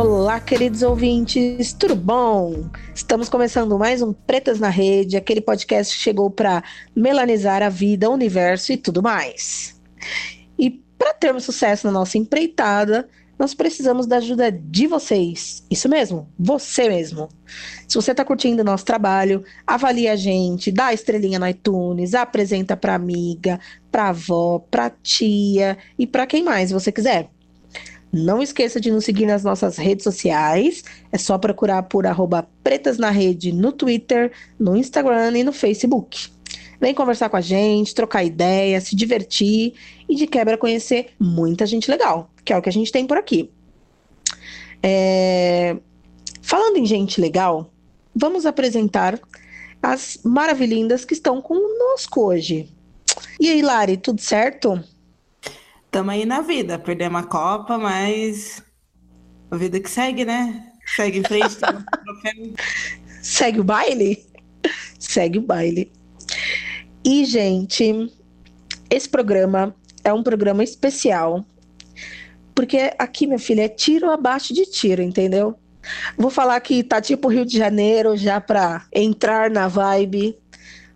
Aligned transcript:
Olá, 0.00 0.38
queridos 0.38 0.82
ouvintes, 0.82 1.72
tudo 1.72 1.96
bom? 1.96 2.70
Estamos 2.94 3.28
começando 3.28 3.76
mais 3.76 4.00
um 4.00 4.12
Pretas 4.12 4.60
na 4.60 4.68
Rede, 4.68 5.16
aquele 5.16 5.40
podcast 5.40 5.92
que 5.92 6.00
chegou 6.00 6.30
para 6.30 6.62
melanizar 6.94 7.64
a 7.64 7.68
vida, 7.68 8.08
o 8.08 8.12
universo 8.12 8.72
e 8.72 8.76
tudo 8.76 9.02
mais. 9.02 9.76
E 10.56 10.70
para 10.70 11.12
termos 11.14 11.42
sucesso 11.42 11.84
na 11.84 11.92
nossa 11.92 12.16
empreitada, 12.16 13.08
nós 13.36 13.54
precisamos 13.54 14.06
da 14.06 14.18
ajuda 14.18 14.52
de 14.52 14.86
vocês. 14.86 15.64
Isso 15.68 15.88
mesmo, 15.88 16.28
você 16.38 16.88
mesmo. 16.88 17.28
Se 17.88 17.96
você 17.96 18.12
está 18.12 18.24
curtindo 18.24 18.62
o 18.62 18.64
nosso 18.64 18.84
trabalho, 18.84 19.42
avalie 19.66 20.06
a 20.06 20.14
gente, 20.14 20.70
dá 20.70 20.86
a 20.86 20.94
estrelinha 20.94 21.40
no 21.40 21.48
iTunes, 21.48 22.14
apresenta 22.14 22.76
para 22.76 22.94
amiga, 22.94 23.58
para 23.90 24.10
avó, 24.10 24.60
para 24.70 24.90
tia 24.90 25.76
e 25.98 26.06
para 26.06 26.24
quem 26.24 26.44
mais 26.44 26.70
você 26.70 26.92
quiser. 26.92 27.30
Não 28.12 28.42
esqueça 28.42 28.80
de 28.80 28.90
nos 28.90 29.04
seguir 29.04 29.26
nas 29.26 29.44
nossas 29.44 29.76
redes 29.76 30.04
sociais. 30.04 30.82
É 31.12 31.18
só 31.18 31.36
procurar 31.36 31.82
por 31.84 32.06
arroba 32.06 32.48
Pretas 32.64 32.98
na 32.98 33.10
Rede 33.10 33.52
no 33.52 33.70
Twitter, 33.72 34.32
no 34.58 34.76
Instagram 34.76 35.36
e 35.38 35.44
no 35.44 35.52
Facebook. 35.52 36.30
Vem 36.80 36.94
conversar 36.94 37.28
com 37.28 37.36
a 37.36 37.40
gente, 37.40 37.94
trocar 37.94 38.24
ideia, 38.24 38.80
se 38.80 38.94
divertir 38.94 39.74
e 40.08 40.14
de 40.14 40.26
quebra 40.26 40.56
conhecer 40.56 41.10
muita 41.18 41.66
gente 41.66 41.90
legal, 41.90 42.30
que 42.44 42.52
é 42.52 42.56
o 42.56 42.62
que 42.62 42.68
a 42.68 42.72
gente 42.72 42.92
tem 42.92 43.06
por 43.06 43.16
aqui. 43.16 43.50
É... 44.82 45.76
Falando 46.40 46.76
em 46.78 46.86
gente 46.86 47.20
legal, 47.20 47.70
vamos 48.14 48.46
apresentar 48.46 49.20
as 49.82 50.18
maravilhindas 50.24 51.04
que 51.04 51.14
estão 51.14 51.42
conosco 51.42 52.22
hoje. 52.22 52.72
E 53.40 53.50
aí, 53.50 53.60
Lari, 53.60 53.96
tudo 53.96 54.20
certo? 54.20 54.82
Tamo 55.90 56.10
aí 56.10 56.26
na 56.26 56.40
vida, 56.40 56.78
perdemos 56.78 57.22
a 57.22 57.26
Copa, 57.26 57.78
mas 57.78 58.62
a 59.50 59.56
vida 59.56 59.80
que 59.80 59.90
segue, 59.90 60.24
né? 60.24 60.72
Segue 60.94 61.18
em 61.18 61.22
frente. 61.22 61.56
segue 63.22 63.60
o 63.60 63.64
baile? 63.64 64.26
Segue 64.98 65.38
o 65.38 65.42
baile. 65.42 65.90
E, 67.04 67.24
gente, 67.24 68.12
esse 68.90 69.08
programa 69.08 69.74
é 70.04 70.12
um 70.12 70.22
programa 70.22 70.62
especial. 70.62 71.44
Porque 72.54 72.92
aqui, 72.98 73.26
minha 73.26 73.38
filha, 73.38 73.62
é 73.62 73.68
tiro 73.68 74.10
abaixo 74.10 74.52
de 74.52 74.66
tiro, 74.66 75.00
entendeu? 75.00 75.58
Vou 76.16 76.30
falar 76.30 76.60
que 76.60 76.82
tá 76.82 77.00
tipo 77.00 77.28
Rio 77.28 77.46
de 77.46 77.56
Janeiro 77.56 78.16
já 78.16 78.40
para 78.40 78.86
entrar 78.92 79.50
na 79.50 79.68
vibe, 79.68 80.36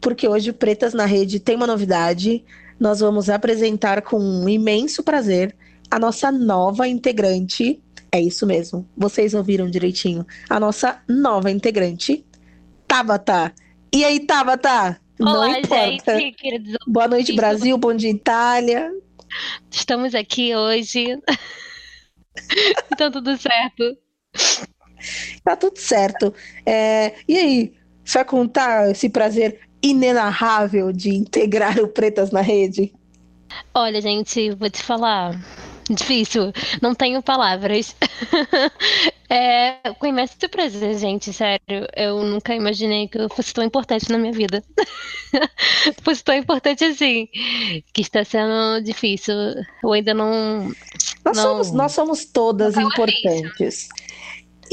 porque 0.00 0.26
hoje 0.26 0.50
o 0.50 0.54
Pretas 0.54 0.92
na 0.92 1.06
Rede 1.06 1.38
tem 1.38 1.56
uma 1.56 1.66
novidade. 1.66 2.44
Nós 2.78 3.00
vamos 3.00 3.28
apresentar 3.28 4.02
com 4.02 4.18
um 4.18 4.48
imenso 4.48 5.02
prazer 5.02 5.54
a 5.90 5.98
nossa 5.98 6.32
nova 6.32 6.88
integrante. 6.88 7.80
É 8.10 8.20
isso 8.20 8.46
mesmo, 8.46 8.88
vocês 8.96 9.34
ouviram 9.34 9.70
direitinho. 9.70 10.26
A 10.48 10.58
nossa 10.60 11.02
nova 11.08 11.50
integrante, 11.50 12.24
Tabata. 12.86 13.54
E 13.94 14.04
aí, 14.04 14.20
Tabata? 14.20 15.00
Olá, 15.20 15.48
Não 15.48 15.58
importa. 15.58 16.18
Gente, 16.18 16.62
Boa 16.86 17.08
noite, 17.08 17.34
Brasil. 17.34 17.76
Bom 17.78 17.94
dia, 17.94 18.10
Itália. 18.10 18.90
Estamos 19.70 20.14
aqui 20.14 20.54
hoje. 20.54 21.18
então, 22.92 23.10
tudo 23.10 23.36
certo. 23.36 23.96
Tá 25.44 25.56
tudo 25.56 25.78
certo. 25.78 26.34
É, 26.66 27.14
e 27.28 27.36
aí, 27.36 27.72
você 28.04 28.18
vai 28.18 28.24
contar 28.24 28.90
esse 28.90 29.08
prazer 29.08 29.60
inenarrável 29.82 30.92
de 30.92 31.10
integrar 31.10 31.78
o 31.78 31.88
Pretas 31.88 32.30
na 32.30 32.40
Rede? 32.40 32.92
Olha, 33.74 34.00
gente, 34.00 34.50
vou 34.52 34.70
te 34.70 34.82
falar. 34.82 35.38
Difícil, 35.90 36.52
não 36.80 36.94
tenho 36.94 37.20
palavras. 37.22 37.94
é, 39.28 39.74
com 39.98 40.06
imenso 40.06 40.36
prazer, 40.48 40.96
gente, 40.96 41.32
sério. 41.32 41.86
Eu 41.94 42.22
nunca 42.22 42.54
imaginei 42.54 43.08
que 43.08 43.18
eu 43.18 43.28
fosse 43.28 43.52
tão 43.52 43.64
importante 43.64 44.08
na 44.10 44.16
minha 44.16 44.32
vida. 44.32 44.62
fosse 46.02 46.22
tão 46.22 46.36
importante 46.36 46.84
assim. 46.84 47.28
Que 47.92 48.00
está 48.00 48.24
sendo 48.24 48.82
difícil. 48.84 49.34
Eu 49.82 49.92
ainda 49.92 50.14
não. 50.14 50.72
Nós, 51.24 51.36
não... 51.36 51.42
Somos, 51.42 51.72
nós 51.72 51.92
somos 51.92 52.24
todas 52.24 52.76
importantes. 52.76 53.88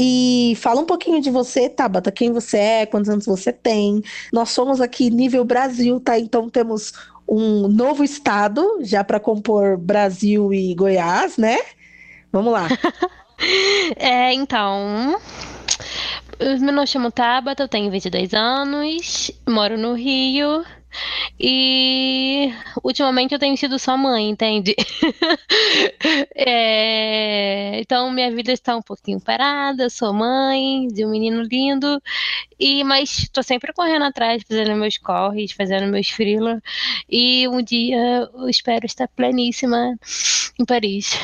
E 0.02 0.54
fala 0.56 0.80
um 0.80 0.86
pouquinho 0.86 1.22
de 1.22 1.30
você, 1.30 1.68
Tabata, 1.68 2.10
quem 2.10 2.32
você 2.32 2.58
é, 2.58 2.86
quantos 2.86 3.10
anos 3.10 3.26
você 3.26 3.52
tem. 3.52 4.02
Nós 4.32 4.50
somos 4.50 4.80
aqui 4.80 5.10
nível 5.10 5.44
Brasil, 5.44 6.00
tá? 6.00 6.18
Então 6.18 6.50
temos 6.50 6.94
um 7.28 7.68
novo 7.68 8.02
estado 8.02 8.80
já 8.80 9.04
para 9.04 9.20
compor 9.20 9.78
Brasil 9.78 10.54
e 10.54 10.74
Goiás, 10.74 11.36
né? 11.36 11.58
Vamos 12.32 12.54
lá. 12.54 12.70
é, 13.98 14.34
então, 14.34 15.20
meu 16.40 16.72
nome 16.72 16.88
chamo 16.88 17.12
Tabata, 17.12 17.64
eu 17.64 17.68
tenho 17.68 17.92
22 17.92 18.34
anos, 18.34 19.32
moro 19.48 19.78
no 19.78 19.94
Rio. 19.96 20.64
E 21.40 22.54
ultimamente 22.84 23.34
eu 23.34 23.40
tenho 23.40 23.56
sido 23.58 23.80
só 23.80 23.96
mãe, 23.96 24.30
entende? 24.30 24.76
é, 26.36 27.80
então 27.80 28.12
minha 28.12 28.32
vida 28.32 28.52
está 28.52 28.76
um 28.76 28.82
pouquinho 28.82 29.20
parada, 29.22 29.90
sou 29.90 30.14
mãe 30.14 30.88
de 30.88 31.06
um 31.06 31.10
menino 31.10 31.42
lindo, 31.42 32.02
e 32.60 32.84
mas 32.84 33.20
estou 33.20 33.44
sempre 33.44 33.74
correndo 33.74 34.06
atrás, 34.06 34.44
fazendo 34.48 34.76
meus 34.76 34.98
corres, 34.98 35.52
fazendo 35.52 35.88
meus 35.88 36.10
freela, 36.10 36.62
e 37.10 37.48
um 37.48 37.62
dia 37.62 38.30
eu 38.34 38.50
espero 38.50 38.86
estar 38.86 39.08
pleníssima 39.08 39.98
em 40.60 40.66
Paris. 40.66 41.18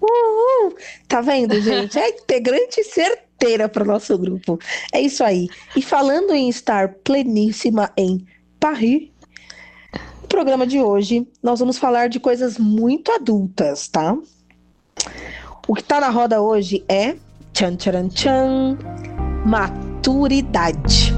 Uhul! 0.00 0.76
Tá 1.08 1.20
vendo, 1.20 1.60
gente? 1.60 1.98
É 1.98 2.10
integrante 2.10 2.84
certeira 2.84 3.68
para 3.68 3.82
o 3.82 3.86
nosso 3.86 4.16
grupo. 4.16 4.58
É 4.92 5.00
isso 5.00 5.24
aí. 5.24 5.48
E 5.74 5.82
falando 5.82 6.32
em 6.32 6.48
estar 6.48 6.88
pleníssima 7.02 7.90
em 7.96 8.18
Paris. 8.18 8.37
No 10.20 10.28
programa 10.28 10.66
de 10.66 10.80
hoje, 10.80 11.26
nós 11.42 11.60
vamos 11.60 11.78
falar 11.78 12.08
de 12.08 12.18
coisas 12.18 12.58
muito 12.58 13.12
adultas, 13.12 13.88
tá? 13.88 14.16
O 15.66 15.74
que 15.74 15.82
tá 15.82 16.00
na 16.00 16.10
roda 16.10 16.42
hoje 16.42 16.84
é 16.88 17.16
tchan 17.52 17.76
tchan 17.76 18.08
tchan 18.08 18.78
maturidade. 19.46 21.14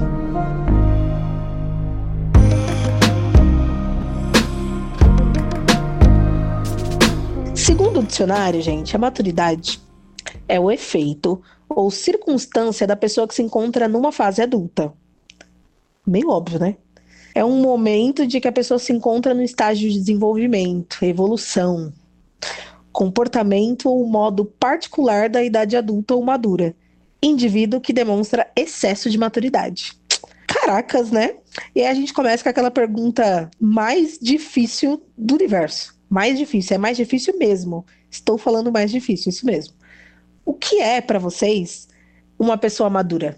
Segundo 7.55 7.99
o 7.99 8.03
dicionário, 8.03 8.61
gente, 8.61 8.95
a 8.95 8.99
maturidade 8.99 9.81
é 10.47 10.59
o 10.59 10.69
efeito 10.69 11.41
ou 11.67 11.89
circunstância 11.89 12.85
da 12.85 12.95
pessoa 12.95 13.27
que 13.27 13.33
se 13.33 13.41
encontra 13.41 13.87
numa 13.87 14.11
fase 14.11 14.41
adulta. 14.41 14.93
Meio 16.05 16.29
óbvio, 16.29 16.59
né? 16.59 16.77
É 17.33 17.43
um 17.43 17.61
momento 17.61 18.25
de 18.27 18.39
que 18.39 18.47
a 18.47 18.51
pessoa 18.51 18.77
se 18.77 18.91
encontra 18.91 19.33
no 19.33 19.41
estágio 19.41 19.89
de 19.89 19.99
desenvolvimento, 19.99 21.03
evolução, 21.03 21.93
comportamento 22.91 23.89
ou 23.89 24.05
modo 24.05 24.45
particular 24.45 25.29
da 25.29 25.43
idade 25.43 25.77
adulta 25.77 26.13
ou 26.13 26.23
madura, 26.23 26.75
indivíduo 27.21 27.79
que 27.79 27.93
demonstra 27.93 28.49
excesso 28.55 29.09
de 29.09 29.17
maturidade. 29.17 29.93
Caracas, 30.47 31.11
né? 31.11 31.35
E 31.73 31.81
aí 31.81 31.87
a 31.87 31.93
gente 31.93 32.13
começa 32.13 32.43
com 32.43 32.49
aquela 32.49 32.71
pergunta 32.71 33.49
mais 33.59 34.19
difícil 34.21 35.01
do 35.17 35.35
universo. 35.35 35.97
Mais 36.09 36.37
difícil, 36.37 36.75
é 36.75 36.77
mais 36.77 36.97
difícil 36.97 37.37
mesmo. 37.37 37.85
Estou 38.09 38.37
falando 38.37 38.71
mais 38.71 38.91
difícil, 38.91 39.29
isso 39.29 39.45
mesmo. 39.45 39.73
O 40.43 40.53
que 40.53 40.81
é 40.81 40.99
para 40.99 41.19
vocês 41.19 41.87
uma 42.37 42.57
pessoa 42.57 42.89
madura? 42.89 43.37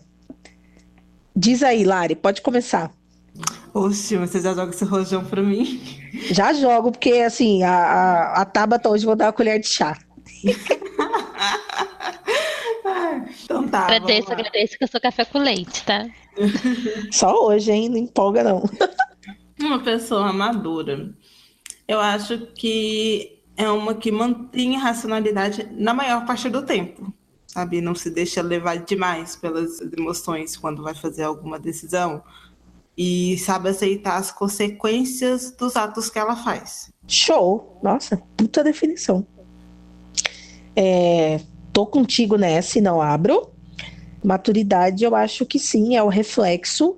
Diz 1.35 1.61
aí, 1.61 1.83
Lari, 1.83 2.15
pode 2.15 2.41
começar. 2.41 2.91
Oxe, 3.73 4.15
você 4.17 4.39
já 4.39 4.53
joga 4.53 4.69
esse 4.69 4.85
rojão 4.85 5.25
pra 5.25 5.41
mim? 5.41 5.81
Já 6.31 6.53
jogo, 6.53 6.91
porque 6.91 7.13
assim, 7.13 7.63
a, 7.63 7.71
a, 7.71 8.41
a 8.41 8.45
Tabata 8.45 8.87
hoje 8.87 9.03
vou 9.03 9.15
dar 9.15 9.25
uma 9.25 9.33
colher 9.33 9.59
de 9.59 9.67
chá. 9.67 9.97
então 13.43 13.67
tá. 13.67 13.85
Agradeço, 13.85 14.31
agradeço 14.31 14.77
que 14.77 14.83
eu 14.83 14.87
sou 14.87 15.01
café 15.01 15.25
com 15.25 15.39
leite, 15.39 15.83
tá? 15.83 16.07
Só 17.11 17.47
hoje, 17.47 17.71
hein? 17.71 17.89
Não 17.89 17.97
empolga, 17.97 18.43
não. 18.43 18.63
Uma 19.59 19.79
pessoa 19.79 20.31
madura. 20.31 21.11
Eu 21.87 21.99
acho 21.99 22.47
que 22.55 23.39
é 23.55 23.69
uma 23.69 23.93
que 23.93 24.11
mantém 24.11 24.75
a 24.75 24.79
racionalidade 24.79 25.69
na 25.71 25.93
maior 25.93 26.25
parte 26.25 26.49
do 26.49 26.63
tempo, 26.63 27.13
sabe? 27.47 27.79
Não 27.79 27.95
se 27.95 28.09
deixa 28.09 28.41
levar 28.41 28.77
demais 28.77 29.35
pelas 29.35 29.79
emoções 29.79 30.57
quando 30.57 30.83
vai 30.83 30.93
fazer 30.93 31.23
alguma 31.23 31.59
decisão 31.59 32.23
e 32.97 33.37
sabe 33.39 33.69
aceitar 33.69 34.17
as 34.17 34.31
consequências 34.31 35.51
dos 35.51 35.75
atos 35.75 36.09
que 36.09 36.19
ela 36.19 36.35
faz. 36.35 36.91
Show! 37.07 37.79
Nossa, 37.81 38.21
puta 38.37 38.63
definição. 38.63 39.25
É, 40.75 41.39
tô 41.71 41.85
contigo 41.85 42.37
nessa 42.37 42.79
e 42.79 42.81
não 42.81 43.01
abro. 43.01 43.49
Maturidade, 44.23 45.03
eu 45.03 45.15
acho 45.15 45.45
que 45.45 45.59
sim, 45.59 45.95
é 45.95 46.03
o 46.03 46.07
reflexo, 46.07 46.97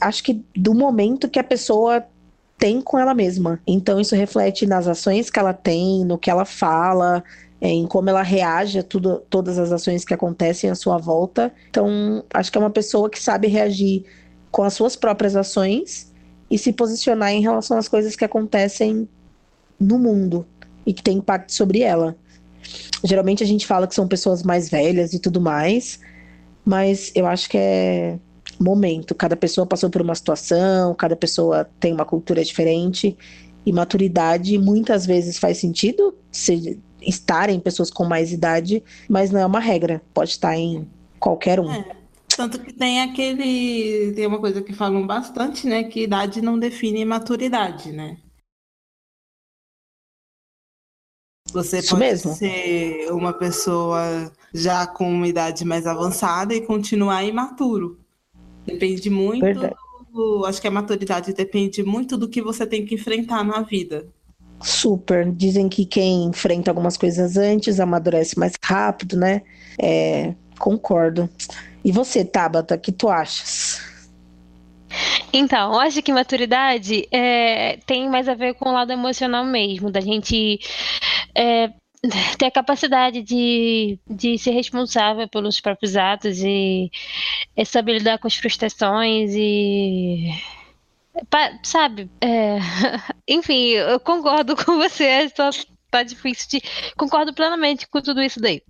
acho 0.00 0.24
que 0.24 0.44
do 0.56 0.74
momento 0.74 1.28
que 1.28 1.38
a 1.38 1.44
pessoa 1.44 2.04
tem 2.58 2.80
com 2.80 2.98
ela 2.98 3.14
mesma. 3.14 3.60
Então, 3.66 4.00
isso 4.00 4.14
reflete 4.14 4.66
nas 4.66 4.86
ações 4.86 5.30
que 5.30 5.38
ela 5.38 5.52
tem, 5.52 6.04
no 6.04 6.18
que 6.18 6.30
ela 6.30 6.44
fala, 6.44 7.22
é, 7.60 7.68
em 7.68 7.86
como 7.86 8.10
ela 8.10 8.22
reage 8.22 8.80
a 8.80 8.82
tudo, 8.82 9.22
todas 9.30 9.58
as 9.58 9.72
ações 9.72 10.04
que 10.04 10.14
acontecem 10.14 10.68
à 10.68 10.74
sua 10.74 10.98
volta. 10.98 11.52
Então, 11.70 12.24
acho 12.34 12.50
que 12.50 12.58
é 12.58 12.60
uma 12.60 12.70
pessoa 12.70 13.08
que 13.08 13.22
sabe 13.22 13.46
reagir 13.46 14.04
com 14.52 14.62
as 14.62 14.74
suas 14.74 14.94
próprias 14.94 15.34
ações 15.34 16.12
e 16.50 16.58
se 16.58 16.72
posicionar 16.72 17.32
em 17.32 17.40
relação 17.40 17.78
às 17.78 17.88
coisas 17.88 18.14
que 18.14 18.24
acontecem 18.24 19.08
no 19.80 19.98
mundo 19.98 20.46
e 20.86 20.92
que 20.92 21.02
tem 21.02 21.16
impacto 21.16 21.52
sobre 21.52 21.80
ela. 21.80 22.14
Geralmente 23.02 23.42
a 23.42 23.46
gente 23.46 23.66
fala 23.66 23.88
que 23.88 23.94
são 23.94 24.06
pessoas 24.06 24.42
mais 24.42 24.68
velhas 24.68 25.14
e 25.14 25.18
tudo 25.18 25.40
mais, 25.40 25.98
mas 26.64 27.10
eu 27.14 27.26
acho 27.26 27.48
que 27.48 27.58
é 27.58 28.18
momento. 28.60 29.14
Cada 29.14 29.34
pessoa 29.34 29.66
passou 29.66 29.90
por 29.90 30.02
uma 30.02 30.14
situação, 30.14 30.94
cada 30.94 31.16
pessoa 31.16 31.68
tem 31.80 31.92
uma 31.92 32.04
cultura 32.04 32.44
diferente 32.44 33.16
e 33.64 33.72
maturidade 33.72 34.58
muitas 34.58 35.06
vezes 35.06 35.38
faz 35.38 35.58
sentido 35.58 36.14
se 36.30 36.78
estarem 37.00 37.58
pessoas 37.58 37.90
com 37.90 38.04
mais 38.04 38.32
idade, 38.32 38.82
mas 39.08 39.30
não 39.30 39.40
é 39.40 39.46
uma 39.46 39.60
regra, 39.60 40.02
pode 40.12 40.30
estar 40.30 40.56
em 40.56 40.86
qualquer 41.18 41.58
um. 41.58 41.70
É, 41.70 42.01
tanto 42.36 42.60
que 42.60 42.72
tem 42.72 43.02
aquele, 43.02 44.12
tem 44.14 44.26
uma 44.26 44.38
coisa 44.38 44.62
que 44.62 44.72
falam 44.72 45.06
bastante, 45.06 45.66
né, 45.66 45.84
que 45.84 46.02
idade 46.02 46.40
não 46.40 46.58
define 46.58 47.04
maturidade, 47.04 47.92
né? 47.92 48.18
Você 51.52 51.78
Isso 51.78 51.90
pode 51.90 52.00
mesmo. 52.00 52.32
ser 52.32 53.12
uma 53.12 53.32
pessoa 53.32 54.32
já 54.54 54.86
com 54.86 55.10
uma 55.10 55.28
idade 55.28 55.64
mais 55.64 55.86
avançada 55.86 56.54
e 56.54 56.62
continuar 56.62 57.24
imaturo. 57.24 58.00
Depende 58.64 59.10
muito. 59.10 59.44
Do, 60.10 60.44
acho 60.46 60.60
que 60.60 60.68
a 60.68 60.70
maturidade 60.70 61.32
depende 61.32 61.82
muito 61.82 62.16
do 62.16 62.28
que 62.28 62.40
você 62.40 62.66
tem 62.66 62.84
que 62.84 62.94
enfrentar 62.94 63.44
na 63.44 63.60
vida. 63.60 64.06
Super. 64.62 65.30
Dizem 65.32 65.68
que 65.68 65.84
quem 65.84 66.24
enfrenta 66.24 66.70
algumas 66.70 66.96
coisas 66.96 67.36
antes 67.36 67.80
amadurece 67.80 68.38
mais 68.38 68.52
rápido, 68.62 69.16
né? 69.16 69.42
É, 69.78 70.34
concordo. 70.58 71.28
E 71.84 71.90
você, 71.90 72.24
Tabata, 72.24 72.74
o 72.74 72.78
que 72.78 72.92
tu 72.92 73.08
achas? 73.08 73.80
Então, 75.32 75.72
eu 75.72 75.80
acho 75.80 76.02
que 76.02 76.12
maturidade 76.12 77.08
é, 77.10 77.78
tem 77.86 78.08
mais 78.08 78.28
a 78.28 78.34
ver 78.34 78.54
com 78.54 78.68
o 78.68 78.72
lado 78.72 78.92
emocional 78.92 79.44
mesmo, 79.44 79.90
da 79.90 80.00
gente 80.00 80.60
é, 81.34 81.70
ter 82.38 82.46
a 82.46 82.50
capacidade 82.50 83.22
de, 83.22 83.98
de 84.08 84.38
ser 84.38 84.50
responsável 84.50 85.28
pelos 85.28 85.60
próprios 85.60 85.96
atos 85.96 86.38
e, 86.40 86.90
e 87.56 87.64
saber 87.64 87.98
lidar 87.98 88.18
com 88.18 88.26
as 88.26 88.36
frustrações 88.36 89.32
e 89.34 90.30
sabe, 91.62 92.10
é, 92.20 92.58
enfim, 93.28 93.68
eu 93.70 94.00
concordo 94.00 94.56
com 94.64 94.76
você, 94.76 95.28
só 95.34 95.50
tá 95.90 96.02
difícil 96.02 96.48
de. 96.48 96.62
Concordo 96.96 97.34
plenamente 97.34 97.86
com 97.86 98.00
tudo 98.00 98.22
isso 98.22 98.40
daí. 98.40 98.62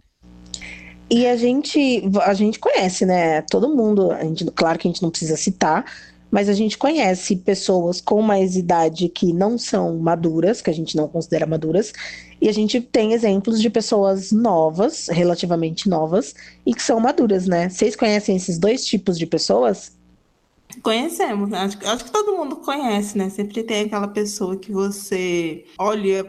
E 1.14 1.26
a 1.26 1.36
gente, 1.36 2.02
a 2.22 2.32
gente 2.32 2.58
conhece, 2.58 3.04
né? 3.04 3.42
Todo 3.42 3.68
mundo, 3.68 4.10
a 4.12 4.24
gente, 4.24 4.46
claro 4.52 4.78
que 4.78 4.88
a 4.88 4.90
gente 4.90 5.02
não 5.02 5.10
precisa 5.10 5.36
citar, 5.36 5.84
mas 6.30 6.48
a 6.48 6.54
gente 6.54 6.78
conhece 6.78 7.36
pessoas 7.36 8.00
com 8.00 8.22
mais 8.22 8.56
idade 8.56 9.10
que 9.10 9.30
não 9.30 9.58
são 9.58 9.98
maduras, 9.98 10.62
que 10.62 10.70
a 10.70 10.72
gente 10.72 10.96
não 10.96 11.06
considera 11.06 11.44
maduras, 11.44 11.92
e 12.40 12.48
a 12.48 12.52
gente 12.52 12.80
tem 12.80 13.12
exemplos 13.12 13.60
de 13.60 13.68
pessoas 13.68 14.32
novas, 14.32 15.08
relativamente 15.08 15.86
novas, 15.86 16.34
e 16.64 16.72
que 16.72 16.82
são 16.82 16.98
maduras, 16.98 17.46
né? 17.46 17.68
Vocês 17.68 17.94
conhecem 17.94 18.36
esses 18.36 18.58
dois 18.58 18.86
tipos 18.86 19.18
de 19.18 19.26
pessoas? 19.26 19.92
Conhecemos, 20.82 21.50
né? 21.50 21.58
acho, 21.58 21.76
acho 21.86 22.04
que 22.06 22.10
todo 22.10 22.38
mundo 22.38 22.56
conhece, 22.56 23.18
né? 23.18 23.28
Sempre 23.28 23.62
tem 23.62 23.84
aquela 23.84 24.08
pessoa 24.08 24.56
que 24.56 24.72
você 24.72 25.66
olha 25.78 26.24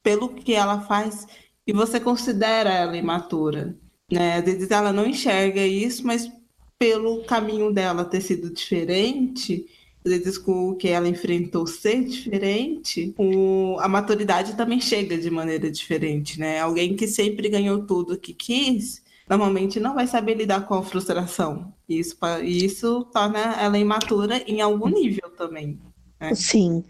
pelo 0.00 0.28
que 0.28 0.54
ela 0.54 0.82
faz 0.82 1.26
e 1.66 1.72
você 1.72 1.98
considera 1.98 2.70
ela 2.70 2.96
imatura, 2.96 3.76
né? 4.10 4.36
Às 4.36 4.44
vezes 4.44 4.70
ela 4.70 4.92
não 4.92 5.06
enxerga 5.06 5.66
isso, 5.66 6.06
mas 6.06 6.30
pelo 6.78 7.24
caminho 7.24 7.72
dela 7.72 8.04
ter 8.04 8.20
sido 8.20 8.50
diferente, 8.50 9.66
às 10.04 10.12
vezes 10.12 10.38
com 10.38 10.70
o 10.70 10.76
que 10.76 10.88
ela 10.88 11.08
enfrentou 11.08 11.66
ser 11.66 12.04
diferente, 12.04 13.14
o, 13.18 13.76
a 13.80 13.88
maturidade 13.88 14.56
também 14.56 14.80
chega 14.80 15.18
de 15.18 15.30
maneira 15.30 15.70
diferente, 15.70 16.38
né? 16.38 16.60
Alguém 16.60 16.96
que 16.96 17.06
sempre 17.06 17.48
ganhou 17.48 17.84
tudo 17.84 18.18
que 18.18 18.32
quis, 18.32 19.02
normalmente 19.28 19.80
não 19.80 19.94
vai 19.94 20.06
saber 20.06 20.34
lidar 20.34 20.66
com 20.66 20.74
a 20.74 20.82
frustração. 20.82 21.72
Isso, 21.88 22.16
isso 22.44 23.04
torna 23.12 23.60
ela 23.60 23.78
imatura 23.78 24.42
em 24.46 24.60
algum 24.60 24.88
nível 24.88 25.30
também. 25.36 25.78
Né? 26.20 26.34
Sim. 26.34 26.84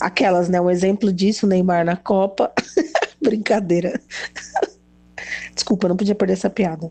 Aquelas, 0.00 0.48
né? 0.48 0.60
Um 0.60 0.70
exemplo 0.70 1.12
disso, 1.12 1.46
Neymar 1.46 1.84
na 1.84 1.96
Copa. 1.96 2.52
Brincadeira. 3.20 4.00
Desculpa, 5.54 5.88
não 5.88 5.96
podia 5.96 6.14
perder 6.14 6.34
essa 6.34 6.50
piada. 6.50 6.90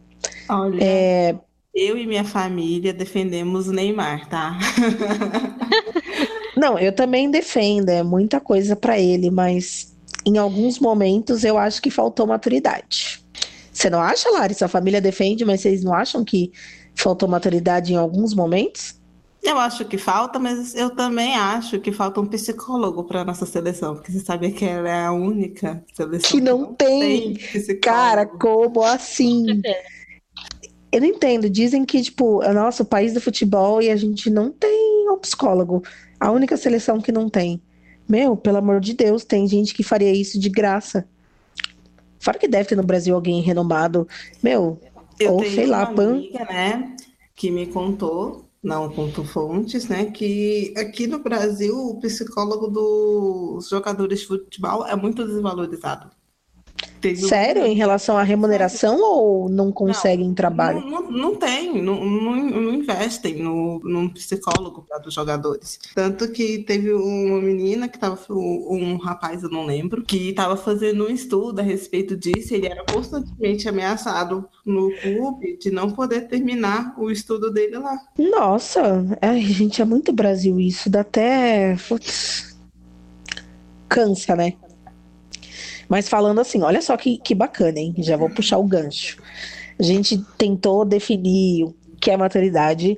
Olha. 0.49 0.79
É, 0.81 1.35
eu 1.73 1.97
e 1.97 2.05
minha 2.05 2.23
família 2.23 2.93
defendemos 2.93 3.67
o 3.67 3.73
Neymar, 3.73 4.27
tá? 4.27 4.57
Não, 6.55 6.77
eu 6.77 6.93
também 6.93 7.31
defendo, 7.31 7.89
é 7.89 8.03
muita 8.03 8.39
coisa 8.39 8.75
para 8.75 8.99
ele, 8.99 9.31
mas 9.31 9.95
em 10.25 10.37
alguns 10.37 10.79
momentos 10.79 11.43
eu 11.43 11.57
acho 11.57 11.81
que 11.81 11.89
faltou 11.89 12.27
maturidade. 12.27 13.23
Você 13.71 13.89
não 13.89 14.01
acha, 14.01 14.29
Lari? 14.29 14.53
Sua 14.53 14.67
família 14.67 14.99
defende, 14.99 15.45
mas 15.45 15.61
vocês 15.61 15.81
não 15.83 15.93
acham 15.93 16.25
que 16.25 16.51
faltou 16.93 17.27
maturidade 17.27 17.93
em 17.93 17.95
alguns 17.95 18.33
momentos? 18.33 19.00
Eu 19.43 19.57
acho 19.57 19.85
que 19.85 19.97
falta, 19.97 20.37
mas 20.37 20.75
eu 20.75 20.91
também 20.91 21.35
acho 21.35 21.79
que 21.79 21.91
falta 21.91 22.21
um 22.21 22.27
psicólogo 22.27 23.03
para 23.03 23.25
nossa 23.25 23.45
seleção, 23.45 23.95
porque 23.95 24.11
você 24.11 24.19
sabe 24.19 24.51
que 24.51 24.63
ela 24.63 24.87
é 24.87 25.05
a 25.05 25.11
única 25.11 25.83
seleção 25.93 26.29
que 26.29 26.41
não, 26.41 26.57
que 26.57 26.67
não 26.67 26.73
tem. 26.75 27.33
tem 27.33 27.79
Cara, 27.79 28.25
como 28.25 28.83
assim? 28.83 29.61
Eu 30.91 31.01
não 31.01 31.07
entendo. 31.07 31.49
Dizem 31.49 31.83
que, 31.83 32.03
tipo, 32.03 32.43
é 32.43 32.53
nosso 32.53 32.85
país 32.85 33.13
do 33.13 33.21
futebol 33.21 33.81
e 33.81 33.89
a 33.89 33.95
gente 33.95 34.29
não 34.29 34.51
tem 34.51 35.09
um 35.09 35.17
psicólogo. 35.17 35.81
A 36.19 36.29
única 36.29 36.55
seleção 36.55 37.01
que 37.01 37.11
não 37.11 37.27
tem. 37.27 37.59
Meu, 38.07 38.37
pelo 38.37 38.57
amor 38.57 38.79
de 38.79 38.93
Deus, 38.93 39.23
tem 39.23 39.47
gente 39.47 39.73
que 39.73 39.83
faria 39.83 40.11
isso 40.11 40.39
de 40.39 40.49
graça. 40.49 41.07
Fora 42.19 42.37
que 42.37 42.47
deve 42.47 42.69
ter 42.69 42.75
no 42.75 42.83
Brasil 42.83 43.15
alguém 43.15 43.41
renomado. 43.41 44.07
Meu, 44.43 44.79
eu 45.19 45.33
ou 45.33 45.43
sei 45.43 45.65
lá, 45.65 45.87
Pan. 45.87 46.11
Amiga, 46.11 46.45
né, 46.45 46.95
que 47.35 47.49
me 47.49 47.65
contou, 47.65 48.50
não 48.63 48.91
contou 48.93 49.25
fontes, 49.25 49.87
né, 49.87 50.11
que 50.11 50.73
aqui 50.77 51.07
no 51.07 51.19
Brasil 51.19 51.75
o 51.75 51.99
psicólogo 51.99 52.67
dos 52.67 53.69
jogadores 53.69 54.21
de 54.21 54.27
futebol 54.27 54.85
é 54.85 54.95
muito 54.95 55.25
desvalorizado. 55.25 56.11
Sério? 57.15 57.63
Um... 57.63 57.65
Em 57.65 57.75
relação 57.75 58.17
à 58.17 58.23
remuneração 58.23 58.99
ou 59.01 59.49
não 59.49 59.71
conseguem 59.71 60.27
não, 60.27 60.33
trabalho? 60.33 60.81
Não, 60.81 61.01
não, 61.01 61.11
não 61.11 61.35
tem, 61.35 61.81
não, 61.81 62.03
não, 62.03 62.73
investem 62.73 63.35
no, 63.35 63.79
num 63.83 64.09
psicólogo 64.09 64.85
para 64.87 65.07
os 65.07 65.13
jogadores. 65.13 65.79
Tanto 65.95 66.31
que 66.31 66.59
teve 66.59 66.93
uma 66.93 67.41
menina 67.41 67.87
que 67.87 67.97
estava, 67.97 68.17
um 68.29 68.97
rapaz, 68.97 69.43
eu 69.43 69.49
não 69.49 69.65
lembro, 69.65 70.03
que 70.03 70.29
estava 70.29 70.55
fazendo 70.55 71.05
um 71.05 71.09
estudo 71.09 71.59
a 71.59 71.63
respeito 71.63 72.15
disso, 72.15 72.53
ele 72.53 72.67
era 72.67 72.83
constantemente 72.91 73.67
ameaçado 73.67 74.47
no 74.65 74.91
clube 75.01 75.57
de 75.57 75.71
não 75.71 75.91
poder 75.91 76.27
terminar 76.27 76.93
o 76.97 77.09
estudo 77.09 77.51
dele 77.51 77.77
lá. 77.77 77.97
Nossa, 78.17 79.05
ai, 79.21 79.41
gente, 79.41 79.81
é 79.81 79.85
muito 79.85 80.11
Brasil 80.11 80.59
isso, 80.59 80.89
dá 80.89 81.01
até. 81.01 81.75
Putz. 81.87 82.51
Cansa, 83.89 84.35
né? 84.35 84.53
Mas 85.91 86.07
falando 86.07 86.39
assim, 86.39 86.61
olha 86.61 86.81
só 86.81 86.95
que, 86.95 87.17
que 87.17 87.35
bacana, 87.35 87.77
hein? 87.77 87.93
Já 87.97 88.15
vou 88.15 88.29
puxar 88.29 88.57
o 88.57 88.63
gancho. 88.63 89.21
A 89.77 89.83
gente 89.83 90.17
tentou 90.37 90.85
definir 90.85 91.65
o 91.65 91.75
que 91.99 92.09
é 92.09 92.15
maturidade. 92.15 92.97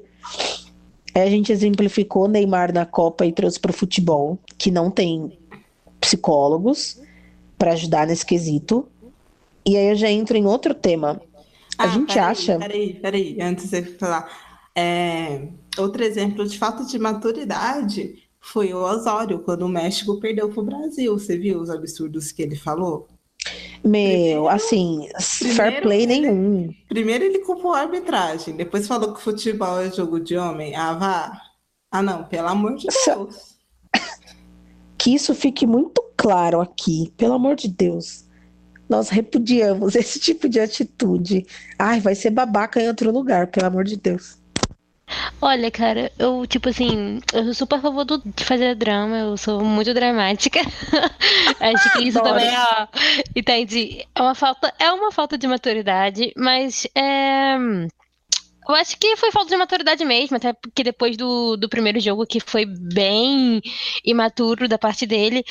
A 1.16 1.26
gente 1.26 1.52
exemplificou 1.52 2.28
Neymar 2.28 2.72
na 2.72 2.86
Copa 2.86 3.26
e 3.26 3.34
trouxe 3.34 3.60
para 3.60 3.72
o 3.72 3.74
futebol, 3.74 4.38
que 4.60 4.70
não 4.70 4.92
tem 4.92 5.36
psicólogos 6.00 7.02
para 7.58 7.74
ajudar 7.74 8.06
nesse 8.06 8.24
quesito. 8.24 8.88
E 9.66 9.76
aí 9.76 9.88
eu 9.88 9.96
já 9.96 10.12
entro 10.12 10.38
em 10.38 10.46
outro 10.46 10.76
tema. 10.76 11.20
A 11.80 11.86
ah, 11.86 11.88
gente 11.88 12.14
peraí, 12.14 12.30
acha. 12.30 12.60
Peraí, 12.60 12.94
peraí, 12.94 13.38
antes 13.42 13.64
de 13.64 13.70
você 13.72 13.82
falar. 13.82 14.30
É, 14.76 15.48
outro 15.80 16.04
exemplo 16.04 16.48
de 16.48 16.60
falta 16.60 16.86
de 16.86 17.00
maturidade 17.00 18.23
foi 18.44 18.74
o 18.74 18.84
Osório, 18.84 19.40
quando 19.40 19.64
o 19.64 19.70
México 19.70 20.20
perdeu 20.20 20.50
para 20.50 20.60
o 20.60 20.66
Brasil. 20.66 21.18
Você 21.18 21.38
viu 21.38 21.62
os 21.62 21.70
absurdos 21.70 22.34
que 22.34 22.42
ele 22.42 22.58
falou? 22.58 23.08
Meu, 23.82 24.02
primeiro, 24.02 24.48
assim, 24.50 25.10
fair 25.56 25.82
play 25.82 26.04
ele, 26.04 26.20
nenhum. 26.20 26.74
Primeiro 26.90 27.24
ele 27.24 27.40
culpou 27.40 27.72
a 27.72 27.82
arbitragem, 27.82 28.56
depois 28.56 28.88
falou 28.88 29.14
que 29.14 29.22
futebol 29.22 29.80
é 29.80 29.90
jogo 29.90 30.20
de 30.20 30.36
homem. 30.36 30.76
Ah, 30.76 30.94
vá. 30.94 31.42
Ah, 31.90 32.02
não, 32.02 32.26
pelo 32.26 32.50
amor 32.50 32.76
de 32.76 32.88
Deus. 33.06 33.54
Que 34.98 35.14
isso 35.14 35.36
fique 35.36 35.68
muito 35.68 36.02
claro 36.16 36.62
aqui, 36.62 37.12
pelo 37.18 37.34
amor 37.34 37.58
de 37.58 37.68
Deus. 37.68 38.26
Nós 38.88 39.10
repudiamos 39.10 39.96
esse 39.98 40.18
tipo 40.18 40.48
de 40.48 40.62
atitude. 40.62 41.46
Ai, 41.78 42.00
vai 42.00 42.16
ser 42.16 42.30
babaca 42.30 42.82
em 42.82 42.88
outro 42.88 43.12
lugar, 43.12 43.48
pelo 43.48 43.68
amor 43.68 43.84
de 43.84 43.98
Deus. 43.98 44.38
Olha, 45.46 45.70
cara, 45.70 46.10
eu, 46.18 46.48
tipo 46.48 46.70
assim, 46.70 47.20
eu 47.34 47.44
sou 47.44 47.54
super 47.54 47.76
a 47.76 47.82
favor 47.82 48.06
do, 48.06 48.18
de 48.24 48.46
fazer 48.46 48.76
drama, 48.76 49.18
eu 49.18 49.36
sou 49.36 49.62
muito 49.62 49.94
dramática. 49.94 50.62
Acho 51.60 51.92
que 51.92 52.08
isso 52.08 52.24
também, 52.24 52.50
ó, 52.58 52.88
entende? 53.36 54.08
É 54.16 54.22
uma 54.22 54.34
falta, 54.36 54.74
é 54.80 54.90
uma 54.94 55.12
falta 55.12 55.38
de 55.38 55.46
maturidade, 55.46 56.32
mas 56.38 56.88
é 56.96 57.58
eu 58.68 58.76
acho 58.76 58.98
que 58.98 59.16
foi 59.18 59.32
falta 59.32 59.50
de 59.50 59.58
maturidade 59.58 60.06
mesmo, 60.06 60.38
até 60.38 60.54
porque 60.54 60.84
depois 60.84 61.18
do, 61.18 61.58
do 61.58 61.70
primeiro 61.70 62.00
jogo, 62.00 62.26
que 62.26 62.40
foi 62.40 62.66
bem 62.66 63.62
imaturo 64.04 64.68
da 64.68 64.78
parte 64.78 65.06
dele, 65.06 65.44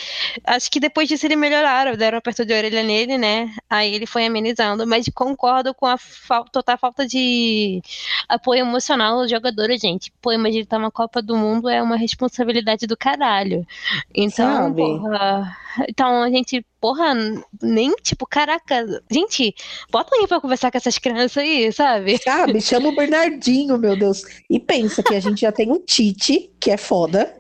acho 0.45 0.71
que 0.71 0.81
depois 0.81 1.09
disso 1.09 1.27
ele 1.27 1.37
melhoraram, 1.37 1.97
deram 1.97 2.19
aperto 2.19 2.45
de 2.45 2.55
orelha 2.55 2.83
nele, 2.83 3.19
né? 3.19 3.55
Aí 3.69 3.95
ele 3.95 4.07
foi 4.07 4.27
amenizando, 4.27 4.87
mas 4.87 5.07
concordo 5.15 5.75
com 5.75 5.87
a 5.87 5.97
fa 5.97 6.45
total 6.45 6.79
falta 6.79 7.07
de 7.07 7.81
apoio 8.29 8.61
emocional 8.61 9.21
aos 9.21 9.31
jogadores, 9.31 9.81
gente. 9.81 10.13
Pô, 10.21 10.33
imagina 10.33 10.63
estar 10.63 10.77
tá 10.77 10.83
uma 10.83 10.91
Copa 10.91 11.23
do 11.23 11.37
Mundo 11.37 11.69
é 11.69 11.83
uma 11.83 11.97
responsabilidade 11.97 12.87
do 12.87 12.97
caralho. 12.97 13.67
Então, 14.15 14.73
porra. 14.75 15.57
Então, 15.89 16.23
a 16.23 16.31
gente, 16.31 16.65
porra, 16.83 17.15
nem 17.63 17.95
tipo, 18.03 18.27
caraca, 18.27 18.85
gente, 19.09 19.55
bota 19.89 20.17
aí 20.17 20.27
pra 20.27 20.41
conversar 20.41 20.69
com 20.73 20.77
essas 20.77 20.99
crianças 20.99 21.37
aí, 21.37 21.73
sabe? 21.73 22.19
Sabe, 22.19 22.59
chama 22.61 22.89
o 22.89 22.97
Bernardinho, 22.97 23.79
meu 23.79 23.97
Deus. 23.97 24.25
E 24.51 24.59
pensa 24.59 25.01
que 25.01 25.15
a 25.15 25.21
gente 25.21 25.43
já 25.43 25.53
tem 25.53 25.71
um 25.71 25.79
Tite, 25.79 26.51
que 26.59 26.73
é 26.73 26.77
foda. 26.77 27.37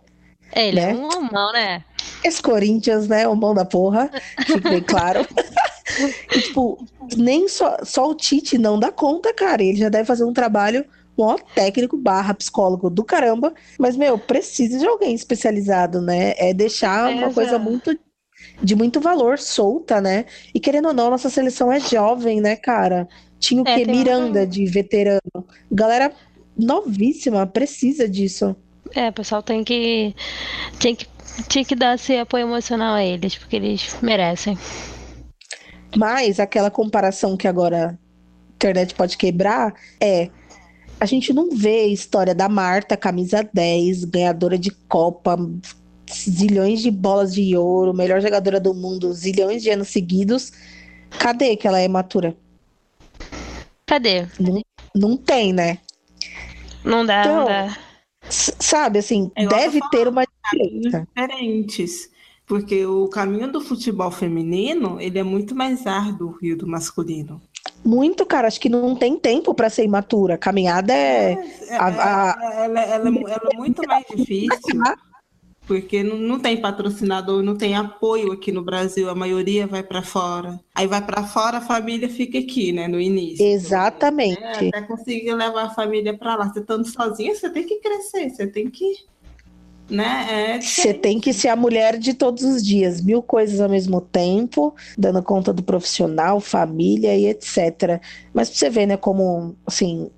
É, 0.53 0.69
ele 0.69 0.79
é 0.79 0.87
né? 0.87 0.91
é 0.93 0.95
um 0.95 1.09
homão, 1.09 1.53
né? 1.53 1.85
Esse 2.23 2.41
Corinthians, 2.41 3.09
né? 3.09 3.27
O 3.27 3.35
mão 3.35 3.53
da 3.53 3.65
porra. 3.65 4.09
Fique 4.47 4.61
bem 4.61 4.81
claro. 4.81 5.27
e, 6.37 6.41
tipo, 6.41 6.87
nem 7.17 7.49
só, 7.49 7.79
só 7.83 8.09
o 8.09 8.15
Tite 8.15 8.57
não 8.57 8.79
dá 8.79 8.93
conta, 8.93 9.35
cara. 9.35 9.61
Ele 9.61 9.79
já 9.79 9.89
deve 9.89 10.05
fazer 10.05 10.23
um 10.25 10.33
trabalho 10.33 10.85
mó 11.19 11.37
técnico 11.55 11.97
barra 11.97 12.33
psicólogo 12.33 12.89
do 12.89 13.03
caramba. 13.03 13.53
Mas, 13.77 13.97
meu, 13.97 14.17
precisa 14.19 14.79
de 14.79 14.87
alguém 14.87 15.15
especializado, 15.15 16.01
né? 16.01 16.35
É 16.37 16.55
deixar 16.55 17.11
é, 17.11 17.15
uma 17.17 17.33
coisa 17.33 17.59
muito 17.59 17.99
de 18.63 18.75
muito 18.75 19.01
valor 19.01 19.39
solta, 19.39 20.01
né? 20.01 20.25
E 20.55 20.61
querendo 20.61 20.89
ou 20.89 20.95
não, 20.95 21.11
nossa 21.11 21.31
seleção 21.31 21.71
é 21.71 21.79
jovem, 21.81 22.41
né, 22.41 22.57
cara? 22.57 23.09
Tinha 23.39 23.63
o 23.63 23.69
é, 23.69 23.77
que? 23.77 23.91
Miranda 23.91 24.43
um... 24.43 24.47
de 24.47 24.65
veterano. 24.67 25.47
Galera 25.71 26.13
novíssima, 26.57 27.47
precisa 27.47 28.09
disso. 28.09 28.57
É, 28.95 29.09
o 29.09 29.13
pessoal 29.13 29.43
tem 29.43 29.65
que. 29.65 30.15
Tem 30.79 30.95
que, 30.95 31.07
tem 31.49 31.65
que 31.65 31.75
dar 31.75 31.95
esse 31.95 32.17
apoio 32.17 32.47
emocional 32.47 32.95
a 32.95 33.05
eles, 33.05 33.37
porque 33.37 33.57
eles 33.57 33.97
merecem. 34.03 34.57
Mas 35.97 36.41
aquela 36.41 36.71
comparação 36.71 37.37
que 37.37 37.49
agora 37.49 37.89
a 37.91 38.55
internet 38.55 38.95
pode 38.95 39.17
quebrar 39.17 39.75
é. 40.01 40.31
A 41.01 41.05
gente 41.05 41.33
não 41.33 41.51
vê 41.51 41.81
a 41.81 41.89
história 41.89 42.33
da 42.33 42.49
Marta, 42.49 42.97
camisa 42.97 43.43
10, 43.53 44.05
ganhadora 44.05 44.57
de 44.57 44.71
Copa, 44.89 45.37
zilhões 46.15 46.81
de 46.81 46.91
bolas 46.91 47.35
de 47.35 47.57
ouro, 47.57 47.95
melhor 47.95 48.21
jogadora 48.21 48.61
do 48.61 48.75
mundo, 48.75 49.13
zilhões 49.13 49.63
de 49.63 49.71
anos 49.71 49.89
seguidos. 49.89 50.53
Cadê 51.19 51.57
que 51.57 51.67
ela 51.67 51.81
é 51.81 51.89
matura? 51.89 52.37
Cadê? 53.87 54.27
Não, 54.39 54.63
não 54.95 55.17
tem, 55.17 55.53
né? 55.53 55.79
Não 56.85 57.05
dá, 57.05 57.21
então, 57.21 57.37
não 57.37 57.45
dá. 57.47 57.79
Sabe, 58.29 58.99
assim, 58.99 59.31
é 59.35 59.47
deve 59.47 59.81
ter 59.91 60.09
uma 60.09 60.25
diferença. 60.25 61.07
Diferentes. 61.15 62.11
Porque 62.47 62.85
o 62.85 63.09
caminho 63.09 63.51
do 63.51 63.61
futebol 63.61 64.11
feminino, 64.11 65.01
ele 65.01 65.19
é 65.19 65.23
muito 65.23 65.55
mais 65.55 65.87
árduo 65.87 66.37
que 66.39 66.53
o 66.53 66.57
do 66.57 66.67
masculino. 66.67 67.41
Muito, 67.85 68.27
cara. 68.27 68.49
Acho 68.49 68.61
que 68.61 68.69
não 68.69 68.95
tem 68.97 69.17
tempo 69.17 69.55
para 69.55 69.71
ser 69.71 69.85
imatura. 69.85 70.37
Caminhada 70.37 70.93
é. 70.93 71.33
é, 71.69 71.77
a, 71.77 71.87
a... 71.87 72.65
Ela, 72.65 72.81
ela, 72.81 72.81
ela, 72.81 73.09
ela, 73.09 73.49
é 73.53 73.57
muito 73.57 73.87
mais 73.87 74.05
difícil 74.15 74.81
porque 75.67 76.03
não, 76.03 76.17
não 76.17 76.39
tem 76.39 76.61
patrocinador, 76.61 77.43
não 77.43 77.57
tem 77.57 77.75
apoio 77.75 78.33
aqui 78.33 78.51
no 78.51 78.63
Brasil, 78.63 79.09
a 79.09 79.15
maioria 79.15 79.67
vai 79.67 79.83
para 79.83 80.03
fora. 80.03 80.61
Aí 80.75 80.87
vai 80.87 81.05
para 81.05 81.25
fora, 81.25 81.59
a 81.59 81.61
família 81.61 82.09
fica 82.09 82.39
aqui, 82.39 82.73
né, 82.73 82.89
no 82.89 83.01
início. 83.01 83.45
Exatamente. 83.45 84.43
É, 84.43 84.69
até 84.69 84.83
conseguir 84.83 85.35
levar 85.35 85.65
a 85.65 85.71
família 85.71 86.17
para 86.17 86.37
lá. 86.37 86.53
Você 86.53 86.61
estando 86.61 86.87
sozinha, 86.87 87.35
você 87.35 87.49
tem 87.49 87.67
que 87.67 87.77
crescer, 87.77 88.31
você 88.31 88.47
tem 88.47 88.69
que 88.69 89.13
né? 89.91 90.55
É 90.57 90.61
você 90.61 90.95
tem 90.95 91.21
que 91.21 91.33
ser 91.33 91.49
a 91.49 91.57
mulher 91.57 91.99
de 91.99 92.15
todos 92.15 92.43
os 92.45 92.63
dias, 92.65 93.01
mil 93.01 93.23
coisas 93.23 93.61
ao 93.61 93.69
mesmo 93.69 94.01
tempo, 94.01 94.75
dando 94.97 95.23
conta 95.23 95.53
do 95.53 95.63
profissional, 95.63 96.41
família 96.41 97.15
e 97.15 97.27
etc. 97.27 98.01
Mas 98.33 98.49
pra 98.49 98.59
você 98.59 98.71
ver, 98.71 98.87
né, 98.87 98.97
como 98.97 99.55
assim, 99.67 100.11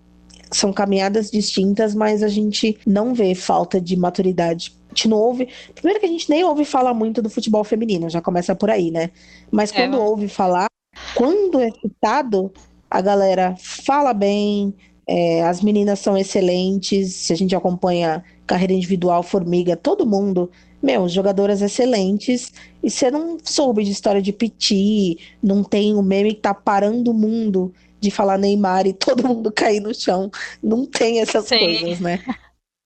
são 0.52 0.72
caminhadas 0.72 1.30
distintas, 1.30 1.94
mas 1.94 2.22
a 2.22 2.28
gente 2.28 2.78
não 2.86 3.14
vê 3.14 3.34
falta 3.34 3.80
de 3.80 3.96
maturidade 3.96 4.76
gente 4.94 5.08
não 5.08 5.18
ouve. 5.18 5.48
Primeiro 5.74 6.00
que 6.00 6.06
a 6.06 6.08
gente 6.08 6.30
nem 6.30 6.44
ouve 6.44 6.64
falar 6.64 6.94
muito 6.94 7.20
do 7.20 7.28
futebol 7.28 7.64
feminino, 7.64 8.08
já 8.08 8.20
começa 8.20 8.54
por 8.54 8.70
aí, 8.70 8.90
né? 8.90 9.10
Mas 9.50 9.72
é, 9.72 9.74
quando 9.74 10.00
ouve 10.00 10.28
falar, 10.28 10.66
quando 11.14 11.60
é 11.60 11.70
citado, 11.70 12.52
a 12.90 13.00
galera 13.00 13.54
fala 13.58 14.14
bem, 14.14 14.74
é, 15.06 15.42
as 15.42 15.60
meninas 15.60 15.98
são 15.98 16.16
excelentes. 16.16 17.12
Se 17.12 17.32
a 17.32 17.36
gente 17.36 17.54
acompanha 17.54 18.24
carreira 18.46 18.72
individual, 18.72 19.22
formiga, 19.22 19.76
todo 19.76 20.06
mundo, 20.06 20.50
meu, 20.82 21.08
jogadoras 21.08 21.60
excelentes. 21.60 22.52
E 22.82 22.90
você 22.90 23.10
não 23.10 23.38
soube 23.42 23.84
de 23.84 23.90
história 23.90 24.22
de 24.22 24.32
Piti, 24.32 25.18
não 25.42 25.64
tem 25.64 25.94
o 25.94 26.02
meme 26.02 26.34
que 26.34 26.40
tá 26.40 26.54
parando 26.54 27.10
o 27.10 27.14
mundo 27.14 27.72
de 28.00 28.10
falar 28.10 28.38
Neymar 28.38 28.86
e 28.86 28.92
todo 28.94 29.26
mundo 29.26 29.50
cair 29.50 29.80
no 29.80 29.94
chão. 29.94 30.30
Não 30.62 30.86
tem 30.86 31.20
essas 31.20 31.46
Sim. 31.46 31.58
coisas, 31.58 32.00
né? 32.00 32.20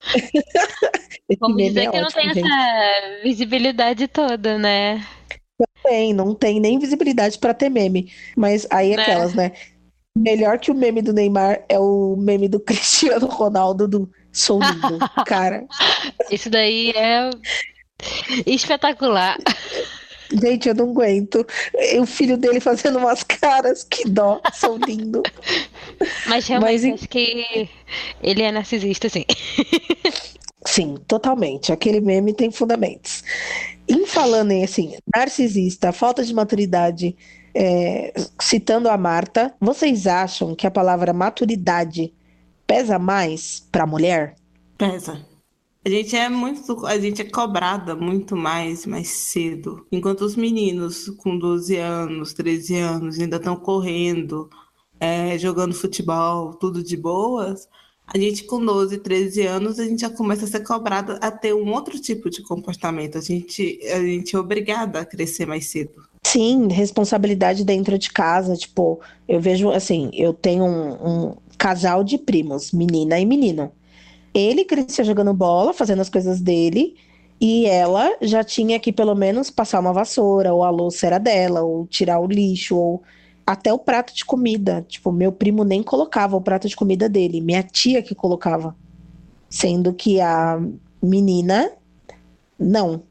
Vamos 1.40 1.56
dizer 1.56 1.80
é 1.80 1.82
que 1.82 1.88
ótimo, 1.88 2.02
não 2.02 2.10
tem 2.10 2.34
gente. 2.34 2.46
essa 2.46 3.22
visibilidade 3.22 4.08
toda, 4.08 4.58
né? 4.58 5.06
Não 5.58 5.66
tem, 5.82 6.12
não 6.14 6.34
tem 6.34 6.60
nem 6.60 6.78
visibilidade 6.78 7.38
para 7.38 7.54
ter 7.54 7.68
meme. 7.68 8.12
Mas 8.36 8.66
aí 8.70 8.96
né? 8.96 9.02
aquelas, 9.02 9.34
né? 9.34 9.52
Melhor 10.16 10.58
que 10.58 10.70
o 10.70 10.74
meme 10.74 11.02
do 11.02 11.12
Neymar 11.12 11.64
é 11.68 11.78
o 11.78 12.16
meme 12.16 12.48
do 12.48 12.58
Cristiano 12.60 13.26
Ronaldo 13.26 13.86
do 13.86 14.10
Sou 14.32 14.60
lindo, 14.60 14.98
cara. 15.26 15.66
Isso 16.30 16.48
daí 16.50 16.90
é 16.90 17.30
espetacular. 18.46 19.36
Gente, 20.30 20.68
eu 20.68 20.74
não 20.74 20.90
aguento. 20.90 21.46
O 22.00 22.06
filho 22.06 22.36
dele 22.36 22.60
fazendo 22.60 22.98
umas 22.98 23.22
caras, 23.22 23.84
que 23.84 24.08
dó, 24.08 24.40
sou 24.52 24.76
lindo. 24.76 25.22
Mas 26.26 26.46
realmente 26.46 26.90
Mas, 26.90 26.94
acho 26.94 27.08
que 27.08 27.68
ele 28.22 28.42
é 28.42 28.52
narcisista, 28.52 29.08
sim. 29.08 29.24
Sim, 30.66 30.96
totalmente. 31.06 31.72
Aquele 31.72 32.00
meme 32.00 32.34
tem 32.34 32.50
fundamentos. 32.50 33.22
Em 33.88 34.04
falando 34.06 34.50
em 34.50 34.64
assim, 34.64 34.96
narcisista, 35.14 35.92
falta 35.92 36.22
de 36.22 36.34
maturidade, 36.34 37.16
é, 37.54 38.12
citando 38.40 38.88
a 38.88 38.98
Marta, 38.98 39.54
vocês 39.58 40.06
acham 40.06 40.54
que 40.54 40.66
a 40.66 40.70
palavra 40.70 41.12
maturidade 41.12 42.12
pesa 42.66 42.98
mais 42.98 43.66
para 43.72 43.84
a 43.84 43.86
mulher? 43.86 44.34
Pesa. 44.76 45.24
A 45.84 45.88
gente 45.88 46.16
é 46.16 46.28
muito, 46.28 46.86
a 46.86 46.98
gente 46.98 47.22
é 47.22 47.24
cobrada 47.24 47.94
muito 47.94 48.36
mais 48.36 48.84
mais 48.84 49.08
cedo. 49.08 49.86
Enquanto 49.90 50.22
os 50.22 50.36
meninos 50.36 51.08
com 51.18 51.38
12 51.38 51.76
anos, 51.76 52.32
13 52.34 52.76
anos 52.76 53.18
ainda 53.18 53.36
estão 53.36 53.56
correndo, 53.56 54.50
é, 55.00 55.38
jogando 55.38 55.74
futebol, 55.74 56.54
tudo 56.54 56.82
de 56.82 56.96
boas, 56.96 57.68
a 58.06 58.16
gente 58.18 58.44
com 58.44 58.64
12, 58.64 58.98
13 58.98 59.46
anos, 59.46 59.78
a 59.78 59.84
gente 59.84 60.00
já 60.00 60.08
começa 60.08 60.46
a 60.46 60.48
ser 60.48 60.60
cobrada 60.60 61.18
a 61.20 61.30
ter 61.30 61.54
um 61.54 61.70
outro 61.72 61.98
tipo 62.00 62.30
de 62.30 62.42
comportamento. 62.42 63.18
A 63.18 63.20
gente, 63.20 63.78
a 63.92 64.00
gente 64.00 64.34
é 64.34 64.38
obrigada 64.38 65.00
a 65.00 65.04
crescer 65.04 65.46
mais 65.46 65.66
cedo. 65.66 66.08
Sim, 66.26 66.68
responsabilidade 66.68 67.64
dentro 67.64 67.98
de 67.98 68.10
casa. 68.10 68.56
Tipo, 68.56 68.98
eu 69.28 69.40
vejo 69.40 69.70
assim, 69.70 70.10
eu 70.14 70.32
tenho 70.32 70.64
um, 70.64 70.92
um 70.92 71.36
casal 71.58 72.02
de 72.02 72.16
primos, 72.16 72.72
menina 72.72 73.20
e 73.20 73.26
menino. 73.26 73.70
Ele 74.38 74.64
crescia 74.64 75.04
jogando 75.04 75.34
bola, 75.34 75.72
fazendo 75.72 76.00
as 76.00 76.08
coisas 76.08 76.40
dele, 76.40 76.96
e 77.40 77.66
ela 77.66 78.16
já 78.20 78.42
tinha 78.42 78.78
que 78.78 78.92
pelo 78.92 79.14
menos 79.14 79.50
passar 79.50 79.80
uma 79.80 79.92
vassoura, 79.92 80.52
ou 80.52 80.64
a 80.64 80.70
louça 80.70 81.06
era 81.06 81.18
dela, 81.18 81.62
ou 81.62 81.86
tirar 81.86 82.20
o 82.20 82.26
lixo, 82.26 82.76
ou 82.76 83.02
até 83.46 83.72
o 83.72 83.78
prato 83.78 84.14
de 84.14 84.24
comida. 84.24 84.84
Tipo, 84.88 85.10
meu 85.10 85.32
primo 85.32 85.64
nem 85.64 85.82
colocava 85.82 86.36
o 86.36 86.40
prato 86.40 86.68
de 86.68 86.76
comida 86.76 87.08
dele, 87.08 87.40
minha 87.40 87.62
tia 87.62 88.02
que 88.02 88.14
colocava. 88.14 88.76
Sendo 89.48 89.92
que 89.94 90.20
a 90.20 90.60
menina, 91.02 91.72
não. 92.58 93.02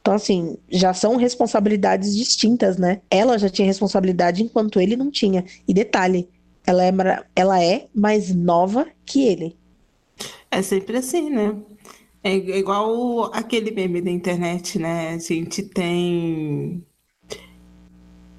Então, 0.00 0.14
assim, 0.14 0.56
já 0.68 0.94
são 0.94 1.16
responsabilidades 1.16 2.16
distintas, 2.16 2.76
né? 2.78 3.00
Ela 3.10 3.38
já 3.38 3.48
tinha 3.48 3.66
responsabilidade 3.66 4.42
enquanto 4.42 4.80
ele 4.80 4.96
não 4.96 5.10
tinha. 5.10 5.44
E 5.66 5.74
detalhe, 5.74 6.28
ela 6.66 6.84
é, 6.84 6.92
ela 7.34 7.62
é 7.62 7.86
mais 7.94 8.34
nova 8.34 8.86
que 9.04 9.24
ele. 9.24 9.56
É 10.50 10.62
sempre 10.62 10.96
assim, 10.96 11.30
né? 11.30 11.56
É 12.22 12.34
igual 12.34 13.32
aquele 13.32 13.70
meme 13.70 14.00
da 14.00 14.10
internet, 14.10 14.78
né? 14.78 15.10
A 15.10 15.18
gente 15.18 15.62
tem 15.62 16.84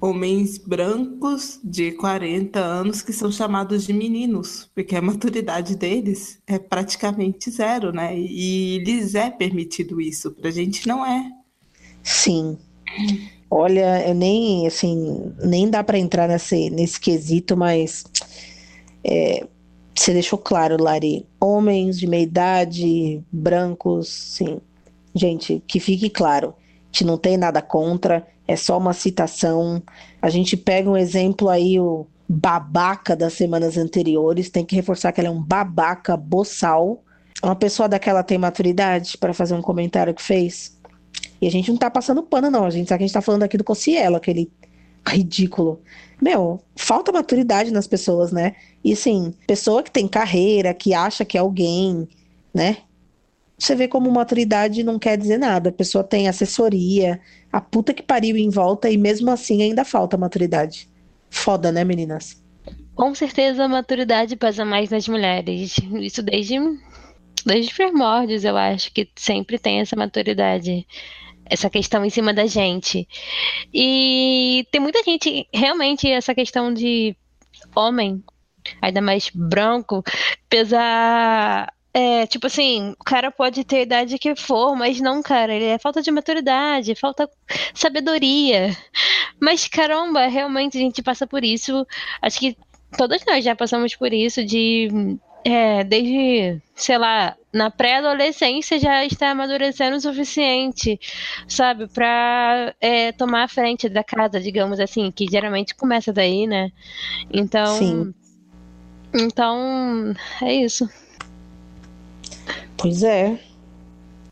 homens 0.00 0.58
brancos 0.58 1.60
de 1.62 1.92
40 1.92 2.58
anos 2.58 3.02
que 3.02 3.12
são 3.12 3.30
chamados 3.30 3.86
de 3.86 3.92
meninos, 3.92 4.68
porque 4.74 4.96
a 4.96 5.02
maturidade 5.02 5.76
deles 5.76 6.40
é 6.46 6.58
praticamente 6.58 7.50
zero, 7.50 7.92
né? 7.92 8.16
E 8.18 8.78
lhes 8.84 9.14
é 9.14 9.30
permitido 9.30 10.00
isso, 10.00 10.32
pra 10.32 10.50
gente 10.50 10.86
não 10.88 11.06
é. 11.06 11.30
Sim. 12.02 12.58
Olha, 13.48 14.08
eu 14.08 14.14
nem, 14.14 14.66
assim, 14.66 15.32
nem 15.44 15.70
dá 15.70 15.84
para 15.84 15.98
entrar 15.98 16.28
nesse, 16.28 16.68
nesse 16.70 16.98
quesito, 16.98 17.56
mas 17.56 18.04
é, 19.04 19.46
você 19.94 20.12
deixou 20.12 20.38
claro, 20.38 20.82
Lari, 20.82 21.26
homens 21.40 21.98
de 21.98 22.06
meia 22.06 22.22
idade, 22.22 23.22
brancos, 23.30 24.08
sim. 24.08 24.60
Gente, 25.14 25.62
que 25.66 25.78
fique 25.78 26.08
claro, 26.08 26.54
a 26.58 26.86
gente 26.86 27.04
não 27.04 27.18
tem 27.18 27.36
nada 27.36 27.60
contra, 27.60 28.26
é 28.48 28.56
só 28.56 28.78
uma 28.78 28.92
citação. 28.92 29.82
A 30.20 30.30
gente 30.30 30.56
pega 30.56 30.88
um 30.88 30.96
exemplo 30.96 31.48
aí, 31.48 31.78
o 31.78 32.06
babaca 32.28 33.14
das 33.14 33.34
semanas 33.34 33.76
anteriores, 33.76 34.48
tem 34.48 34.64
que 34.64 34.74
reforçar 34.74 35.12
que 35.12 35.20
ele 35.20 35.28
é 35.28 35.30
um 35.30 35.42
babaca 35.42 36.16
boçal. 36.16 37.02
Uma 37.42 37.56
pessoa 37.56 37.88
daquela 37.88 38.22
tem 38.22 38.38
maturidade 38.38 39.18
para 39.18 39.34
fazer 39.34 39.54
um 39.54 39.62
comentário 39.62 40.14
que 40.14 40.22
fez. 40.22 40.78
E 41.40 41.46
a 41.46 41.50
gente 41.50 41.70
não 41.70 41.76
tá 41.76 41.90
passando 41.90 42.22
pano, 42.22 42.50
não. 42.50 42.64
A 42.64 42.70
gente 42.70 42.88
sabe 42.88 42.98
que 42.98 43.04
a 43.04 43.06
gente 43.06 43.14
tá 43.14 43.20
falando 43.20 43.42
aqui 43.42 43.58
do 43.58 43.64
Cossielo, 43.64 44.16
aquele 44.16 44.50
ridículo. 45.06 45.80
Meu, 46.20 46.60
falta 46.76 47.10
maturidade 47.12 47.72
nas 47.72 47.86
pessoas, 47.86 48.30
né? 48.32 48.54
E 48.84 48.92
assim, 48.92 49.34
pessoa 49.46 49.82
que 49.82 49.90
tem 49.90 50.06
carreira, 50.06 50.72
que 50.72 50.94
acha 50.94 51.24
que 51.24 51.36
é 51.36 51.40
alguém, 51.40 52.08
né? 52.54 52.78
Você 53.58 53.76
vê 53.76 53.86
como 53.86 54.10
maturidade 54.10 54.82
não 54.82 54.98
quer 54.98 55.16
dizer 55.16 55.38
nada. 55.38 55.70
A 55.70 55.72
pessoa 55.72 56.02
tem 56.02 56.28
assessoria, 56.28 57.20
a 57.52 57.60
puta 57.60 57.94
que 57.94 58.02
pariu 58.02 58.36
em 58.36 58.50
volta 58.50 58.90
e 58.90 58.96
mesmo 58.96 59.30
assim 59.30 59.62
ainda 59.62 59.84
falta 59.84 60.16
maturidade. 60.16 60.88
Foda, 61.30 61.70
né, 61.70 61.84
meninas? 61.84 62.42
Com 62.94 63.14
certeza 63.14 63.64
a 63.64 63.68
maturidade 63.68 64.36
pesa 64.36 64.64
mais 64.64 64.90
nas 64.90 65.06
mulheres. 65.06 65.76
Isso 66.00 66.22
desde, 66.22 66.58
desde 67.46 67.70
os 67.70 67.76
primórdios, 67.76 68.44
eu 68.44 68.56
acho 68.56 68.92
que 68.92 69.08
sempre 69.16 69.58
tem 69.58 69.80
essa 69.80 69.96
maturidade. 69.96 70.86
Essa 71.44 71.68
questão 71.68 72.04
em 72.04 72.10
cima 72.10 72.32
da 72.32 72.46
gente. 72.46 73.06
E 73.72 74.66
tem 74.70 74.80
muita 74.80 75.02
gente, 75.02 75.46
realmente, 75.52 76.10
essa 76.10 76.34
questão 76.34 76.72
de 76.72 77.16
homem, 77.74 78.22
ainda 78.80 79.00
mais 79.00 79.30
branco, 79.34 80.02
pesar 80.48 81.72
é, 81.94 82.26
tipo 82.26 82.46
assim, 82.46 82.94
o 82.98 83.04
cara 83.04 83.30
pode 83.30 83.64
ter 83.64 83.76
a 83.76 83.82
idade 83.82 84.18
que 84.18 84.34
for, 84.34 84.74
mas 84.74 84.98
não, 84.98 85.22
cara, 85.22 85.54
ele 85.54 85.66
é 85.66 85.78
falta 85.78 86.00
de 86.00 86.10
maturidade, 86.10 86.94
falta 86.94 87.28
sabedoria. 87.74 88.74
Mas 89.38 89.68
caramba, 89.68 90.26
realmente 90.26 90.78
a 90.78 90.80
gente 90.80 91.02
passa 91.02 91.26
por 91.26 91.44
isso. 91.44 91.86
Acho 92.22 92.38
que 92.40 92.56
todos 92.96 93.22
nós 93.26 93.44
já 93.44 93.54
passamos 93.54 93.94
por 93.94 94.12
isso 94.12 94.44
de 94.44 94.88
é, 95.44 95.84
desde, 95.84 96.60
sei 96.74 96.98
lá, 96.98 97.36
na 97.52 97.70
pré-adolescência 97.70 98.78
já 98.78 99.04
está 99.04 99.30
amadurecendo 99.30 99.96
o 99.96 100.00
suficiente, 100.00 100.98
sabe, 101.48 101.86
para 101.88 102.74
é, 102.80 103.12
tomar 103.12 103.44
a 103.44 103.48
frente 103.48 103.88
da 103.88 104.04
casa, 104.04 104.40
digamos 104.40 104.78
assim, 104.78 105.10
que 105.10 105.26
geralmente 105.30 105.74
começa 105.74 106.12
daí, 106.12 106.46
né? 106.46 106.70
Então, 107.32 107.78
Sim. 107.78 108.14
então 109.12 110.14
é 110.40 110.54
isso. 110.54 110.88
Pois 112.76 113.02
é. 113.02 113.38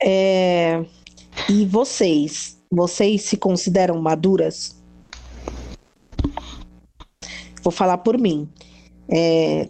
é. 0.03 0.85
E 1.49 1.65
vocês? 1.67 2.61
Vocês 2.71 3.23
se 3.23 3.37
consideram 3.37 4.01
maduras? 4.01 4.81
Vou 7.63 7.73
falar 7.73 7.99
por 7.99 8.17
mim. 8.17 8.49
É, 9.09 9.69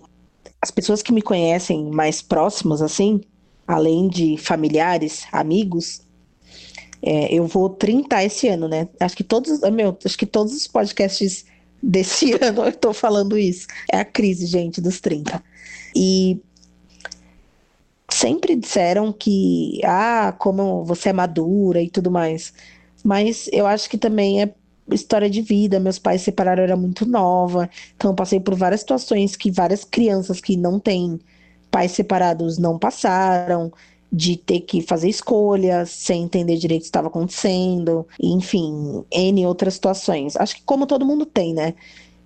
as 0.62 0.71
pessoas 0.71 1.02
que 1.02 1.12
me 1.12 1.23
conhecem 1.23 1.90
mais 1.90 2.21
próximas, 2.21 2.83
assim, 2.83 3.21
além 3.67 4.09
de 4.09 4.37
familiares, 4.37 5.25
amigos, 5.33 6.02
é, 7.02 7.33
eu 7.33 7.47
vou 7.47 7.71
30 7.71 8.23
esse 8.25 8.49
ano, 8.49 8.69
né? 8.69 8.88
Acho 8.99 9.17
que 9.17 9.25
todos, 9.25 9.61
meu, 9.73 9.97
acho 10.05 10.19
que 10.19 10.26
todos 10.26 10.52
os 10.55 10.67
podcasts 10.67 11.47
desse 11.83 12.33
ano 12.43 12.64
eu 12.64 12.73
tô 12.73 12.93
falando 12.93 13.38
isso. 13.38 13.67
É 13.90 13.99
a 13.99 14.05
crise, 14.05 14.46
gente, 14.46 14.81
dos 14.81 15.01
30. 15.01 15.42
E 15.96 16.40
sempre 18.11 18.55
disseram 18.55 19.12
que, 19.12 19.81
ah, 19.85 20.35
como 20.38 20.85
você 20.85 21.09
é 21.09 21.12
madura 21.12 21.81
e 21.81 21.88
tudo 21.88 22.11
mais. 22.11 22.53
Mas 23.03 23.49
eu 23.51 23.66
acho 23.66 23.88
que 23.88 23.96
também 23.96 24.42
é 24.42 24.55
história 24.94 25.29
de 25.31 25.42
vida. 25.42 25.81
Meus 25.81 25.98
pais 25.98 26.20
se 26.20 26.26
separaram, 26.26 26.62
eu 26.62 26.64
era 26.64 26.76
muito 26.76 27.07
nova. 27.07 27.68
Então, 27.96 28.11
eu 28.11 28.14
passei 28.14 28.40
por 28.40 28.55
várias 28.55 28.81
situações 28.81 29.37
que 29.37 29.50
várias 29.50 29.85
crianças 29.85 30.40
que 30.40 30.57
não 30.57 30.79
têm 30.79 31.18
pais 31.70 31.92
separados 31.92 32.59
não 32.59 32.79
passaram. 32.79 33.72
De 34.12 34.37
ter 34.37 34.62
que 34.62 34.83
fazer 34.83 35.09
escolhas 35.09 35.90
sem 35.90 36.24
entender 36.24 36.57
direito 36.57 36.81
o 36.81 36.83
que 36.83 36.88
estava 36.88 37.07
acontecendo. 37.07 38.05
Enfim, 38.20 39.05
N 39.09 39.46
outras 39.46 39.74
situações. 39.74 40.35
Acho 40.35 40.57
que 40.57 40.62
como 40.64 40.85
todo 40.85 41.07
mundo 41.07 41.24
tem, 41.24 41.55
né? 41.55 41.74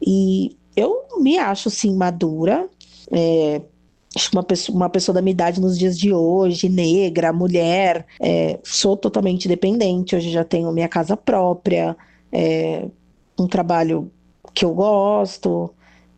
E 0.01 0.57
eu 0.75 1.05
me 1.19 1.37
acho, 1.37 1.69
sim, 1.69 1.95
madura. 1.95 2.69
É, 3.11 3.61
uma 4.33 4.43
pessoa, 4.43 4.77
uma 4.77 4.89
pessoa 4.89 5.15
da 5.15 5.23
minha 5.23 5.33
idade 5.33 5.61
nos 5.61 5.79
dias 5.79 5.99
de 5.99 6.13
hoje, 6.13 6.69
negra, 6.69 7.33
mulher, 7.33 8.07
é, 8.21 8.59
sou 8.63 8.97
totalmente 8.97 9.49
dependente. 9.49 10.17
Hoje 10.17 10.31
já 10.31 10.45
tenho 10.45 10.73
minha 10.73 10.89
casa 10.89 11.17
própria, 11.17 11.97
é, 12.35 12.89
um 13.39 13.47
trabalho 13.47 14.11
que 14.53 14.65
eu 14.65 14.75
gosto, 14.75 15.73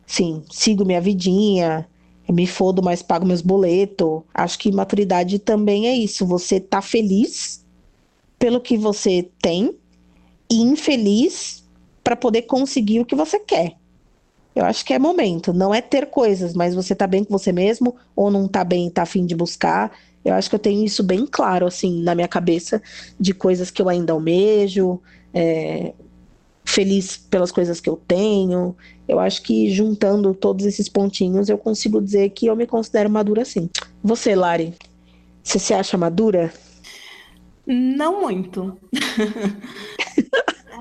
sim, 0.05 0.43
sigo 0.49 0.83
minha 0.83 0.99
vidinha, 0.99 1.87
me 2.27 2.47
fodo, 2.47 2.81
mas 2.81 3.03
pago 3.03 3.25
meus 3.25 3.41
boletos. 3.41 4.23
Acho 4.33 4.57
que 4.57 4.71
maturidade 4.71 5.37
também 5.37 5.87
é 5.87 5.95
isso. 5.95 6.25
Você 6.25 6.59
tá 6.59 6.81
feliz 6.81 7.63
pelo 8.39 8.59
que 8.59 8.77
você 8.77 9.29
tem 9.41 9.75
e 10.49 10.61
infeliz 10.61 11.63
para 12.03 12.15
poder 12.15 12.43
conseguir 12.43 12.99
o 12.99 13.05
que 13.05 13.15
você 13.15 13.39
quer. 13.39 13.75
Eu 14.55 14.65
acho 14.65 14.83
que 14.83 14.93
é 14.93 14.99
momento. 14.99 15.53
Não 15.53 15.73
é 15.73 15.81
ter 15.81 16.07
coisas, 16.07 16.53
mas 16.53 16.73
você 16.73 16.95
tá 16.95 17.05
bem 17.05 17.23
com 17.23 17.37
você 17.37 17.51
mesmo 17.51 17.95
ou 18.15 18.31
não 18.31 18.47
tá 18.47 18.63
bem 18.63 18.89
tá 18.89 19.03
afim 19.03 19.25
de 19.25 19.35
buscar. 19.35 19.91
Eu 20.25 20.33
acho 20.33 20.49
que 20.49 20.55
eu 20.55 20.59
tenho 20.59 20.83
isso 20.83 21.03
bem 21.03 21.25
claro, 21.25 21.67
assim, 21.67 22.01
na 22.01 22.15
minha 22.15 22.27
cabeça, 22.27 22.81
de 23.19 23.33
coisas 23.33 23.69
que 23.71 23.81
eu 23.81 23.87
ainda 23.87 24.13
almejo, 24.13 24.99
é, 25.33 25.93
feliz 26.67 27.17
pelas 27.17 27.51
coisas 27.51 27.79
que 27.79 27.89
eu 27.89 27.95
tenho. 28.07 28.75
Eu 29.07 29.19
acho 29.19 29.41
que 29.41 29.71
juntando 29.71 30.33
todos 30.33 30.65
esses 30.65 30.89
pontinhos, 30.89 31.47
eu 31.47 31.57
consigo 31.57 32.01
dizer 32.01 32.29
que 32.31 32.45
eu 32.45 32.55
me 32.55 32.67
considero 32.67 33.09
madura 33.09 33.45
sim. 33.45 33.69
Você, 34.03 34.35
Lari, 34.35 34.73
você 35.41 35.57
se 35.57 35.73
acha 35.73 35.97
madura? 35.97 36.53
Não 37.65 38.21
muito. 38.21 38.77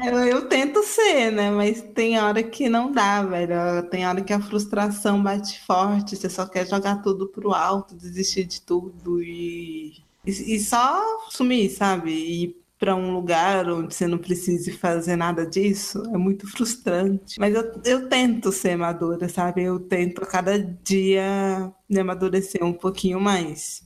Eu, 0.05 0.19
eu, 0.19 0.47
tento 0.47 0.83
ser, 0.83 1.33
né? 1.33 1.51
Mas 1.51 1.81
tem 1.81 2.21
hora 2.21 2.43
que 2.43 2.69
não 2.69 2.93
dá, 2.93 3.23
velho. 3.23 3.83
Tem 3.89 4.07
hora 4.07 4.21
que 4.21 4.31
a 4.31 4.39
frustração 4.39 5.23
bate 5.23 5.59
forte, 5.65 6.15
você 6.15 6.29
só 6.29 6.45
quer 6.45 6.69
jogar 6.69 7.01
tudo 7.01 7.29
pro 7.29 7.55
alto, 7.55 7.95
desistir 7.95 8.45
de 8.45 8.61
tudo 8.61 9.23
e, 9.23 9.95
e, 10.25 10.55
e 10.55 10.61
só 10.61 11.03
sumir, 11.31 11.71
sabe? 11.71 12.11
Ir 12.13 12.57
para 12.79 12.95
um 12.95 13.13
lugar 13.13 13.69
onde 13.71 13.95
você 13.95 14.07
não 14.07 14.19
precise 14.19 14.73
fazer 14.73 15.17
nada 15.17 15.47
disso 15.47 16.03
é 16.13 16.19
muito 16.19 16.47
frustrante. 16.51 17.39
Mas 17.39 17.55
eu, 17.55 17.73
eu 17.85 18.09
tento 18.09 18.53
ser 18.53 18.77
madura, 18.77 19.29
sabe? 19.29 19.63
Eu 19.63 19.81
tento 19.81 20.23
a 20.23 20.27
cada 20.27 20.59
dia 20.59 21.73
me 21.89 22.01
amadurecer 22.01 22.63
um 22.63 22.73
pouquinho 22.73 23.21
mais. 23.21 23.85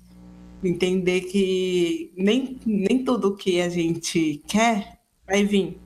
Entender 0.62 1.22
que 1.22 2.12
nem, 2.16 2.59
nem 2.66 3.05
tudo 3.05 3.37
que 3.37 3.61
a 3.61 3.68
gente 3.68 4.42
quer 4.46 4.98
vai 5.26 5.44
vir 5.44 5.81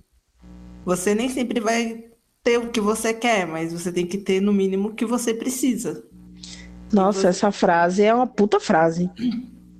você 0.84 1.14
nem 1.14 1.28
sempre 1.28 1.60
vai 1.60 2.04
ter 2.42 2.58
o 2.58 2.68
que 2.68 2.80
você 2.80 3.14
quer, 3.14 3.46
mas 3.46 3.72
você 3.72 3.90
tem 3.90 4.06
que 4.06 4.18
ter 4.18 4.40
no 4.40 4.52
mínimo 4.52 4.88
o 4.88 4.94
que 4.94 5.06
você 5.06 5.32
precisa. 5.32 6.04
Nossa, 6.92 7.22
você... 7.22 7.26
essa 7.28 7.50
frase 7.50 8.02
é 8.02 8.14
uma 8.14 8.26
puta 8.26 8.60
frase. 8.60 9.10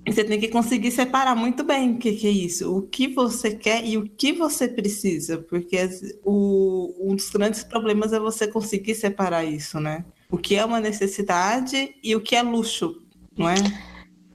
Você 0.07 0.23
tem 0.23 0.39
que 0.39 0.49
conseguir 0.49 0.91
separar 0.91 1.35
muito 1.35 1.65
bem 1.65 1.93
o 1.93 1.99
que, 1.99 2.13
que, 2.13 2.27
é 2.27 2.31
isso, 2.31 2.77
o 2.77 2.83
que 2.83 3.09
você 3.09 3.55
quer 3.55 3.87
e 3.87 3.97
o 3.97 4.03
que 4.07 4.35
você 4.35 4.69
precisa, 4.69 5.39
porque 5.39 5.79
o, 6.23 6.93
um 7.01 7.17
dos 7.17 7.31
grandes 7.31 7.65
problemas 7.65 8.13
é 8.13 8.21
você 8.21 8.47
conseguir 8.47 8.95
separar 8.95 9.45
isso, 9.45 9.81
né? 9.81 10.05
O 10.31 10.37
que 10.37 10.57
é 10.57 10.65
uma 10.65 10.79
necessidade 10.79 11.95
e 12.03 12.15
o 12.15 12.21
que 12.21 12.37
é 12.37 12.43
luxo, 12.43 13.03
não 13.37 13.49
é? 13.49 13.55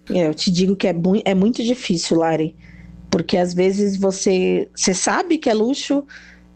é 0.09 0.27
eu 0.27 0.33
te 0.33 0.49
digo 0.49 0.75
que 0.75 0.87
é, 0.87 0.95
é 1.23 1.35
muito 1.35 1.63
difícil, 1.63 2.17
Lari, 2.17 2.55
porque 3.11 3.37
às 3.37 3.53
vezes 3.53 3.95
você, 3.95 4.67
você 4.75 4.93
sabe 4.93 5.37
que 5.37 5.51
é 5.51 5.53
luxo, 5.53 6.03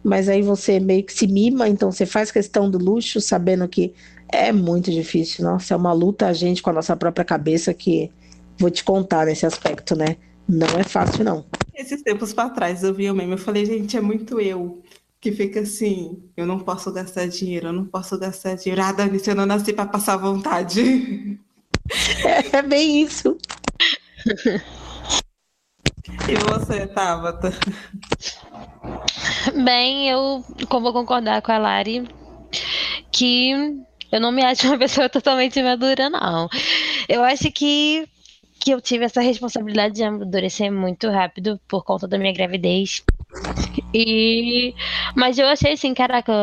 mas 0.04 0.28
aí 0.28 0.41
você 0.41 0.80
meio 0.80 1.04
que 1.04 1.13
se 1.13 1.28
mima, 1.28 1.69
então 1.69 1.91
você 1.91 2.06
faz 2.06 2.32
questão 2.32 2.69
do 2.69 2.80
luxo, 2.80 3.21
sabendo 3.21 3.67
que 3.67 3.93
é 4.28 4.52
muito 4.52 4.91
difícil. 4.91 5.45
Nossa, 5.45 5.76
é 5.76 5.78
uma 5.78 5.93
luta 5.93 6.28
a 6.28 6.34
gente 6.34 6.63
com 6.63 6.71
a 6.71 6.73
nossa 6.73 6.95
própria 6.95 7.23
cabeça 7.23 7.73
que 7.73 8.12
vou 8.57 8.69
te 8.69 8.83
contar 8.83 9.25
nesse 9.25 9.45
aspecto, 9.45 9.95
né? 9.95 10.17
Não 10.47 10.67
é 10.77 10.83
fácil, 10.83 11.23
não. 11.23 11.45
Esses 11.73 12.01
tempos 12.01 12.33
para 12.33 12.49
trás 12.49 12.83
eu 12.83 12.93
vi 12.93 13.09
o 13.09 13.15
meme, 13.15 13.33
eu 13.33 13.37
falei, 13.37 13.65
gente, 13.65 13.97
é 13.97 14.01
muito 14.01 14.39
eu. 14.39 14.81
que 15.19 15.31
fica 15.31 15.61
assim, 15.61 16.21
eu 16.35 16.45
não 16.45 16.59
posso 16.59 16.91
gastar 16.91 17.27
dinheiro, 17.27 17.67
eu 17.67 17.73
não 17.73 17.85
posso 17.85 18.17
gastar 18.19 18.55
dinheiro. 18.55 18.81
Ah, 18.81 18.91
Dani, 18.91 19.21
eu 19.25 19.35
não 19.35 19.45
nasci 19.45 19.71
para 19.73 19.85
passar 19.85 20.17
vontade. 20.17 21.39
É, 22.25 22.57
é 22.57 22.61
bem 22.61 23.01
isso. 23.01 23.37
E 26.27 26.35
você, 26.35 26.87
Tabata? 26.87 27.51
Bem, 29.63 30.09
eu 30.09 30.43
vou 30.69 30.93
concordar 30.93 31.41
com 31.41 31.51
a 31.51 31.57
Lari 31.57 32.07
que 33.11 33.51
eu 34.11 34.19
não 34.19 34.31
me 34.31 34.43
acho 34.43 34.67
uma 34.67 34.77
pessoa 34.77 35.07
totalmente 35.09 35.61
madura, 35.61 36.09
não. 36.09 36.49
Eu 37.07 37.23
acho 37.23 37.51
que, 37.51 38.07
que 38.63 38.71
eu 38.71 38.80
tive 38.80 39.04
essa 39.04 39.19
responsabilidade 39.19 39.95
de 39.95 40.04
amadurecer 40.04 40.71
muito 40.71 41.10
rápido 41.10 41.60
por 41.67 41.84
conta 41.84 42.08
da 42.08 42.17
minha 42.17 42.34
gravidez. 42.34 43.04
E 43.93 44.73
mas 45.15 45.38
eu 45.38 45.47
achei 45.47 45.73
assim, 45.73 45.93
caraca, 45.93 46.34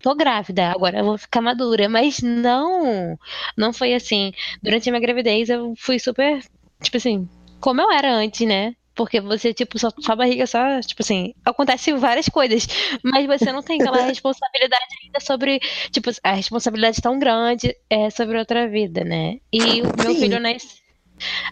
tô 0.00 0.14
grávida, 0.14 0.70
agora 0.70 1.00
eu 1.00 1.04
vou 1.04 1.18
ficar 1.18 1.42
madura, 1.42 1.90
mas 1.90 2.22
não, 2.22 3.18
não 3.56 3.72
foi 3.72 3.92
assim. 3.92 4.32
Durante 4.62 4.88
a 4.88 4.92
minha 4.92 5.02
gravidez 5.02 5.50
eu 5.50 5.74
fui 5.76 5.98
super, 5.98 6.42
tipo 6.82 6.96
assim, 6.96 7.28
como 7.60 7.82
eu 7.82 7.90
era 7.92 8.10
antes, 8.14 8.46
né? 8.48 8.74
Porque 8.94 9.20
você, 9.20 9.54
tipo, 9.54 9.78
sua, 9.78 9.92
sua 10.00 10.16
barriga 10.16 10.46
só, 10.46 10.80
tipo 10.80 11.02
assim, 11.02 11.34
acontece 11.44 11.92
várias 11.94 12.28
coisas, 12.28 12.66
mas 13.02 13.26
você 13.26 13.52
não 13.52 13.62
tem 13.62 13.80
aquela 13.80 14.00
responsabilidade 14.04 14.84
ainda 15.04 15.20
sobre, 15.20 15.60
tipo, 15.90 16.10
a 16.22 16.32
responsabilidade 16.32 17.00
tão 17.00 17.18
grande 17.18 17.74
é 17.88 18.10
sobre 18.10 18.38
outra 18.38 18.68
vida, 18.68 19.02
né? 19.04 19.38
E 19.52 19.82
o 19.82 19.92
meu 19.96 20.14
Sim. 20.14 20.20
filho 20.20 20.40
nasceu. 20.40 20.81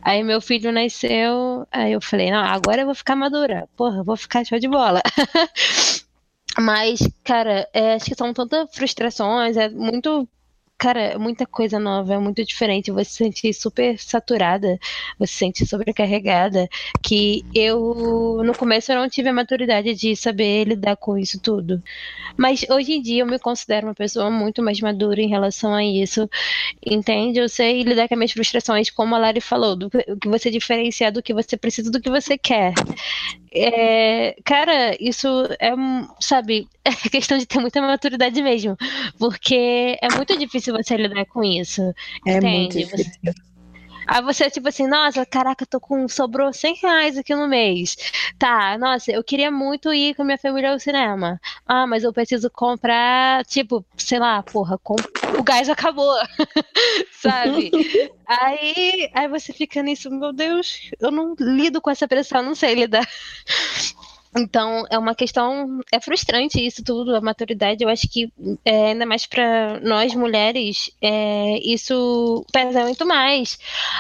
Aí 0.02 0.22
meu 0.22 0.40
filho 0.40 0.72
nasceu, 0.72 1.66
aí 1.70 1.92
eu 1.92 2.00
falei, 2.00 2.30
não, 2.30 2.42
agora 2.42 2.82
eu 2.82 2.86
vou 2.86 2.94
ficar 2.94 3.16
madura. 3.16 3.68
Porra, 3.76 4.02
vou 4.02 4.16
ficar 4.16 4.44
show 4.44 4.58
de 4.58 4.68
bola. 4.68 5.02
Mas, 6.58 7.00
cara, 7.24 7.68
é, 7.72 7.94
acho 7.94 8.06
que 8.06 8.14
são 8.14 8.34
tantas 8.34 8.74
frustrações, 8.74 9.56
é 9.56 9.68
muito 9.68 10.28
cara, 10.80 11.18
muita 11.18 11.44
coisa 11.44 11.78
nova, 11.78 12.14
é 12.14 12.18
muito 12.18 12.42
diferente. 12.42 12.90
Você 12.90 13.10
se 13.10 13.16
sente 13.18 13.52
super 13.52 13.98
saturada, 13.98 14.78
você 15.18 15.30
se 15.30 15.38
sente 15.38 15.66
sobrecarregada. 15.66 16.66
Que 17.02 17.44
eu, 17.54 18.40
no 18.42 18.54
começo, 18.54 18.90
eu 18.90 18.96
não 18.96 19.08
tive 19.08 19.28
a 19.28 19.32
maturidade 19.32 19.94
de 19.94 20.16
saber 20.16 20.64
lidar 20.64 20.96
com 20.96 21.18
isso 21.18 21.38
tudo. 21.38 21.82
Mas 22.34 22.64
hoje 22.70 22.92
em 22.94 23.02
dia 23.02 23.22
eu 23.22 23.26
me 23.26 23.38
considero 23.38 23.88
uma 23.88 23.94
pessoa 23.94 24.30
muito 24.30 24.62
mais 24.62 24.80
madura 24.80 25.20
em 25.20 25.28
relação 25.28 25.74
a 25.74 25.84
isso. 25.84 26.26
Entende? 26.84 27.38
Eu 27.38 27.48
sei 27.48 27.82
lidar 27.82 28.08
com 28.08 28.14
as 28.14 28.18
minhas 28.18 28.32
frustrações, 28.32 28.88
como 28.88 29.14
a 29.14 29.18
Lari 29.18 29.42
falou, 29.42 29.76
do 29.76 29.90
que 29.90 30.28
você 30.28 30.50
diferenciar 30.50 31.12
do 31.12 31.22
que 31.22 31.34
você 31.34 31.58
precisa 31.58 31.90
do 31.90 32.00
que 32.00 32.08
você 32.08 32.38
quer. 32.38 32.72
É, 33.52 34.36
cara, 34.44 34.96
isso 35.00 35.28
é, 35.58 35.72
sabe, 36.20 36.68
é 36.84 36.92
questão 37.10 37.36
de 37.36 37.46
ter 37.46 37.58
muita 37.58 37.80
maturidade 37.82 38.40
mesmo, 38.40 38.76
porque 39.18 39.98
é 40.00 40.08
muito 40.14 40.38
difícil 40.38 40.69
você 40.70 40.96
lidar 40.96 41.26
com 41.26 41.42
isso. 41.42 41.82
É 42.26 42.36
entende? 42.36 42.46
muito 42.46 42.78
difícil. 42.78 43.34
Aí 44.10 44.22
você, 44.22 44.50
tipo 44.50 44.68
assim, 44.68 44.88
nossa, 44.88 45.24
caraca, 45.24 45.64
tô 45.64 45.78
com. 45.78 46.08
sobrou 46.08 46.52
100 46.52 46.74
reais 46.82 47.16
aqui 47.16 47.32
no 47.32 47.46
mês. 47.46 47.96
Tá, 48.36 48.76
nossa, 48.76 49.12
eu 49.12 49.22
queria 49.22 49.52
muito 49.52 49.94
ir 49.94 50.16
com 50.16 50.24
minha 50.24 50.36
família 50.36 50.72
ao 50.72 50.80
cinema. 50.80 51.40
Ah, 51.64 51.86
mas 51.86 52.02
eu 52.02 52.12
preciso 52.12 52.50
comprar, 52.50 53.44
tipo, 53.44 53.84
sei 53.96 54.18
lá, 54.18 54.42
porra, 54.42 54.76
com... 54.78 54.96
o 55.38 55.42
gás 55.44 55.68
acabou. 55.68 56.12
Sabe? 57.22 57.70
aí, 58.26 59.08
aí 59.14 59.28
você 59.28 59.52
fica 59.52 59.80
nisso, 59.80 60.10
meu 60.10 60.32
Deus, 60.32 60.90
eu 60.98 61.12
não 61.12 61.36
lido 61.38 61.80
com 61.80 61.88
essa 61.88 62.08
pressão, 62.08 62.42
não 62.42 62.56
sei 62.56 62.74
lidar. 62.74 63.08
Então, 64.36 64.84
é 64.88 64.96
uma 64.96 65.14
questão. 65.14 65.80
É 65.92 66.00
frustrante 66.00 66.64
isso 66.64 66.84
tudo, 66.84 67.16
a 67.16 67.20
maturidade. 67.20 67.82
Eu 67.82 67.88
acho 67.88 68.08
que, 68.08 68.32
é, 68.64 68.90
ainda 68.90 69.04
mais 69.04 69.26
para 69.26 69.80
nós 69.80 70.14
mulheres, 70.14 70.90
é, 71.02 71.58
isso 71.64 72.44
pesa 72.52 72.82
muito 72.84 73.04
mais. 73.04 73.58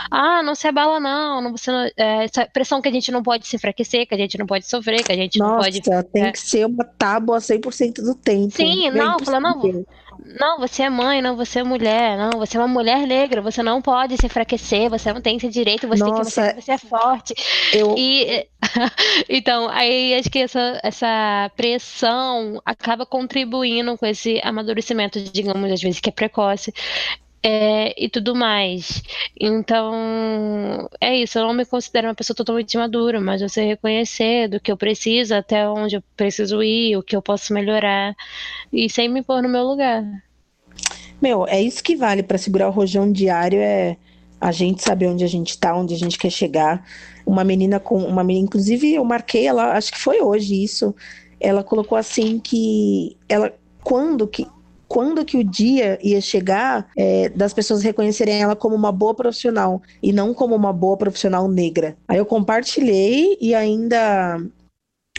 Ah, 0.08 0.40
não 0.42 0.54
se 0.54 0.68
abala, 0.68 1.00
não. 1.00 1.42
não, 1.42 1.56
você 1.56 1.72
não 1.72 1.84
é, 1.96 2.24
essa 2.24 2.46
pressão 2.46 2.80
que 2.80 2.88
a 2.88 2.92
gente 2.92 3.10
não 3.10 3.22
pode 3.24 3.46
se 3.46 3.56
enfraquecer, 3.56 4.06
que 4.06 4.14
a 4.14 4.18
gente 4.18 4.38
não 4.38 4.46
pode 4.46 4.66
sofrer, 4.66 5.02
que 5.02 5.12
a 5.12 5.16
gente 5.16 5.38
Nossa, 5.38 5.52
não 5.52 5.58
pode. 5.58 5.82
Tem 6.12 6.32
que 6.32 6.38
ser 6.38 6.64
uma 6.64 6.84
tábua 6.84 7.38
100% 7.38 7.94
do 7.96 8.14
tempo. 8.14 8.52
Sim, 8.52 8.88
não, 8.90 9.18
fala, 9.18 9.40
não. 9.40 9.84
Não, 10.24 10.58
você 10.58 10.82
é 10.84 10.90
mãe, 10.90 11.22
não, 11.22 11.36
você 11.36 11.60
é 11.60 11.64
mulher, 11.64 12.16
não, 12.16 12.38
você 12.38 12.56
é 12.56 12.60
uma 12.60 12.68
mulher 12.68 13.06
negra, 13.06 13.40
você 13.40 13.62
não 13.62 13.80
pode 13.80 14.16
se 14.16 14.26
enfraquecer, 14.26 14.88
você 14.90 15.12
não 15.12 15.20
tem 15.20 15.36
esse 15.36 15.48
direito, 15.48 15.88
você 15.88 16.02
Nossa, 16.02 16.42
tem 16.42 16.54
que 16.54 16.62
você 16.62 16.72
é 16.72 16.78
forte. 16.78 17.34
Eu... 17.72 17.94
E 17.96 18.46
então, 19.28 19.68
aí 19.68 20.14
acho 20.14 20.30
que 20.30 20.40
essa, 20.40 20.80
essa 20.82 21.50
pressão 21.56 22.60
acaba 22.64 23.06
contribuindo 23.06 23.96
com 23.96 24.06
esse 24.06 24.40
amadurecimento, 24.44 25.20
digamos, 25.20 25.70
às 25.70 25.80
vezes 25.80 26.00
que 26.00 26.08
é 26.08 26.12
precoce. 26.12 26.72
É, 27.42 27.94
e 27.96 28.08
tudo 28.08 28.34
mais. 28.34 29.02
Então, 29.40 30.88
é 31.00 31.16
isso. 31.16 31.38
Eu 31.38 31.46
não 31.46 31.54
me 31.54 31.64
considero 31.64 32.08
uma 32.08 32.14
pessoa 32.14 32.36
totalmente 32.36 32.76
madura, 32.76 33.18
mas 33.18 33.40
você 33.40 33.64
reconhecer 33.64 34.48
do 34.48 34.60
que 34.60 34.70
eu 34.70 34.76
preciso, 34.76 35.34
até 35.34 35.66
onde 35.66 35.96
eu 35.96 36.02
preciso 36.16 36.62
ir, 36.62 36.96
o 36.96 37.02
que 37.02 37.16
eu 37.16 37.22
posso 37.22 37.54
melhorar, 37.54 38.14
e 38.70 38.90
sem 38.90 39.08
me 39.08 39.22
pôr 39.22 39.42
no 39.42 39.48
meu 39.48 39.64
lugar. 39.64 40.04
Meu, 41.20 41.46
é 41.46 41.60
isso 41.60 41.82
que 41.82 41.96
vale 41.96 42.22
para 42.22 42.38
segurar 42.38 42.68
o 42.68 42.72
rojão 42.72 43.10
diário 43.10 43.58
é 43.58 43.96
a 44.40 44.52
gente 44.52 44.82
saber 44.82 45.06
onde 45.06 45.22
a 45.22 45.26
gente 45.28 45.50
está, 45.50 45.76
onde 45.76 45.94
a 45.94 45.98
gente 45.98 46.18
quer 46.18 46.30
chegar. 46.30 46.86
Uma 47.26 47.44
menina 47.44 47.78
com 47.78 47.98
uma 47.98 48.24
menina, 48.24 48.46
inclusive 48.46 48.94
eu 48.94 49.04
marquei 49.04 49.46
ela, 49.46 49.76
acho 49.76 49.92
que 49.92 49.98
foi 49.98 50.20
hoje 50.20 50.62
isso. 50.62 50.94
Ela 51.38 51.62
colocou 51.62 51.96
assim 51.96 52.38
que 52.38 53.16
ela 53.28 53.52
quando 53.82 54.26
que 54.26 54.46
quando 54.90 55.24
que 55.24 55.36
o 55.36 55.44
dia 55.44 56.00
ia 56.02 56.20
chegar 56.20 56.90
é, 56.96 57.28
das 57.28 57.54
pessoas 57.54 57.80
reconhecerem 57.80 58.42
ela 58.42 58.56
como 58.56 58.74
uma 58.74 58.90
boa 58.90 59.14
profissional 59.14 59.80
e 60.02 60.12
não 60.12 60.34
como 60.34 60.52
uma 60.56 60.72
boa 60.72 60.96
profissional 60.96 61.46
negra. 61.46 61.96
Aí 62.08 62.18
eu 62.18 62.26
compartilhei 62.26 63.38
e 63.40 63.54
ainda 63.54 64.42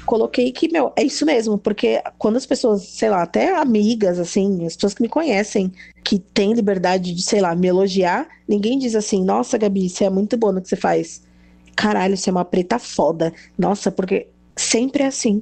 coloquei 0.05 0.51
que, 0.51 0.69
meu, 0.69 0.91
é 0.97 1.03
isso 1.03 1.25
mesmo, 1.25 1.57
porque 1.57 2.03
quando 2.17 2.35
as 2.35 2.45
pessoas, 2.45 2.83
sei 2.83 3.09
lá, 3.09 3.23
até 3.23 3.55
amigas, 3.55 4.19
assim, 4.19 4.65
as 4.65 4.75
pessoas 4.75 4.93
que 4.93 5.03
me 5.03 5.07
conhecem, 5.07 5.71
que 6.03 6.19
têm 6.19 6.51
liberdade 6.51 7.13
de, 7.13 7.21
sei 7.21 7.39
lá, 7.39 7.55
me 7.55 7.67
elogiar, 7.67 8.27
ninguém 8.45 8.77
diz 8.77 8.93
assim, 8.93 9.23
nossa, 9.23 9.57
Gabi, 9.57 9.89
você 9.89 10.03
é 10.03 10.09
muito 10.09 10.35
boa 10.35 10.51
no 10.51 10.61
que 10.61 10.67
você 10.67 10.75
faz. 10.75 11.23
Caralho, 11.77 12.17
você 12.17 12.29
é 12.29 12.33
uma 12.33 12.43
preta 12.43 12.77
foda. 12.77 13.31
Nossa, 13.57 13.89
porque 13.89 14.27
sempre 14.53 15.03
é 15.03 15.07
assim. 15.07 15.41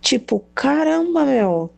Tipo, 0.00 0.44
caramba, 0.52 1.24
meu. 1.24 1.70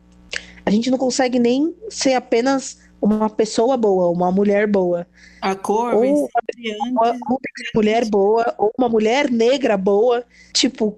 A 0.65 0.71
gente 0.71 0.89
não 0.89 0.97
consegue 0.97 1.37
nem 1.39 1.75
ser 1.89 2.13
apenas 2.13 2.79
uma 3.01 3.29
pessoa 3.29 3.77
boa, 3.77 4.09
uma 4.09 4.31
mulher 4.31 4.67
boa. 4.67 5.05
A 5.41 5.55
cor, 5.55 5.93
ou 5.93 6.27
uma, 6.87 7.11
uma 7.11 7.37
mulher 7.75 8.05
boa, 8.05 8.55
ou 8.57 8.71
uma 8.77 8.89
mulher 8.89 9.29
negra 9.29 9.77
boa. 9.77 10.25
Tipo, 10.53 10.97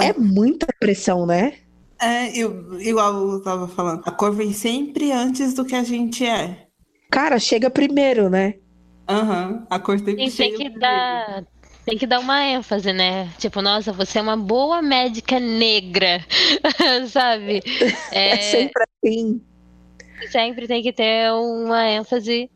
é 0.00 0.12
muita 0.14 0.66
pressão, 0.80 1.26
né? 1.26 1.54
É, 2.00 2.36
eu, 2.36 2.80
igual 2.80 3.14
eu 3.14 3.42
tava 3.42 3.68
falando, 3.68 4.02
a 4.04 4.10
cor 4.10 4.32
vem 4.32 4.52
sempre 4.52 5.12
antes 5.12 5.54
do 5.54 5.64
que 5.64 5.74
a 5.74 5.84
gente 5.84 6.24
é. 6.24 6.66
Cara, 7.10 7.38
chega 7.38 7.70
primeiro, 7.70 8.28
né? 8.28 8.54
Aham, 9.08 9.50
uhum, 9.50 9.66
a 9.68 9.78
cor 9.78 9.98
sempre 9.98 10.30
chega 10.30 10.56
tem 10.56 10.70
que 10.72 10.78
dar 10.78 11.44
tem 11.84 11.98
que 11.98 12.06
dar 12.06 12.20
uma 12.20 12.42
ênfase, 12.44 12.92
né? 12.92 13.30
Tipo, 13.38 13.60
nossa, 13.60 13.92
você 13.92 14.18
é 14.18 14.22
uma 14.22 14.36
boa 14.36 14.80
médica 14.80 15.38
negra, 15.38 16.24
sabe? 17.10 17.62
É, 18.10 18.30
é 18.30 18.36
sempre 18.38 18.84
assim. 18.84 19.40
Sempre 20.30 20.66
tem 20.66 20.82
que 20.82 20.92
ter 20.92 21.30
uma 21.32 21.86
ênfase. 21.88 22.50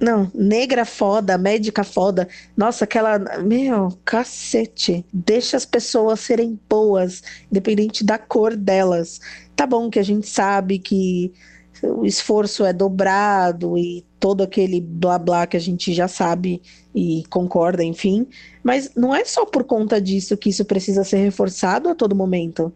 Não, 0.00 0.30
negra 0.34 0.84
foda, 0.84 1.36
médica 1.36 1.84
foda. 1.84 2.28
Nossa, 2.56 2.84
aquela. 2.84 3.18
Meu, 3.42 3.96
cacete. 4.04 5.04
Deixa 5.12 5.56
as 5.56 5.64
pessoas 5.64 6.20
serem 6.20 6.58
boas, 6.68 7.22
independente 7.50 8.04
da 8.04 8.18
cor 8.18 8.56
delas. 8.56 9.20
Tá 9.54 9.66
bom 9.66 9.90
que 9.90 9.98
a 9.98 10.04
gente 10.04 10.26
sabe 10.26 10.78
que 10.78 11.32
o 11.82 12.04
esforço 12.04 12.64
é 12.64 12.72
dobrado 12.72 13.76
e 13.78 14.04
todo 14.18 14.42
aquele 14.42 14.80
blá 14.80 15.18
blá 15.18 15.46
que 15.46 15.56
a 15.56 15.60
gente 15.60 15.92
já 15.92 16.08
sabe 16.08 16.60
e 16.94 17.22
concorda, 17.30 17.84
enfim. 17.84 18.26
Mas 18.62 18.92
não 18.96 19.14
é 19.14 19.24
só 19.24 19.46
por 19.46 19.64
conta 19.64 20.00
disso 20.00 20.36
que 20.36 20.50
isso 20.50 20.64
precisa 20.64 21.04
ser 21.04 21.18
reforçado 21.18 21.88
a 21.88 21.94
todo 21.94 22.16
momento. 22.16 22.72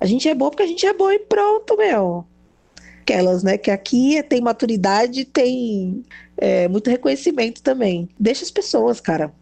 A 0.00 0.06
gente 0.06 0.28
é 0.28 0.34
boa 0.34 0.50
porque 0.50 0.62
a 0.62 0.66
gente 0.66 0.86
é 0.86 0.92
boa 0.92 1.14
e 1.14 1.18
pronto, 1.18 1.76
meu. 1.76 2.24
Aquelas, 3.02 3.42
né? 3.42 3.58
Que 3.58 3.70
aqui 3.70 4.22
tem 4.22 4.40
maturidade, 4.40 5.24
tem 5.24 6.04
é, 6.36 6.68
muito 6.68 6.88
reconhecimento 6.88 7.62
também. 7.62 8.08
Deixa 8.18 8.44
as 8.44 8.50
pessoas, 8.50 9.00
cara. 9.00 9.32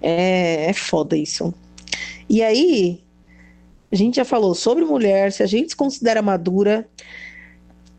É, 0.00 0.66
é 0.70 0.72
foda 0.72 1.16
isso. 1.16 1.52
E 2.28 2.42
aí, 2.42 3.02
a 3.90 3.96
gente 3.96 4.16
já 4.16 4.24
falou 4.24 4.54
sobre 4.54 4.84
mulher, 4.84 5.32
se 5.32 5.42
a 5.42 5.46
gente 5.46 5.70
se 5.70 5.76
considera 5.76 6.22
madura, 6.22 6.88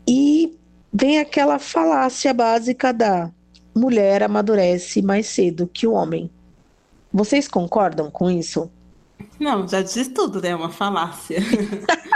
e 0.06 0.58
vem 0.92 1.18
aquela 1.18 1.58
falácia 1.58 2.32
básica 2.34 2.92
da 2.92 3.30
mulher 3.74 4.22
amadurece 4.22 5.02
mais 5.02 5.26
cedo 5.26 5.70
que 5.72 5.86
o 5.86 5.92
homem. 5.92 6.30
Vocês 7.12 7.48
concordam 7.48 8.10
com 8.10 8.30
isso? 8.30 8.70
Não, 9.38 9.66
já 9.66 9.82
disse 9.82 10.10
tudo, 10.10 10.40
né? 10.40 10.50
É 10.50 10.56
uma 10.56 10.70
falácia. 10.70 11.38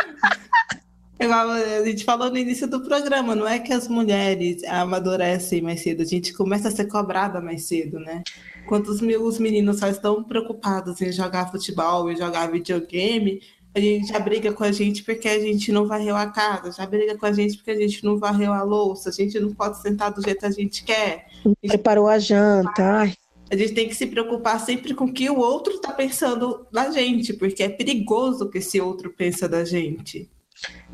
a 1.18 1.85
gente 1.85 2.05
falou 2.05 2.31
no 2.31 2.37
início 2.37 2.66
do 2.66 2.83
programa, 2.83 3.35
não 3.35 3.49
é 3.49 3.59
que 3.59 3.72
as 3.72 3.88
mulheres 3.88 4.62
amadurecem 4.64 5.62
mais 5.62 5.83
cedo, 5.83 6.03
a 6.03 6.07
gente 6.07 6.33
começa 6.33 6.68
a 6.68 6.70
ser 6.70 6.87
cobrada 6.87 7.40
mais 7.40 7.64
cedo, 7.64 7.99
né? 7.99 8.22
Enquanto 8.62 8.88
os, 8.88 9.01
os 9.01 9.38
meninos 9.38 9.79
só 9.79 9.88
estão 9.88 10.22
preocupados 10.22 11.01
em 11.01 11.12
jogar 11.12 11.51
futebol 11.51 12.11
e 12.11 12.16
jogar 12.16 12.51
videogame, 12.51 13.40
a 13.77 13.81
gente 13.81 14.09
já 14.09 14.19
briga 14.19 14.53
com 14.55 14.65
a 14.65 14.73
gente 14.73 15.05
porque 15.05 15.29
a 15.29 15.39
gente 15.39 15.71
não 15.71 15.87
varreu 15.87 16.17
a 16.17 16.27
casa, 16.27 16.73
já 16.73 16.87
briga 16.87 17.15
com 17.19 17.27
a 17.27 17.33
gente 17.33 17.59
porque 17.59 17.73
a 17.73 17.77
gente 17.77 18.03
não 18.03 18.17
varreu 18.17 18.51
a 18.55 18.62
louça, 18.62 19.11
a 19.11 19.12
gente 19.12 19.39
não 19.39 19.53
pode 19.53 19.83
sentar 19.83 20.11
do 20.11 20.23
jeito 20.23 20.41
que 20.41 20.47
a 20.47 20.51
gente 20.51 20.83
quer. 20.83 21.27
A 21.45 21.49
gente 21.49 21.69
Preparou 21.69 22.09
a 22.09 22.19
janta. 22.19 22.83
Ai. 22.83 23.15
A 23.51 23.55
gente 23.55 23.75
tem 23.75 23.87
que 23.87 23.95
se 23.95 24.07
preocupar 24.07 24.59
sempre 24.61 24.95
com 24.95 25.05
o 25.05 25.12
que 25.12 25.29
o 25.29 25.39
outro 25.39 25.75
está 25.75 25.93
pensando 25.93 26.67
da 26.73 26.91
gente, 26.91 27.35
porque 27.35 27.62
é 27.62 27.69
perigoso 27.69 28.47
o 28.47 28.51
que 28.51 28.59
esse 28.59 28.81
outro 28.81 29.12
pensa 29.12 29.47
da 29.47 29.62
gente. 29.62 30.29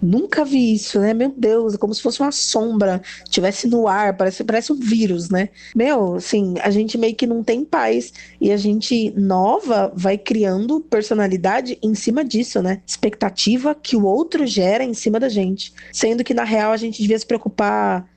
Nunca 0.02 0.44
vi 0.44 0.74
isso, 0.74 0.98
né? 0.98 1.14
Meu 1.14 1.32
Deus, 1.36 1.74
é 1.74 1.78
como 1.78 1.94
se 1.94 2.02
fosse 2.02 2.20
uma 2.20 2.32
sombra, 2.32 3.00
tivesse 3.28 3.68
no 3.68 3.86
ar, 3.86 4.16
parece, 4.16 4.42
parece 4.42 4.72
um 4.72 4.76
vírus, 4.76 5.30
né? 5.30 5.48
Meu, 5.76 6.16
assim, 6.16 6.54
a 6.60 6.70
gente 6.70 6.98
meio 6.98 7.14
que 7.14 7.26
não 7.26 7.44
tem 7.44 7.64
paz 7.64 8.12
e 8.40 8.50
a 8.50 8.56
gente 8.56 9.12
nova 9.16 9.92
vai 9.94 10.18
criando 10.18 10.80
personalidade 10.80 11.78
em 11.80 11.94
cima 11.94 12.24
disso, 12.24 12.60
né? 12.60 12.82
Expectativa 12.84 13.74
que 13.74 13.94
o 13.94 14.04
outro 14.04 14.44
gera 14.44 14.82
em 14.82 14.94
cima 14.94 15.20
da 15.20 15.28
gente, 15.28 15.72
sendo 15.92 16.24
que 16.24 16.34
na 16.34 16.44
real 16.44 16.72
a 16.72 16.76
gente 16.76 17.00
devia 17.00 17.18
se 17.18 17.26
preocupar 17.26 18.10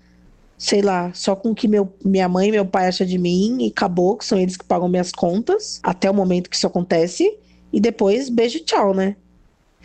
sei 0.58 0.82
lá, 0.82 1.12
só 1.14 1.36
com 1.36 1.52
o 1.52 1.56
que 1.56 1.68
meu, 1.68 1.94
minha 2.04 2.30
mãe 2.30 2.48
e 2.48 2.52
meu 2.52 2.66
pai 2.66 2.88
acham 2.88 3.06
de 3.06 3.18
mim 3.18 3.58
e 3.60 3.68
acabou, 3.68 4.16
que 4.16 4.24
são 4.24 4.40
eles 4.40 4.56
que 4.56 4.64
pagam 4.64 4.88
minhas 4.88 5.12
contas, 5.12 5.82
até 5.84 6.10
o 6.10 6.14
momento 6.14 6.50
que 6.50 6.56
isso 6.56 6.66
acontece, 6.66 7.38
e 7.74 7.80
depois 7.80 8.30
beijo 8.30 8.60
tchau, 8.62 8.94
né? 8.94 9.18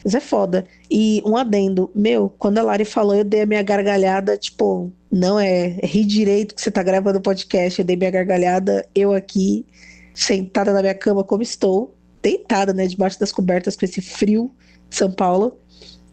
Mas 0.04 0.14
é 0.14 0.20
foda. 0.20 0.66
E 0.90 1.22
um 1.24 1.36
adendo, 1.36 1.90
meu, 1.94 2.28
quando 2.38 2.58
a 2.58 2.62
Lari 2.62 2.84
falou, 2.84 3.14
eu 3.14 3.24
dei 3.24 3.42
a 3.42 3.46
minha 3.46 3.62
gargalhada, 3.62 4.36
tipo, 4.36 4.92
não 5.10 5.38
é, 5.38 5.78
é 5.80 5.86
rir 5.86 6.04
direito 6.04 6.54
que 6.54 6.60
você 6.60 6.70
tá 6.70 6.82
gravando 6.82 7.18
o 7.18 7.22
podcast, 7.22 7.78
eu 7.78 7.84
dei 7.84 7.96
minha 7.96 8.10
gargalhada, 8.10 8.86
eu 8.94 9.12
aqui, 9.12 9.66
sentada 10.14 10.72
na 10.72 10.80
minha 10.80 10.94
cama 10.94 11.22
como 11.22 11.42
estou, 11.42 11.94
deitada, 12.22 12.72
né, 12.72 12.86
debaixo 12.86 13.18
das 13.18 13.32
cobertas 13.32 13.76
com 13.76 13.84
esse 13.84 14.00
frio 14.00 14.50
de 14.88 14.96
São 14.96 15.10
Paulo, 15.10 15.58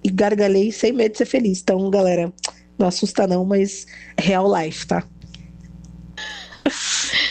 e 0.04 0.10
gargalhei 0.10 0.72
sem 0.72 0.92
medo 0.92 1.14
de 1.14 1.18
ser 1.20 1.26
feliz. 1.26 1.62
Então, 1.62 1.90
galera, 1.90 2.32
não 2.78 2.88
assusta 2.88 3.26
não, 3.26 3.44
mas 3.46 3.86
real 4.18 4.48
life, 4.54 4.86
tá? 4.86 5.04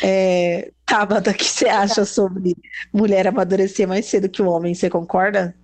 É, 0.02 0.70
Tabata, 0.84 1.30
o 1.30 1.34
que 1.34 1.44
você 1.44 1.68
acha 1.68 2.04
sobre 2.04 2.54
mulher 2.92 3.26
amadurecer 3.26 3.86
mais 3.88 4.06
cedo 4.06 4.28
que 4.28 4.40
o 4.40 4.48
homem? 4.48 4.74
Você 4.74 4.88
concorda? 4.88 5.54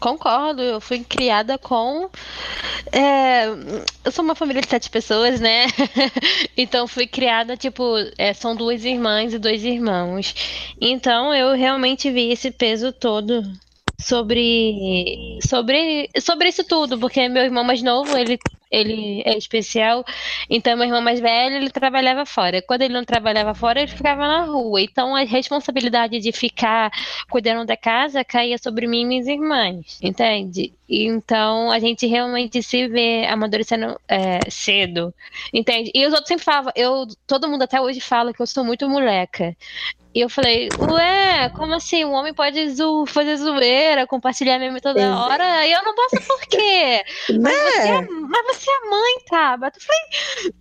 Concordo, 0.00 0.60
eu 0.60 0.80
fui 0.80 1.04
criada 1.04 1.56
com. 1.56 2.10
É, 2.90 3.46
eu 4.04 4.10
sou 4.10 4.24
uma 4.24 4.34
família 4.34 4.60
de 4.60 4.68
sete 4.68 4.90
pessoas, 4.90 5.40
né? 5.40 5.66
então 6.56 6.88
fui 6.88 7.06
criada, 7.06 7.56
tipo, 7.56 7.94
é, 8.18 8.32
são 8.34 8.56
duas 8.56 8.84
irmãs 8.84 9.32
e 9.32 9.38
dois 9.38 9.64
irmãos. 9.64 10.34
Então 10.80 11.32
eu 11.32 11.54
realmente 11.54 12.10
vi 12.10 12.32
esse 12.32 12.50
peso 12.50 12.92
todo 12.92 13.42
sobre 14.02 15.38
sobre 15.40 16.08
sobre 16.20 16.48
isso 16.48 16.64
tudo, 16.64 16.98
porque 16.98 17.28
meu 17.28 17.44
irmão 17.44 17.64
mais 17.64 17.82
novo, 17.82 18.16
ele 18.16 18.38
ele 18.72 19.22
é 19.26 19.36
especial. 19.36 20.02
Então, 20.48 20.76
meu 20.76 20.86
irmão 20.86 21.02
mais 21.02 21.20
velho, 21.20 21.56
ele 21.56 21.70
trabalhava 21.70 22.24
fora. 22.24 22.62
Quando 22.62 22.82
ele 22.82 22.94
não 22.94 23.04
trabalhava 23.04 23.54
fora, 23.54 23.82
ele 23.82 23.90
ficava 23.90 24.26
na 24.26 24.44
rua. 24.44 24.80
Então, 24.80 25.14
a 25.14 25.20
responsabilidade 25.20 26.18
de 26.18 26.32
ficar 26.32 26.90
cuidando 27.30 27.66
da 27.66 27.76
casa 27.76 28.24
caía 28.24 28.56
sobre 28.56 28.86
mim 28.86 29.02
e 29.02 29.04
minhas 29.04 29.26
irmãs, 29.26 29.98
entende? 30.02 30.72
Então, 30.88 31.70
a 31.70 31.78
gente 31.78 32.06
realmente 32.06 32.62
se 32.62 32.88
vê 32.88 33.26
amadurecendo 33.26 34.00
é, 34.08 34.40
cedo, 34.50 35.14
entende? 35.52 35.90
E 35.94 36.06
os 36.06 36.12
outros 36.12 36.28
sempre 36.28 36.44
falavam, 36.44 36.72
eu, 36.74 37.06
todo 37.26 37.48
mundo 37.48 37.62
até 37.62 37.80
hoje 37.80 38.00
fala 38.00 38.32
que 38.32 38.40
eu 38.40 38.46
sou 38.46 38.64
muito 38.64 38.88
moleca. 38.88 39.54
E 40.14 40.20
eu 40.20 40.28
falei, 40.28 40.68
ué, 40.78 41.48
como 41.50 41.74
assim? 41.74 42.04
Um 42.04 42.12
homem 42.12 42.34
pode 42.34 42.70
zo 42.70 43.06
fazer 43.06 43.36
zoeira, 43.36 44.06
compartilhar 44.06 44.58
meme 44.58 44.80
toda 44.80 45.00
é. 45.00 45.10
hora? 45.10 45.66
E 45.66 45.72
eu 45.72 45.82
não 45.82 45.94
posso 45.94 46.26
por 46.26 46.40
quê? 46.42 47.02
Né? 47.32 47.38
Mas, 47.40 47.74
você 47.74 47.88
é, 47.88 48.00
mas 48.02 48.46
você 48.46 48.70
é 48.70 48.90
mãe, 48.90 49.24
Tabata. 49.28 49.78
Eu 49.78 49.82
falei. 49.82 50.52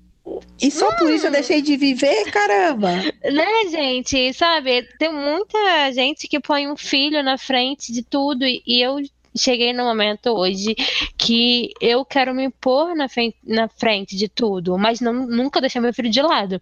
E 0.61 0.71
só 0.71 0.87
hum. 0.89 0.95
por 0.97 1.09
isso 1.11 1.25
eu 1.25 1.29
hum. 1.29 1.33
deixei 1.33 1.61
de 1.61 1.75
viver, 1.75 2.31
caramba. 2.31 2.89
Né, 3.23 3.69
gente? 3.69 4.33
Sabe, 4.33 4.83
tem 4.97 5.11
muita 5.11 5.91
gente 5.91 6.27
que 6.27 6.39
põe 6.39 6.69
um 6.69 6.77
filho 6.77 7.21
na 7.23 7.37
frente 7.37 7.91
de 7.91 8.03
tudo 8.03 8.45
e, 8.45 8.61
e 8.65 8.81
eu 8.81 8.99
cheguei 9.35 9.73
no 9.73 9.83
momento 9.83 10.27
hoje 10.27 10.75
que 11.17 11.71
eu 11.79 12.03
quero 12.03 12.33
me 12.33 12.49
pôr 12.49 12.95
na 12.95 13.07
frente, 13.07 13.37
na 13.43 13.67
frente 13.67 14.15
de 14.15 14.27
tudo, 14.27 14.77
mas 14.77 14.99
não, 14.99 15.13
nunca 15.13 15.61
deixar 15.61 15.79
meu 15.79 15.93
filho 15.93 16.09
de 16.09 16.21
lado 16.21 16.61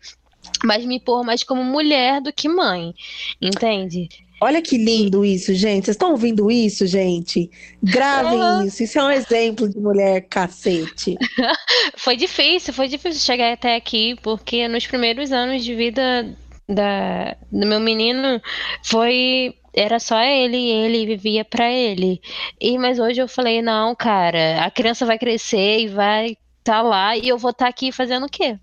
mas 0.63 0.85
me 0.85 0.99
pôr 0.99 1.23
mais 1.23 1.43
como 1.43 1.63
mulher 1.63 2.21
do 2.21 2.33
que 2.33 2.47
mãe, 2.47 2.93
entende? 3.41 4.09
Olha 4.41 4.61
que 4.61 4.77
lindo 4.77 5.25
isso, 5.25 5.53
gente. 5.53 5.85
Vocês 5.85 5.95
estão 5.95 6.11
ouvindo 6.11 6.49
isso, 6.49 6.87
gente? 6.87 7.51
Gravem 7.83 8.67
isso. 8.67 8.83
Isso 8.83 8.97
é 8.97 9.03
um 9.03 9.11
exemplo 9.11 9.67
de 9.67 9.77
mulher 9.79 10.21
cacete. 10.29 11.17
foi 11.97 12.15
difícil, 12.15 12.73
foi 12.73 12.87
difícil 12.87 13.19
chegar 13.19 13.51
até 13.51 13.75
aqui, 13.75 14.15
porque 14.23 14.67
nos 14.69 14.87
primeiros 14.87 15.33
anos 15.33 15.63
de 15.63 15.75
vida 15.75 16.33
da, 16.69 17.35
do 17.51 17.67
meu 17.67 17.81
menino 17.81 18.41
foi 18.83 19.55
era 19.73 19.99
só 19.99 20.19
ele 20.21 20.57
e 20.57 20.71
ele 20.71 21.05
vivia 21.05 21.43
para 21.43 21.69
ele. 21.69 22.21
E 22.59 22.77
mas 22.77 22.97
hoje 22.97 23.21
eu 23.21 23.27
falei 23.27 23.61
não, 23.61 23.93
cara, 23.93 24.63
a 24.63 24.71
criança 24.71 25.05
vai 25.05 25.19
crescer 25.19 25.81
e 25.81 25.87
vai 25.89 26.29
estar 26.29 26.37
tá 26.63 26.81
lá 26.81 27.17
e 27.17 27.27
eu 27.27 27.37
vou 27.37 27.51
estar 27.51 27.65
tá 27.65 27.69
aqui 27.69 27.91
fazendo 27.91 28.25
o 28.25 28.29
quê? 28.29 28.57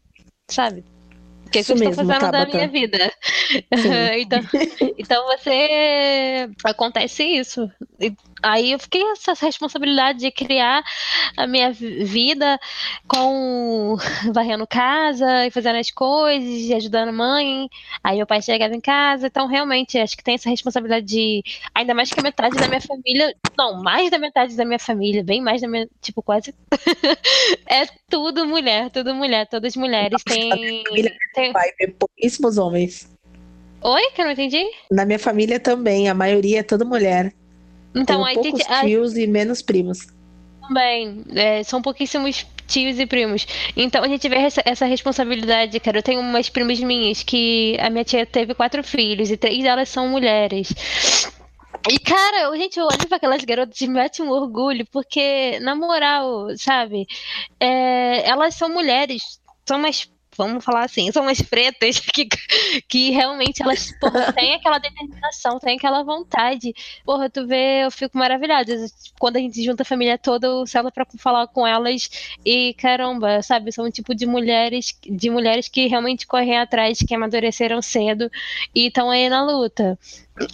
Sabe? 0.51 0.85
O 1.47 1.51
que, 1.51 1.63
que 1.63 1.73
eu 1.73 1.77
estou 1.77 1.95
fazendo 1.95 2.33
da 2.33 2.45
minha 2.47 2.69
vida? 2.69 3.13
então, 4.19 4.41
então 4.99 5.25
você 5.27 6.51
acontece 6.65 7.23
isso. 7.23 7.71
Aí 8.43 8.73
eu 8.73 8.79
fiquei 8.79 9.03
essa 9.13 9.33
responsabilidade 9.35 10.19
de 10.19 10.31
criar 10.31 10.85
a 11.37 11.47
minha 11.47 11.73
vida 11.73 12.59
com 13.09 13.97
varrendo 14.33 14.67
casa 14.67 15.47
e 15.47 15.51
fazendo 15.51 15.79
as 15.79 15.91
coisas, 15.91 16.49
e 16.49 16.75
ajudando 16.75 17.09
a 17.09 17.13
mãe. 17.13 17.69
Aí 18.05 18.19
meu 18.19 18.27
pai 18.27 18.43
chegava 18.43 18.75
em 18.75 18.81
casa, 18.81 19.27
então 19.29 19.47
realmente 19.47 19.99
acho 19.99 20.17
que 20.17 20.23
tem 20.23 20.35
essa 20.35 20.51
responsabilidade 20.51 21.07
de 21.07 21.43
ainda 21.75 21.95
mais 21.95 22.11
que 22.11 22.21
a 22.21 22.23
metade 22.23 22.57
da 22.57 22.69
minha 22.69 22.81
família, 22.81 23.35
não, 23.57 23.83
mais 23.83 24.11
da 24.11 24.19
metade 24.19 24.55
da 24.55 24.65
minha 24.65 24.79
família, 24.79 25.25
bem 25.25 25.41
mais 25.41 25.61
da 25.61 25.69
minha, 25.69 25.89
tipo 26.03 26.23
quase 26.23 26.55
é 27.67 27.87
tudo 28.09 28.47
mulher, 28.47 28.91
tudo 28.91 29.15
mulher, 29.15 29.47
todas 29.47 29.77
mulheres 29.77 30.23
têm 30.23 30.83
tem... 31.35 31.53
pai, 31.53 31.71
pouquíssimos 31.99 32.59
homens. 32.59 33.11
Oi, 33.83 34.11
que 34.11 34.21
eu 34.21 34.25
não 34.25 34.33
entendi? 34.33 34.65
Na 34.91 35.05
minha 35.05 35.19
família 35.19 35.61
também, 35.61 36.09
a 36.09 36.15
maioria 36.15 36.61
é 36.61 36.63
toda 36.63 36.85
mulher. 36.85 37.33
Então, 37.97 38.23
Tenho 38.23 38.43
poucos 38.43 38.61
gente... 38.61 38.81
tios 38.81 39.17
e 39.17 39.27
menos 39.27 39.63
primos. 39.63 40.07
Também, 40.61 41.25
é, 41.35 41.63
são 41.63 41.81
pouquíssimos 41.81 42.47
tios 42.67 42.99
e 42.99 43.07
primos. 43.07 43.47
Então 43.77 44.03
a 44.03 44.09
gente 44.09 44.29
vê 44.29 44.37
essa, 44.37 44.63
essa, 44.65 44.85
responsabilidade, 44.85 45.79
cara. 45.81 45.99
Eu 45.99 46.03
tenho 46.03 46.21
umas 46.21 46.49
primas 46.49 46.79
minhas 46.81 47.23
que 47.23 47.77
a 47.81 47.89
minha 47.89 48.05
tia 48.05 48.27
teve 48.27 48.55
quatro 48.55 48.83
filhos 48.83 49.31
e 49.31 49.37
três 49.37 49.63
delas 49.63 49.89
são 49.89 50.09
mulheres. 50.09 50.75
E, 51.89 51.99
cara, 52.01 52.49
a 52.49 52.57
gente 52.57 52.81
olha 52.81 53.07
para 53.07 53.17
aquelas 53.17 53.45
garotas 53.45 53.81
e 53.81 53.87
mete 53.87 54.21
um 54.21 54.31
orgulho, 54.31 54.85
porque, 54.91 55.61
na 55.61 55.77
moral, 55.77 56.49
sabe, 56.57 57.07
é, 57.61 58.29
elas 58.29 58.57
são 58.57 58.69
mulheres, 58.69 59.41
são 59.65 59.79
mais 59.79 60.11
vamos 60.37 60.65
falar 60.65 60.85
assim, 60.85 61.11
são 61.13 61.23
umas 61.23 61.41
pretas 61.41 62.01
que, 62.01 62.29
que 62.89 63.11
realmente 63.11 63.63
elas 63.63 63.93
porra, 64.01 64.33
têm 64.33 64.55
aquela 64.55 64.79
determinação, 64.79 65.59
têm 65.59 65.77
aquela 65.77 66.03
vontade. 66.03 66.75
Porra, 67.05 67.29
tu 67.31 67.47
vê, 67.47 67.85
eu 67.85 67.91
fico 67.91 68.17
maravilhada. 68.19 68.75
Quando 69.19 69.37
a 69.37 69.41
gente 69.41 69.63
junta 69.63 69.83
a 69.83 69.87
família 69.87 70.19
toda, 70.19 70.47
eu 70.47 70.67
sento 70.67 70.91
pra 70.91 71.07
falar 71.19 71.47
com 71.49 71.67
elas 71.67 72.09
e 72.45 72.75
caramba, 72.75 73.43
sabe, 73.43 73.73
são 73.73 73.87
um 73.87 73.91
tipo 73.91 74.15
de 74.15 74.27
mulheres, 74.27 74.97
de 75.03 75.31
mulheres 75.31 75.69
que 75.69 75.87
realmente 75.87 76.27
correm 76.27 76.59
atrás, 76.59 76.99
que 76.99 77.15
amadureceram 77.15 77.81
cedo 77.81 78.31
e 78.75 78.87
estão 78.87 79.11
aí 79.11 79.29
na 79.29 79.45
luta. 79.45 79.99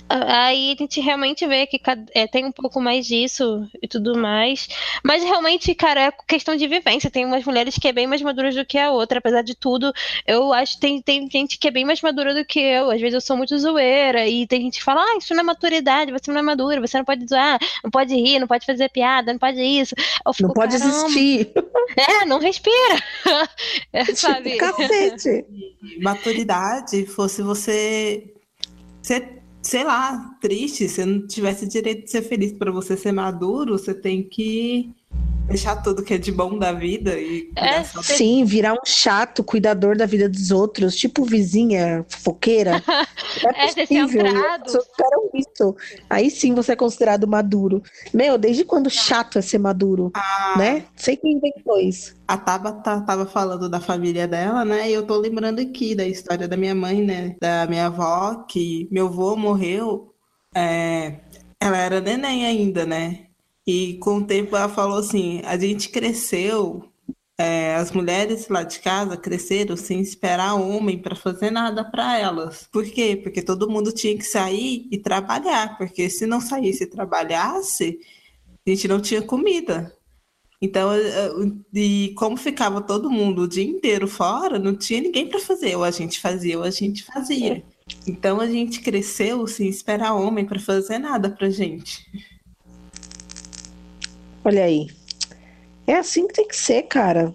Aí 0.08 0.72
a 0.72 0.80
gente 0.80 1.00
realmente 1.00 1.46
vê 1.46 1.66
que 1.66 1.80
é, 2.14 2.26
tem 2.26 2.44
um 2.44 2.52
pouco 2.52 2.80
mais 2.80 3.04
disso 3.06 3.68
e 3.82 3.88
tudo 3.88 4.16
mais. 4.16 4.68
Mas 5.02 5.24
realmente, 5.24 5.74
cara, 5.74 6.02
é 6.02 6.12
questão 6.28 6.54
de 6.54 6.68
vivência. 6.68 7.10
Tem 7.10 7.26
umas 7.26 7.44
mulheres 7.44 7.76
que 7.76 7.88
é 7.88 7.92
bem 7.92 8.06
mais 8.06 8.22
maduras 8.22 8.54
do 8.54 8.64
que 8.64 8.78
a 8.78 8.92
outra. 8.92 9.18
Apesar 9.18 9.42
de 9.42 9.56
tudo, 9.56 9.71
eu 10.26 10.52
acho 10.52 10.74
que 10.74 10.80
tem, 10.80 11.02
tem 11.02 11.30
gente 11.30 11.58
que 11.58 11.68
é 11.68 11.70
bem 11.70 11.84
mais 11.84 12.00
madura 12.00 12.34
do 12.34 12.44
que 12.44 12.60
eu. 12.60 12.90
Às 12.90 13.00
vezes 13.00 13.14
eu 13.14 13.20
sou 13.20 13.36
muito 13.36 13.56
zoeira. 13.58 14.26
E 14.26 14.46
tem 14.46 14.62
gente 14.62 14.78
que 14.78 14.84
fala, 14.84 15.00
ah, 15.00 15.16
isso 15.18 15.34
não 15.34 15.40
é 15.40 15.44
maturidade, 15.44 16.12
você 16.12 16.30
não 16.30 16.40
é 16.40 16.42
madura, 16.42 16.80
você 16.80 16.98
não 16.98 17.04
pode 17.04 17.26
zoar, 17.26 17.58
não 17.82 17.90
pode 17.90 18.14
rir, 18.14 18.38
não 18.38 18.46
pode 18.46 18.66
fazer 18.66 18.90
piada, 18.90 19.32
não 19.32 19.38
pode 19.38 19.60
isso. 19.60 19.94
Fico, 20.34 20.48
não 20.48 20.54
pode 20.54 20.74
existir. 20.74 21.52
É, 21.96 22.24
não 22.24 22.38
respira. 22.38 23.02
é, 23.92 24.04
sabe? 24.14 24.56
Cacete. 24.56 25.44
Maturidade 26.00 27.06
fosse 27.06 27.42
você. 27.42 28.32
Você 29.02 29.42
sei 29.62 29.84
lá, 29.84 30.36
triste, 30.40 30.88
se 30.88 31.04
não 31.04 31.26
tivesse 31.26 31.68
direito 31.68 32.04
de 32.04 32.10
ser 32.10 32.22
feliz 32.22 32.52
para 32.52 32.72
você 32.72 32.96
ser 32.96 33.12
maduro, 33.12 33.78
você 33.78 33.94
tem 33.94 34.22
que 34.22 34.92
deixar 35.46 35.76
tudo 35.76 36.02
que 36.02 36.14
é 36.14 36.18
de 36.18 36.32
bom 36.32 36.58
da 36.58 36.72
vida 36.72 37.18
e 37.18 37.50
é, 37.56 37.82
sim, 37.84 38.44
virar 38.44 38.72
um 38.72 38.86
chato 38.86 39.44
cuidador 39.44 39.96
da 39.96 40.06
vida 40.06 40.28
dos 40.28 40.50
outros, 40.50 40.96
tipo 40.96 41.24
vizinha 41.24 42.04
fofoqueira. 42.08 42.82
é, 43.54 43.64
é 43.64 43.86
possível. 43.86 44.24
isso. 45.34 45.76
Aí 46.08 46.30
sim 46.30 46.54
você 46.54 46.72
é 46.72 46.76
considerado 46.76 47.26
maduro. 47.26 47.82
Meu, 48.12 48.38
desde 48.38 48.64
quando 48.64 48.88
chato 48.88 49.38
é 49.38 49.42
ser 49.42 49.58
maduro, 49.58 50.10
ah, 50.14 50.54
né? 50.56 50.84
Sei 50.96 51.16
quem 51.16 51.32
inventou 51.32 51.78
isso. 51.78 52.14
A 52.26 52.36
Tabata 52.36 53.00
tava 53.02 53.26
falando 53.26 53.68
da 53.68 53.80
família 53.80 54.26
dela, 54.26 54.64
né? 54.64 54.88
E 54.88 54.94
eu 54.94 55.02
tô 55.02 55.16
lembrando 55.18 55.60
aqui 55.60 55.94
da 55.94 56.06
história 56.06 56.48
da 56.48 56.56
minha 56.56 56.74
mãe, 56.74 57.02
né? 57.02 57.36
Da 57.40 57.66
minha 57.66 57.86
avó, 57.86 58.44
que 58.48 58.88
meu 58.90 59.06
avô 59.06 59.36
morreu. 59.36 60.08
É, 60.54 61.20
ela 61.60 61.78
era 61.78 62.00
neném 62.00 62.46
ainda, 62.46 62.84
né? 62.84 63.26
E 63.66 63.98
com 63.98 64.18
o 64.18 64.26
tempo 64.26 64.56
ela 64.56 64.68
falou 64.68 64.98
assim: 64.98 65.40
a 65.44 65.56
gente 65.56 65.88
cresceu, 65.88 66.84
é, 67.38 67.74
as 67.76 67.92
mulheres 67.92 68.48
lá 68.48 68.62
de 68.62 68.80
casa 68.80 69.16
cresceram 69.16 69.76
sem 69.76 70.00
esperar 70.00 70.54
homem 70.54 70.98
para 70.98 71.16
fazer 71.16 71.50
nada 71.50 71.84
para 71.84 72.18
elas. 72.18 72.68
Por 72.70 72.84
quê? 72.84 73.18
Porque 73.22 73.42
todo 73.42 73.70
mundo 73.70 73.92
tinha 73.92 74.16
que 74.16 74.24
sair 74.24 74.86
e 74.90 74.98
trabalhar, 74.98 75.76
porque 75.78 76.10
se 76.10 76.26
não 76.26 76.40
saísse 76.40 76.84
e 76.84 76.86
trabalhasse, 76.86 77.98
a 78.66 78.70
gente 78.70 78.88
não 78.88 79.00
tinha 79.00 79.22
comida. 79.22 79.92
Então, 80.60 80.90
e 81.74 82.14
como 82.16 82.36
ficava 82.36 82.80
todo 82.80 83.10
mundo 83.10 83.42
o 83.42 83.48
dia 83.48 83.64
inteiro 83.64 84.06
fora, 84.06 84.60
não 84.60 84.76
tinha 84.76 85.00
ninguém 85.00 85.28
para 85.28 85.40
fazer. 85.40 85.74
Ou 85.74 85.82
a 85.82 85.90
gente 85.90 86.20
fazia, 86.20 86.56
ou 86.56 86.62
a 86.62 86.70
gente 86.70 87.02
fazia. 87.02 87.64
Então 88.06 88.40
a 88.40 88.46
gente 88.46 88.80
cresceu 88.80 89.44
sem 89.48 89.68
esperar 89.68 90.14
homem 90.14 90.46
para 90.46 90.60
fazer 90.60 90.98
nada 90.98 91.28
pra 91.28 91.50
gente. 91.50 92.06
Olha 94.44 94.64
aí. 94.64 94.88
É 95.86 95.94
assim 95.94 96.26
que 96.26 96.34
tem 96.34 96.48
que 96.48 96.56
ser, 96.56 96.82
cara. 96.82 97.34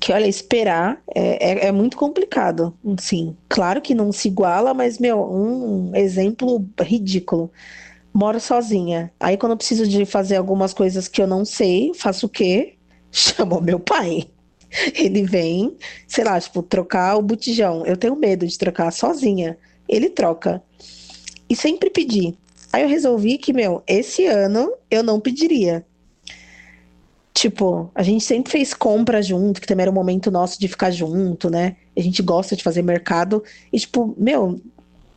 Que 0.00 0.12
olha, 0.12 0.26
esperar 0.26 1.00
é, 1.14 1.52
é, 1.52 1.66
é, 1.66 1.72
muito 1.72 1.96
complicado. 1.96 2.76
Sim, 2.98 3.36
claro 3.48 3.80
que 3.80 3.94
não 3.94 4.12
se 4.12 4.28
iguala, 4.28 4.74
mas, 4.74 4.98
meu, 4.98 5.20
um 5.20 5.94
exemplo 5.94 6.64
ridículo. 6.80 7.50
Moro 8.12 8.40
sozinha. 8.40 9.12
Aí, 9.20 9.36
quando 9.36 9.52
eu 9.52 9.56
preciso 9.56 9.86
de 9.86 10.04
fazer 10.04 10.36
algumas 10.36 10.72
coisas 10.72 11.06
que 11.08 11.20
eu 11.20 11.26
não 11.26 11.44
sei, 11.44 11.92
faço 11.94 12.26
o 12.26 12.28
quê? 12.28 12.74
Chamo 13.10 13.60
meu 13.60 13.78
pai. 13.78 14.26
Ele 14.94 15.22
vem, 15.24 15.76
sei 16.08 16.24
lá, 16.24 16.40
tipo, 16.40 16.62
trocar 16.62 17.16
o 17.16 17.22
botijão. 17.22 17.86
Eu 17.86 17.96
tenho 17.96 18.16
medo 18.16 18.46
de 18.46 18.58
trocar 18.58 18.90
sozinha. 18.92 19.56
Ele 19.88 20.10
troca. 20.10 20.62
E 21.48 21.54
sempre 21.54 21.88
pedi. 21.88 22.34
Aí 22.72 22.82
eu 22.82 22.88
resolvi 22.88 23.38
que, 23.38 23.52
meu, 23.52 23.82
esse 23.86 24.26
ano 24.26 24.72
eu 24.90 25.02
não 25.02 25.20
pediria. 25.20 25.84
Tipo, 27.36 27.90
a 27.94 28.02
gente 28.02 28.24
sempre 28.24 28.50
fez 28.50 28.72
compra 28.72 29.20
junto, 29.20 29.60
que 29.60 29.66
também 29.66 29.82
era 29.82 29.90
o 29.90 29.94
momento 29.94 30.30
nosso 30.30 30.58
de 30.58 30.68
ficar 30.68 30.90
junto, 30.90 31.50
né? 31.50 31.76
A 31.94 32.00
gente 32.00 32.22
gosta 32.22 32.56
de 32.56 32.62
fazer 32.62 32.80
mercado. 32.80 33.44
E, 33.70 33.78
tipo, 33.78 34.14
meu, 34.16 34.58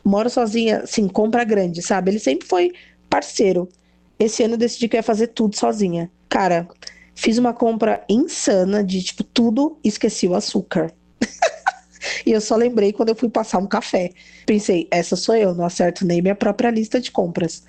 moro 0.04 0.28
sozinha, 0.28 0.80
assim, 0.80 1.08
compra 1.08 1.44
grande, 1.44 1.80
sabe? 1.80 2.10
Ele 2.10 2.18
sempre 2.18 2.46
foi 2.46 2.72
parceiro. 3.08 3.70
Esse 4.18 4.42
ano 4.42 4.52
eu 4.52 4.58
decidi 4.58 4.86
que 4.86 4.96
eu 4.96 4.98
ia 4.98 5.02
fazer 5.02 5.28
tudo 5.28 5.56
sozinha. 5.56 6.10
Cara, 6.28 6.68
fiz 7.14 7.38
uma 7.38 7.54
compra 7.54 8.04
insana 8.06 8.84
de, 8.84 9.02
tipo, 9.02 9.24
tudo, 9.24 9.78
esqueci 9.82 10.28
o 10.28 10.34
açúcar. 10.34 10.92
e 12.26 12.32
eu 12.32 12.40
só 12.42 12.54
lembrei 12.54 12.92
quando 12.92 13.08
eu 13.08 13.16
fui 13.16 13.30
passar 13.30 13.56
um 13.56 13.66
café. 13.66 14.10
Pensei, 14.44 14.86
essa 14.90 15.16
sou 15.16 15.34
eu, 15.34 15.54
não 15.54 15.64
acerto 15.64 16.04
nem 16.04 16.20
minha 16.20 16.34
própria 16.34 16.70
lista 16.70 17.00
de 17.00 17.10
compras. 17.10 17.64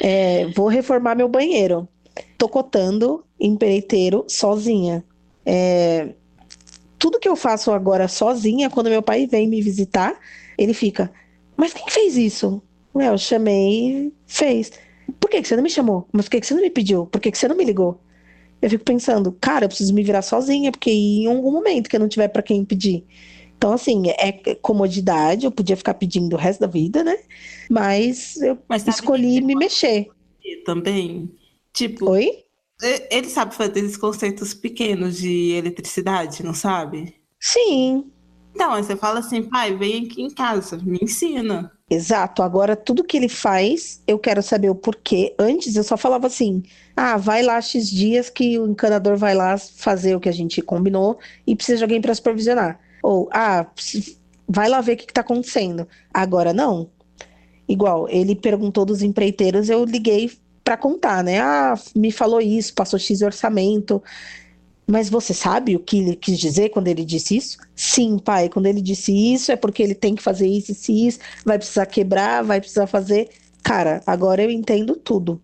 É, 0.00 0.46
vou 0.54 0.68
reformar 0.68 1.16
meu 1.16 1.28
banheiro 1.28 1.88
tô 2.36 2.48
cotando 2.48 3.24
empreiteiro 3.38 4.24
sozinha. 4.28 5.04
É, 5.44 6.14
tudo 6.98 7.18
que 7.18 7.28
eu 7.28 7.36
faço 7.36 7.70
agora 7.70 8.08
sozinha, 8.08 8.70
quando 8.70 8.90
meu 8.90 9.02
pai 9.02 9.26
vem 9.26 9.46
me 9.46 9.60
visitar, 9.60 10.18
ele 10.58 10.74
fica, 10.74 11.12
mas 11.56 11.72
quem 11.72 11.88
fez 11.88 12.16
isso? 12.16 12.62
Eu 12.94 13.18
chamei, 13.18 14.12
fez. 14.26 14.72
Por 15.20 15.30
que, 15.30 15.42
que 15.42 15.48
você 15.48 15.56
não 15.56 15.62
me 15.62 15.70
chamou? 15.70 16.08
Mas 16.12 16.26
por 16.26 16.32
que, 16.32 16.40
que 16.40 16.46
você 16.46 16.54
não 16.54 16.62
me 16.62 16.70
pediu? 16.70 17.06
Por 17.06 17.20
que, 17.20 17.30
que 17.30 17.38
você 17.38 17.46
não 17.46 17.56
me 17.56 17.64
ligou? 17.64 18.00
Eu 18.60 18.70
fico 18.70 18.84
pensando, 18.84 19.32
cara, 19.38 19.66
eu 19.66 19.68
preciso 19.68 19.92
me 19.92 20.02
virar 20.02 20.22
sozinha, 20.22 20.72
porque 20.72 20.90
em 20.90 21.26
algum 21.26 21.52
momento 21.52 21.88
que 21.88 21.96
eu 21.96 22.00
não 22.00 22.08
tiver 22.08 22.28
para 22.28 22.42
quem 22.42 22.64
pedir. 22.64 23.04
Então, 23.56 23.72
assim, 23.72 24.04
é 24.08 24.32
comodidade, 24.56 25.46
eu 25.46 25.50
podia 25.50 25.76
ficar 25.76 25.94
pedindo 25.94 26.34
o 26.34 26.38
resto 26.38 26.60
da 26.60 26.66
vida, 26.66 27.04
né? 27.04 27.16
Mas 27.70 28.36
eu 28.36 28.58
Mas 28.68 28.86
escolhi 28.86 29.40
me 29.40 29.54
mexer. 29.54 30.08
Também 30.64 31.30
Tipo, 31.76 32.12
Oi? 32.12 32.44
Ele 33.10 33.28
sabe 33.28 33.54
fazer 33.54 33.78
esses 33.80 33.98
conceitos 33.98 34.54
pequenos 34.54 35.18
de 35.18 35.52
eletricidade, 35.52 36.42
não 36.42 36.54
sabe? 36.54 37.14
Sim. 37.38 38.10
Então, 38.54 38.72
aí 38.72 38.82
você 38.82 38.96
fala 38.96 39.20
assim, 39.20 39.42
pai, 39.42 39.76
vem 39.76 40.06
aqui 40.06 40.22
em 40.22 40.30
casa, 40.30 40.78
me 40.78 40.98
ensina. 41.02 41.70
Exato. 41.90 42.42
Agora, 42.42 42.74
tudo 42.74 43.04
que 43.04 43.16
ele 43.16 43.28
faz, 43.28 44.02
eu 44.06 44.18
quero 44.18 44.42
saber 44.42 44.70
o 44.70 44.74
porquê. 44.74 45.34
Antes, 45.38 45.76
eu 45.76 45.84
só 45.84 45.96
falava 45.96 46.26
assim: 46.26 46.62
ah, 46.96 47.16
vai 47.16 47.42
lá 47.42 47.60
X 47.60 47.88
dias 47.88 48.30
que 48.30 48.58
o 48.58 48.66
encanador 48.66 49.16
vai 49.16 49.34
lá 49.34 49.56
fazer 49.58 50.16
o 50.16 50.20
que 50.20 50.28
a 50.28 50.32
gente 50.32 50.62
combinou 50.62 51.18
e 51.46 51.54
precisa 51.54 51.78
de 51.78 51.84
alguém 51.84 52.00
para 52.00 52.14
supervisionar. 52.14 52.80
Ou, 53.02 53.28
ah, 53.32 53.66
vai 54.48 54.68
lá 54.68 54.80
ver 54.80 54.94
o 54.94 54.96
que, 54.96 55.04
está 55.04 55.20
acontecendo. 55.20 55.86
Agora, 56.12 56.52
não. 56.52 56.90
Igual, 57.68 58.08
ele 58.08 58.34
perguntou 58.34 58.84
dos 58.84 59.02
empreiteiros, 59.02 59.68
eu 59.68 59.84
liguei 59.84 60.30
para 60.66 60.76
contar, 60.76 61.22
né? 61.22 61.38
Ah, 61.38 61.78
me 61.94 62.10
falou 62.10 62.40
isso, 62.40 62.74
passou 62.74 62.98
X 62.98 63.22
orçamento. 63.22 64.02
Mas 64.84 65.08
você 65.08 65.32
sabe 65.32 65.76
o 65.76 65.78
que 65.78 65.98
ele 65.98 66.16
quis 66.16 66.36
dizer 66.40 66.70
quando 66.70 66.88
ele 66.88 67.04
disse 67.04 67.36
isso? 67.36 67.58
Sim, 67.72 68.18
pai, 68.18 68.48
quando 68.48 68.66
ele 68.66 68.82
disse 68.82 69.12
isso 69.12 69.52
é 69.52 69.56
porque 69.56 69.80
ele 69.80 69.94
tem 69.94 70.16
que 70.16 70.22
fazer 70.22 70.48
isso 70.48 70.72
e 70.90 71.06
isso, 71.06 71.20
vai 71.44 71.56
precisar 71.56 71.86
quebrar, 71.86 72.42
vai 72.42 72.58
precisar 72.58 72.88
fazer. 72.88 73.28
Cara, 73.62 74.02
agora 74.04 74.42
eu 74.42 74.50
entendo 74.50 74.96
tudo. 74.96 75.40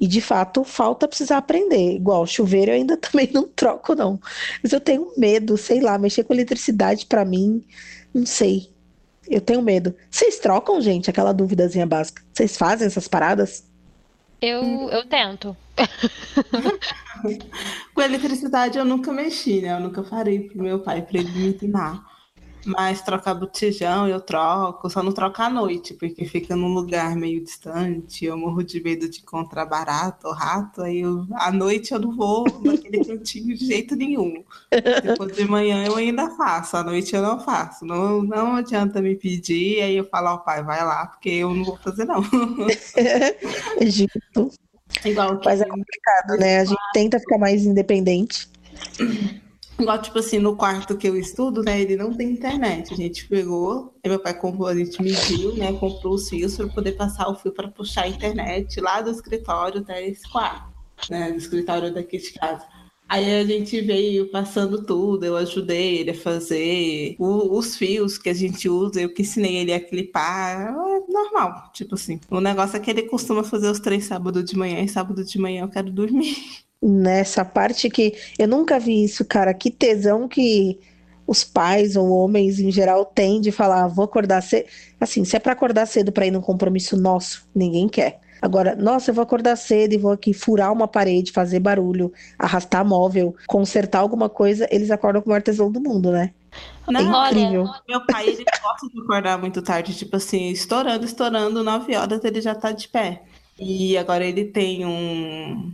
E 0.00 0.06
de 0.06 0.22
fato, 0.22 0.64
falta 0.64 1.06
precisar 1.06 1.36
aprender. 1.36 1.94
Igual 1.94 2.26
chuveiro 2.26 2.70
eu 2.70 2.76
ainda 2.76 2.96
também 2.98 3.28
não 3.34 3.46
troco, 3.46 3.94
não. 3.94 4.18
Mas 4.62 4.72
eu 4.72 4.80
tenho 4.80 5.12
medo, 5.18 5.58
sei 5.58 5.82
lá, 5.82 5.98
mexer 5.98 6.24
com 6.24 6.32
eletricidade 6.32 7.04
para 7.04 7.26
mim, 7.26 7.62
não 8.14 8.24
sei. 8.24 8.70
Eu 9.28 9.42
tenho 9.42 9.60
medo. 9.60 9.94
Vocês 10.10 10.38
trocam, 10.38 10.80
gente, 10.80 11.10
aquela 11.10 11.32
duvidazinha 11.32 11.86
básica? 11.86 12.22
Vocês 12.32 12.56
fazem 12.56 12.86
essas 12.86 13.06
paradas? 13.06 13.64
Eu, 14.40 14.90
eu 14.90 15.06
tento. 15.06 15.56
Com 17.94 18.02
eletricidade 18.02 18.78
eu 18.78 18.84
nunca 18.84 19.12
mexi, 19.12 19.60
né? 19.60 19.72
Eu 19.72 19.80
nunca 19.80 20.04
farei 20.04 20.40
pro 20.40 20.62
meu 20.62 20.80
pai 20.80 21.02
para 21.02 21.18
ele 21.18 21.30
me 21.30 21.48
ensinar. 21.48 22.04
Mas 22.66 23.00
trocar 23.00 23.34
botijão 23.34 24.08
eu 24.08 24.20
troco, 24.20 24.90
só 24.90 25.02
não 25.02 25.12
troco 25.12 25.40
à 25.40 25.48
noite, 25.48 25.94
porque 25.94 26.24
fica 26.24 26.56
num 26.56 26.74
lugar 26.74 27.14
meio 27.14 27.42
distante, 27.42 28.24
eu 28.24 28.36
morro 28.36 28.62
de 28.62 28.82
medo 28.82 29.08
de 29.08 29.20
encontrar 29.20 29.66
barato 29.66 30.26
ou 30.26 30.34
rato, 30.34 30.82
aí 30.82 31.00
eu, 31.00 31.26
à 31.34 31.52
noite 31.52 31.92
eu 31.92 32.00
não 32.00 32.14
vou 32.14 32.44
naquele 32.64 33.04
cantinho 33.04 33.56
de 33.56 33.66
jeito 33.66 33.94
nenhum. 33.94 34.42
Depois 35.02 35.34
de 35.34 35.44
manhã 35.44 35.84
eu 35.86 35.96
ainda 35.96 36.30
faço, 36.30 36.76
à 36.76 36.82
noite 36.82 37.14
eu 37.14 37.22
não 37.22 37.38
faço. 37.38 37.84
Não, 37.84 38.22
não 38.22 38.56
adianta 38.56 39.00
me 39.00 39.14
pedir, 39.14 39.80
aí 39.80 39.96
eu 39.96 40.08
falo 40.08 40.28
ao 40.28 40.44
pai, 40.44 40.62
vai 40.62 40.84
lá, 40.84 41.06
porque 41.06 41.30
eu 41.30 41.54
não 41.54 41.64
vou 41.64 41.76
fazer 41.78 42.04
não. 42.04 42.22
Egito. 43.80 44.50
Igual 45.04 45.40
Mas 45.44 45.60
é 45.60 45.64
complicado, 45.64 46.38
né? 46.38 46.60
A 46.60 46.64
gente 46.64 46.80
tenta 46.92 47.18
ficar 47.18 47.38
mais 47.38 47.64
independente. 47.64 48.48
Igual, 49.78 50.00
tipo 50.00 50.18
assim, 50.18 50.38
no 50.38 50.56
quarto 50.56 50.96
que 50.96 51.06
eu 51.06 51.16
estudo, 51.16 51.62
né? 51.62 51.80
Ele 51.80 51.96
não 51.96 52.12
tem 52.14 52.30
internet. 52.30 52.94
A 52.94 52.96
gente 52.96 53.28
pegou, 53.28 53.94
meu 54.04 54.18
pai 54.18 54.32
comprou, 54.32 54.68
a 54.68 54.74
gente 54.74 55.02
mediu, 55.02 55.54
né? 55.54 55.72
Comprou 55.74 56.14
os 56.14 56.28
fios 56.28 56.56
para 56.56 56.68
poder 56.68 56.92
passar 56.92 57.28
o 57.28 57.34
fio 57.34 57.52
para 57.52 57.68
puxar 57.68 58.04
a 58.04 58.08
internet 58.08 58.80
lá 58.80 59.02
do 59.02 59.10
escritório 59.10 59.80
até 59.80 60.06
esse 60.08 60.26
quarto, 60.30 60.72
né? 61.10 61.30
Do 61.30 61.36
escritório 61.36 61.92
daqui 61.92 62.16
de 62.16 62.32
casa. 62.32 62.64
Aí 63.08 63.40
a 63.40 63.44
gente 63.44 63.80
veio 63.82 64.30
passando 64.32 64.84
tudo, 64.84 65.24
eu 65.24 65.36
ajudei 65.36 65.98
ele 65.98 66.10
a 66.10 66.14
fazer 66.14 67.14
o, 67.20 67.56
os 67.56 67.76
fios 67.76 68.18
que 68.18 68.28
a 68.28 68.34
gente 68.34 68.68
usa, 68.68 69.00
eu 69.00 69.14
que 69.14 69.22
ensinei 69.22 69.58
ele 69.58 69.72
a 69.72 69.80
clipar, 69.80 70.74
é 70.74 71.12
normal, 71.12 71.70
tipo 71.72 71.94
assim. 71.94 72.18
O 72.28 72.40
negócio 72.40 72.76
é 72.76 72.80
que 72.80 72.90
ele 72.90 73.02
costuma 73.02 73.44
fazer 73.44 73.70
os 73.70 73.78
três 73.78 74.06
sábados 74.06 74.44
de 74.44 74.56
manhã 74.56 74.80
e 74.80 74.88
sábado 74.88 75.22
de 75.22 75.38
manhã 75.38 75.62
eu 75.62 75.68
quero 75.68 75.92
dormir. 75.92 76.65
Nessa 76.82 77.44
parte 77.44 77.88
que 77.90 78.14
eu 78.38 78.46
nunca 78.46 78.78
vi 78.78 79.04
isso, 79.04 79.24
cara. 79.24 79.52
Que 79.54 79.70
tesão 79.70 80.28
que 80.28 80.78
os 81.26 81.42
pais 81.42 81.96
ou 81.96 82.08
homens 82.10 82.60
em 82.60 82.70
geral 82.70 83.04
têm 83.04 83.40
de 83.40 83.50
falar, 83.50 83.84
ah, 83.84 83.88
vou 83.88 84.04
acordar 84.04 84.42
cedo. 84.42 84.66
Assim, 85.00 85.24
se 85.24 85.36
é 85.36 85.38
para 85.38 85.52
acordar 85.52 85.86
cedo 85.86 86.12
para 86.12 86.26
ir 86.26 86.30
num 86.30 86.40
compromisso 86.40 86.96
nosso, 86.96 87.48
ninguém 87.54 87.88
quer. 87.88 88.20
Agora, 88.40 88.76
nossa, 88.76 89.10
eu 89.10 89.14
vou 89.14 89.22
acordar 89.22 89.56
cedo 89.56 89.94
e 89.94 89.98
vou 89.98 90.12
aqui 90.12 90.32
furar 90.32 90.72
uma 90.72 90.86
parede, 90.86 91.32
fazer 91.32 91.58
barulho, 91.58 92.12
arrastar 92.38 92.84
móvel, 92.84 93.34
consertar 93.46 94.00
alguma 94.00 94.28
coisa, 94.28 94.68
eles 94.70 94.90
acordam 94.90 95.22
com 95.22 95.30
o 95.30 95.30
maior 95.30 95.42
tesão 95.42 95.72
do 95.72 95.80
mundo, 95.80 96.12
né? 96.12 96.32
Não, 96.86 97.24
é 97.24 97.30
incrível. 97.30 97.62
Olha, 97.62 97.82
meu 97.88 98.06
pai, 98.06 98.28
ele 98.28 98.44
gosta 98.62 98.88
de 98.88 99.00
acordar 99.00 99.38
muito 99.38 99.62
tarde, 99.62 99.96
tipo 99.96 100.16
assim, 100.16 100.50
estourando, 100.50 101.04
estourando, 101.04 101.64
nove 101.64 101.96
horas 101.96 102.22
ele 102.24 102.40
já 102.40 102.54
tá 102.54 102.72
de 102.72 102.88
pé. 102.88 103.22
E 103.58 103.96
agora 103.96 104.24
ele 104.24 104.44
tem 104.44 104.84
um 104.84 105.72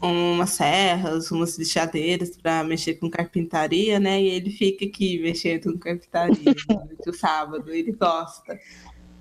umas 0.00 0.50
serras, 0.50 1.30
umas 1.30 1.58
lixadeiras 1.58 2.36
para 2.36 2.64
mexer 2.64 2.94
com 2.94 3.10
carpintaria, 3.10 4.00
né? 4.00 4.20
E 4.20 4.28
ele 4.28 4.50
fica 4.50 4.84
aqui 4.84 5.18
mexendo 5.18 5.72
com 5.72 5.78
carpintaria 5.78 6.54
no 7.06 7.12
sábado, 7.12 7.70
ele 7.72 7.92
gosta. 7.92 8.58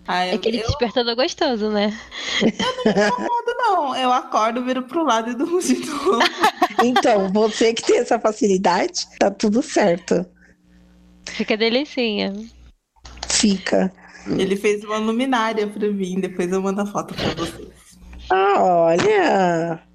Aí, 0.07 0.31
Aquele 0.31 0.57
eu... 0.57 0.65
despertador 0.65 1.15
gostoso, 1.15 1.69
né? 1.69 1.95
Eu 2.41 2.49
não 2.49 2.93
me 2.93 3.07
incomodo, 3.07 3.55
não. 3.57 3.95
Eu 3.95 4.11
acordo, 4.11 4.65
viro 4.65 4.81
pro 4.83 5.03
lado 5.03 5.29
e 5.29 5.35
durmo 5.35 5.61
de 5.61 5.85
novo. 5.85 6.19
Então, 6.81 7.29
você 7.33 7.73
que 7.73 7.83
tem 7.83 7.97
essa 7.97 8.17
facilidade, 8.17 9.05
tá 9.19 9.29
tudo 9.29 9.61
certo. 9.61 10.25
Fica 11.25 11.57
delicinha. 11.57 12.33
Fica. 13.27 13.91
Ele 14.25 14.55
fez 14.55 14.85
uma 14.85 14.97
luminária 14.97 15.67
pra 15.67 15.89
mim, 15.89 16.21
depois 16.21 16.49
eu 16.49 16.61
mando 16.61 16.79
a 16.79 16.85
foto 16.85 17.13
pra 17.13 17.33
vocês. 17.33 17.69
Ah, 18.29 18.63
olha! 18.63 19.88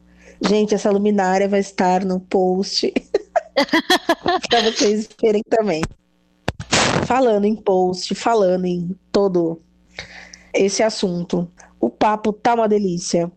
Gente, 0.47 0.75
essa 0.75 0.91
luminária 0.91 1.49
vai 1.49 1.61
estar 1.61 2.05
no 2.05 2.21
post 2.21 2.93
para 4.49 4.61
vocês 4.63 5.09
verem 5.21 5.43
também. 5.49 5.83
Falando 7.07 7.47
em 7.47 7.57
post, 7.57 8.15
falando 8.15 8.67
em 8.67 8.95
todo 9.11 9.63
esse 10.53 10.83
assunto, 10.83 11.51
o 11.81 11.89
papo 11.89 12.31
tá 12.31 12.55
uma 12.55 12.69
delícia. 12.69 13.33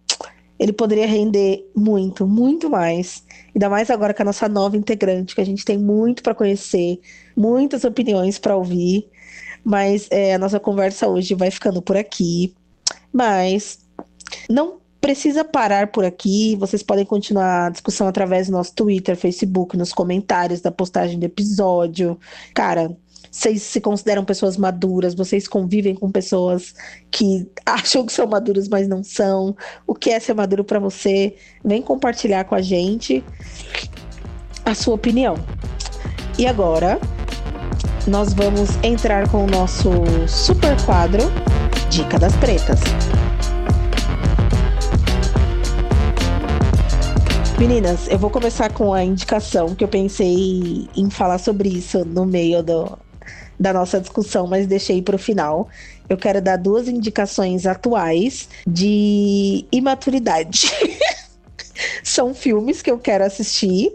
Ele 0.60 0.74
poderia 0.74 1.08
render 1.08 1.70
muito, 1.74 2.28
muito 2.28 2.70
mais. 2.70 3.24
Ainda 3.56 3.70
mais 3.70 3.90
agora 3.90 4.14
com 4.14 4.24
a 4.24 4.26
nossa 4.26 4.50
nova 4.50 4.76
integrante, 4.76 5.34
que 5.34 5.42
a 5.42 5.46
gente 5.46 5.64
tem 5.64 5.78
muito 5.78 6.22
para 6.22 6.36
conhecer, 6.36 7.00
muitas 7.36 7.86
opiniões 7.86 8.38
para 8.38 8.56
ouvir. 8.56 9.08
Mas 9.64 10.08
é, 10.12 10.34
a 10.34 10.40
nossa 10.40 10.60
conversa 10.60 11.08
hoje 11.08 11.36
vai 11.36 11.52
ficando 11.52 11.82
por 11.82 11.96
aqui. 11.96 12.54
Mas 13.14 13.80
não 14.50 14.82
precisa 15.08 15.46
parar 15.46 15.88
por 15.88 16.04
aqui. 16.04 16.58
Vocês 16.58 16.84
podem 16.84 17.06
continuar 17.06 17.68
a 17.68 17.70
discussão 17.70 18.10
através 18.10 18.48
do 18.48 18.52
nosso 18.52 18.76
Twitter, 18.76 19.16
Facebook, 19.16 19.78
nos 19.78 19.94
comentários 19.94 20.60
da 20.60 20.70
postagem 20.70 21.18
do 21.18 21.26
episódio. 21.26 22.20
Cara, 22.54 22.94
vocês 23.32 23.64
se 23.64 23.80
consideram 23.80 24.26
pessoas 24.26 24.58
maduras, 24.58 25.16
vocês 25.16 25.48
convivem 25.48 25.96
com 25.96 26.12
pessoas 26.12 26.74
que 27.10 27.50
acham 27.66 28.06
que 28.06 28.12
são 28.12 28.28
maduras, 28.28 28.68
mas 28.68 28.86
não 28.86 29.02
são. 29.02 29.56
O 29.88 29.96
que 29.96 30.10
é 30.10 30.20
ser 30.20 30.34
maduro 30.34 30.66
para 30.66 30.78
você? 30.78 31.38
Vem 31.64 31.82
compartilhar 31.82 32.44
com 32.44 32.56
a 32.56 32.62
gente 32.62 33.24
a 34.66 34.76
sua 34.76 34.96
opinião. 34.96 35.36
E 36.38 36.46
agora, 36.46 37.00
nós 38.06 38.34
vamos 38.34 38.72
entrar 38.84 39.30
com 39.30 39.46
o 39.46 39.48
nosso 39.48 39.90
super 40.28 40.76
quadro 40.86 41.22
Dica 41.90 42.20
das 42.20 42.36
Pretas. 42.36 42.82
Meninas, 47.58 48.08
eu 48.08 48.20
vou 48.20 48.30
começar 48.30 48.70
com 48.70 48.94
a 48.94 49.04
indicação 49.04 49.74
que 49.74 49.84
eu 49.84 49.88
pensei 49.88 50.88
em 50.96 51.10
falar 51.10 51.40
sobre 51.40 51.70
isso 51.70 52.06
no 52.06 52.24
meio 52.24 52.62
do, 52.62 52.96
da 53.60 53.74
nossa 53.74 54.00
discussão, 54.00 54.46
mas 54.46 54.68
deixei 54.68 55.02
para 55.02 55.16
o 55.16 55.20
final. 55.20 55.68
Eu 56.08 56.18
quero 56.18 56.40
dar 56.40 56.58
duas 56.58 56.88
indicações 56.88 57.66
atuais 57.66 58.48
de 58.68 59.66
imaturidade. 59.72 60.72
São 62.04 62.32
filmes 62.36 62.84
que 62.84 62.92
eu 62.92 63.00
quero 63.00 63.24
assistir 63.24 63.92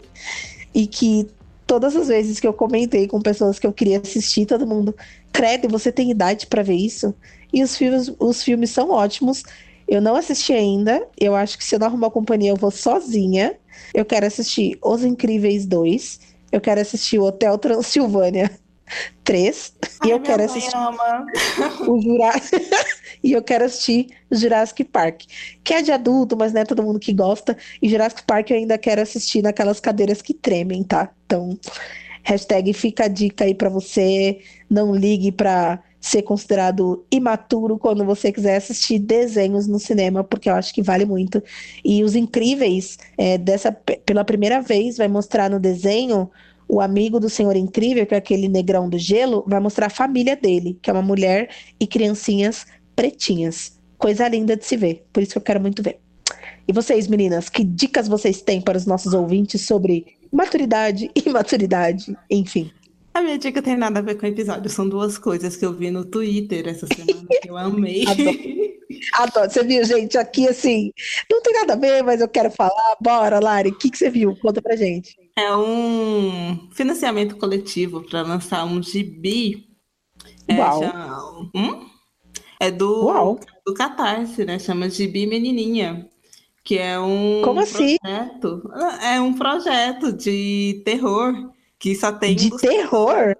e 0.74 0.84
que 0.84 1.28
todas 1.64 1.94
as 1.94 2.08
vezes 2.08 2.40
que 2.40 2.46
eu 2.46 2.52
comentei 2.52 3.06
com 3.06 3.20
pessoas 3.20 3.60
que 3.60 3.66
eu 3.66 3.72
queria 3.72 4.00
assistir, 4.00 4.44
todo 4.44 4.66
mundo, 4.66 4.92
credo, 5.32 5.68
você 5.68 5.92
tem 5.92 6.10
idade 6.10 6.48
para 6.48 6.64
ver 6.64 6.74
isso? 6.74 7.14
E 7.52 7.62
os 7.62 7.76
filmes, 7.76 8.12
os 8.18 8.42
filmes 8.42 8.70
são 8.70 8.90
ótimos. 8.90 9.44
Eu 9.92 10.00
não 10.00 10.16
assisti 10.16 10.54
ainda. 10.54 11.06
Eu 11.20 11.36
acho 11.36 11.58
que 11.58 11.62
se 11.62 11.74
eu 11.74 11.78
não 11.78 11.86
arrumar 11.86 12.10
companhia, 12.10 12.48
eu 12.48 12.56
vou 12.56 12.70
sozinha. 12.70 13.54
Eu 13.92 14.06
quero 14.06 14.24
assistir 14.24 14.78
Os 14.82 15.04
Incríveis 15.04 15.66
2. 15.66 16.18
Eu 16.50 16.62
quero 16.62 16.80
assistir 16.80 17.18
o 17.18 17.24
Hotel 17.24 17.58
Transilvânia 17.58 18.50
3. 19.22 19.74
Ai, 19.82 20.08
e 20.08 20.10
eu 20.12 20.20
quero 20.20 20.44
assistir 20.44 20.72
o 21.86 22.00
Jurassic. 22.00 22.70
e 23.22 23.32
eu 23.32 23.42
quero 23.42 23.66
assistir 23.66 24.06
Jurassic 24.30 24.82
Park. 24.84 25.24
Que 25.62 25.74
é 25.74 25.82
de 25.82 25.92
adulto, 25.92 26.38
mas 26.38 26.54
não 26.54 26.62
é 26.62 26.64
todo 26.64 26.82
mundo 26.82 26.98
que 26.98 27.12
gosta. 27.12 27.54
E 27.82 27.86
Jurassic 27.86 28.22
Park 28.22 28.48
eu 28.48 28.56
ainda 28.56 28.78
quero 28.78 29.02
assistir 29.02 29.42
naquelas 29.42 29.78
cadeiras 29.78 30.22
que 30.22 30.32
tremem, 30.32 30.82
tá? 30.82 31.10
Então, 31.26 31.58
hashtag 32.22 32.72
fica 32.72 33.04
a 33.04 33.08
dica 33.08 33.44
aí 33.44 33.54
pra 33.54 33.68
você. 33.68 34.40
Não 34.70 34.94
ligue 34.94 35.30
pra 35.30 35.82
ser 36.02 36.22
considerado 36.22 37.06
imaturo 37.12 37.78
quando 37.78 38.04
você 38.04 38.32
quiser 38.32 38.56
assistir 38.56 38.98
desenhos 38.98 39.68
no 39.68 39.78
cinema, 39.78 40.24
porque 40.24 40.50
eu 40.50 40.54
acho 40.54 40.74
que 40.74 40.82
vale 40.82 41.04
muito. 41.04 41.40
E 41.84 42.02
os 42.02 42.16
incríveis, 42.16 42.98
é, 43.16 43.38
dessa 43.38 43.70
pela 43.70 44.24
primeira 44.24 44.60
vez, 44.60 44.96
vai 44.96 45.06
mostrar 45.06 45.48
no 45.48 45.60
desenho 45.60 46.28
o 46.68 46.80
amigo 46.80 47.20
do 47.20 47.30
Senhor 47.30 47.54
Incrível, 47.54 48.04
que 48.04 48.14
é 48.14 48.18
aquele 48.18 48.48
negrão 48.48 48.88
do 48.88 48.98
gelo, 48.98 49.44
vai 49.46 49.60
mostrar 49.60 49.86
a 49.86 49.90
família 49.90 50.34
dele, 50.34 50.76
que 50.82 50.90
é 50.90 50.92
uma 50.92 51.02
mulher 51.02 51.50
e 51.78 51.86
criancinhas 51.86 52.66
pretinhas. 52.96 53.78
Coisa 53.96 54.26
linda 54.26 54.56
de 54.56 54.64
se 54.64 54.76
ver. 54.76 55.06
Por 55.12 55.22
isso 55.22 55.32
que 55.32 55.38
eu 55.38 55.42
quero 55.42 55.60
muito 55.60 55.82
ver. 55.82 56.00
E 56.66 56.72
vocês, 56.72 57.06
meninas, 57.06 57.48
que 57.48 57.62
dicas 57.62 58.08
vocês 58.08 58.42
têm 58.42 58.60
para 58.60 58.76
os 58.76 58.86
nossos 58.86 59.14
ouvintes 59.14 59.60
sobre 59.60 60.16
maturidade, 60.32 61.10
imaturidade, 61.24 62.16
enfim? 62.28 62.72
A 63.14 63.20
minha 63.20 63.38
dica 63.38 63.60
tem 63.60 63.76
nada 63.76 63.98
a 63.98 64.02
ver 64.02 64.16
com 64.16 64.24
o 64.24 64.28
episódio, 64.28 64.70
são 64.70 64.88
duas 64.88 65.18
coisas 65.18 65.54
que 65.56 65.64
eu 65.64 65.72
vi 65.72 65.90
no 65.90 66.04
Twitter 66.04 66.66
essa 66.66 66.86
semana 66.86 67.26
que 67.42 67.50
eu 67.50 67.56
amei. 67.56 68.04
Adoro. 68.08 68.38
Adoro. 69.14 69.50
Você 69.50 69.62
viu, 69.64 69.84
gente, 69.84 70.16
aqui 70.16 70.48
assim, 70.48 70.92
não 71.30 71.42
tem 71.42 71.52
nada 71.52 71.74
a 71.74 71.76
ver, 71.76 72.02
mas 72.02 72.20
eu 72.20 72.28
quero 72.28 72.50
falar. 72.50 72.96
Bora, 73.00 73.38
Lari, 73.38 73.70
o 73.70 73.78
que, 73.78 73.90
que 73.90 73.98
você 73.98 74.08
viu? 74.08 74.34
Conta 74.40 74.62
pra 74.62 74.76
gente. 74.76 75.14
É 75.36 75.54
um 75.54 76.68
financiamento 76.72 77.36
coletivo 77.36 78.02
para 78.02 78.22
lançar 78.22 78.64
um 78.64 78.82
gibi. 78.82 79.66
É, 80.48 80.58
Uau. 80.58 80.80
Já... 80.80 81.18
Hum? 81.54 81.86
É 82.60 82.70
do, 82.70 83.06
Uau. 83.06 83.40
do 83.66 83.74
Catarse, 83.74 84.44
né? 84.44 84.58
Chama 84.58 84.88
Gibi 84.88 85.26
Menininha. 85.26 86.08
Que 86.64 86.78
é 86.78 86.98
um 86.98 87.42
Como 87.42 87.60
assim? 87.60 87.96
projeto. 87.98 88.62
É 89.02 89.20
um 89.20 89.32
projeto 89.34 90.12
de 90.12 90.80
terror 90.84 91.50
que 91.82 91.96
só 91.96 92.12
tem. 92.12 92.36
De 92.36 92.56
terror? 92.58 93.30
É, 93.30 93.34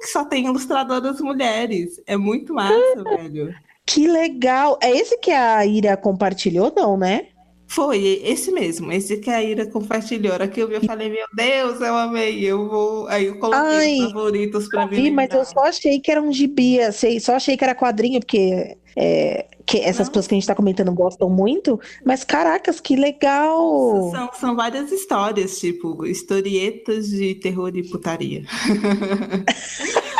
que 0.00 0.06
só 0.06 0.24
tem 0.24 0.46
ilustradoras 0.46 1.20
mulheres. 1.20 2.00
É 2.06 2.16
muito 2.16 2.54
massa, 2.54 2.72
ah, 2.96 3.02
velho. 3.18 3.52
Que 3.84 4.06
legal! 4.06 4.78
É 4.80 4.88
esse 4.92 5.18
que 5.18 5.32
a 5.32 5.66
Ira 5.66 5.96
compartilhou, 5.96 6.72
não, 6.74 6.96
né? 6.96 7.26
Foi, 7.66 8.20
esse 8.22 8.52
mesmo, 8.52 8.92
esse 8.92 9.16
que 9.16 9.30
a 9.30 9.42
Ira 9.42 9.66
compartilhou. 9.66 10.34
Aqui 10.34 10.60
eu 10.60 10.68
vi, 10.68 10.74
eu 10.74 10.84
falei, 10.84 11.08
meu 11.08 11.26
Deus, 11.34 11.80
eu 11.80 11.96
amei, 11.96 12.44
eu 12.44 12.68
vou. 12.68 13.08
Aí 13.08 13.26
eu 13.26 13.38
coloquei 13.40 13.60
Ai, 13.60 13.98
os 13.98 14.12
favoritos 14.12 14.68
para 14.68 14.86
mim. 14.86 15.10
Mas 15.10 15.30
eu 15.32 15.44
só 15.44 15.64
achei 15.64 15.98
que 15.98 16.10
era 16.12 16.22
um 16.22 16.32
gibi, 16.32 16.80
assim, 16.80 17.18
só 17.18 17.34
achei 17.34 17.56
que 17.56 17.64
era 17.64 17.74
quadrinho, 17.74 18.20
porque 18.20 18.76
é, 18.96 19.46
que 19.66 19.78
essas 19.78 20.06
Não. 20.06 20.12
pessoas 20.12 20.26
que 20.26 20.34
a 20.34 20.36
gente 20.36 20.42
está 20.42 20.54
comentando 20.54 20.92
gostam 20.92 21.30
muito, 21.30 21.80
mas 22.04 22.24
caracas, 22.24 22.80
que 22.80 22.96
legal! 22.96 24.10
São, 24.10 24.30
são 24.32 24.56
várias 24.56 24.90
histórias, 24.90 25.58
tipo, 25.58 26.04
historietas 26.06 27.08
de 27.08 27.34
terror 27.36 27.72
e 27.74 27.88
putaria. 27.88 28.44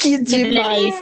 Que 0.00 0.16
demais! 0.16 0.94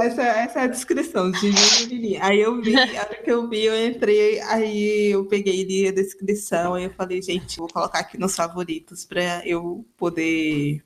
essa, 0.00 0.22
essa 0.22 0.60
é 0.60 0.62
a 0.64 0.66
descrição 0.66 1.30
de 1.30 2.16
Aí 2.20 2.40
eu 2.40 2.60
vi, 2.60 2.76
a 2.76 3.02
hora 3.02 3.14
que 3.22 3.30
eu 3.30 3.48
vi, 3.48 3.64
eu 3.64 3.88
entrei, 3.88 4.40
aí 4.40 5.12
eu 5.12 5.24
peguei 5.26 5.62
li 5.62 5.86
a 5.86 5.92
descrição, 5.92 6.74
aí 6.74 6.84
eu 6.84 6.90
falei, 6.90 7.22
gente, 7.22 7.56
vou 7.56 7.68
colocar 7.68 8.00
aqui 8.00 8.18
nos 8.18 8.34
favoritos 8.34 9.04
para 9.04 9.46
eu 9.46 9.86
poder 9.96 10.82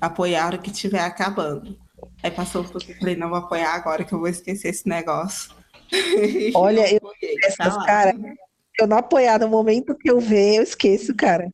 apoiar 0.00 0.44
a 0.44 0.46
hora 0.46 0.58
que 0.58 0.70
estiver 0.70 1.00
acabando. 1.00 1.78
Aí 2.26 2.30
passou 2.32 2.62
um 2.62 2.64
pouco, 2.64 2.90
eu 2.90 2.96
falei, 2.96 3.14
não 3.14 3.28
vou 3.28 3.38
apoiar 3.38 3.72
agora 3.72 4.02
que 4.02 4.12
eu 4.12 4.18
vou 4.18 4.26
esquecer 4.26 4.70
esse 4.70 4.88
negócio. 4.88 5.54
Olha, 6.56 6.92
eu, 6.92 7.00
essas, 7.44 7.76
tá 7.76 7.84
cara, 7.84 8.14
eu 8.80 8.86
não 8.88 8.98
apoiar 8.98 9.38
no 9.38 9.48
momento 9.48 9.94
que 9.94 10.10
eu 10.10 10.18
ver, 10.18 10.56
eu 10.56 10.64
esqueço, 10.64 11.14
cara. 11.14 11.48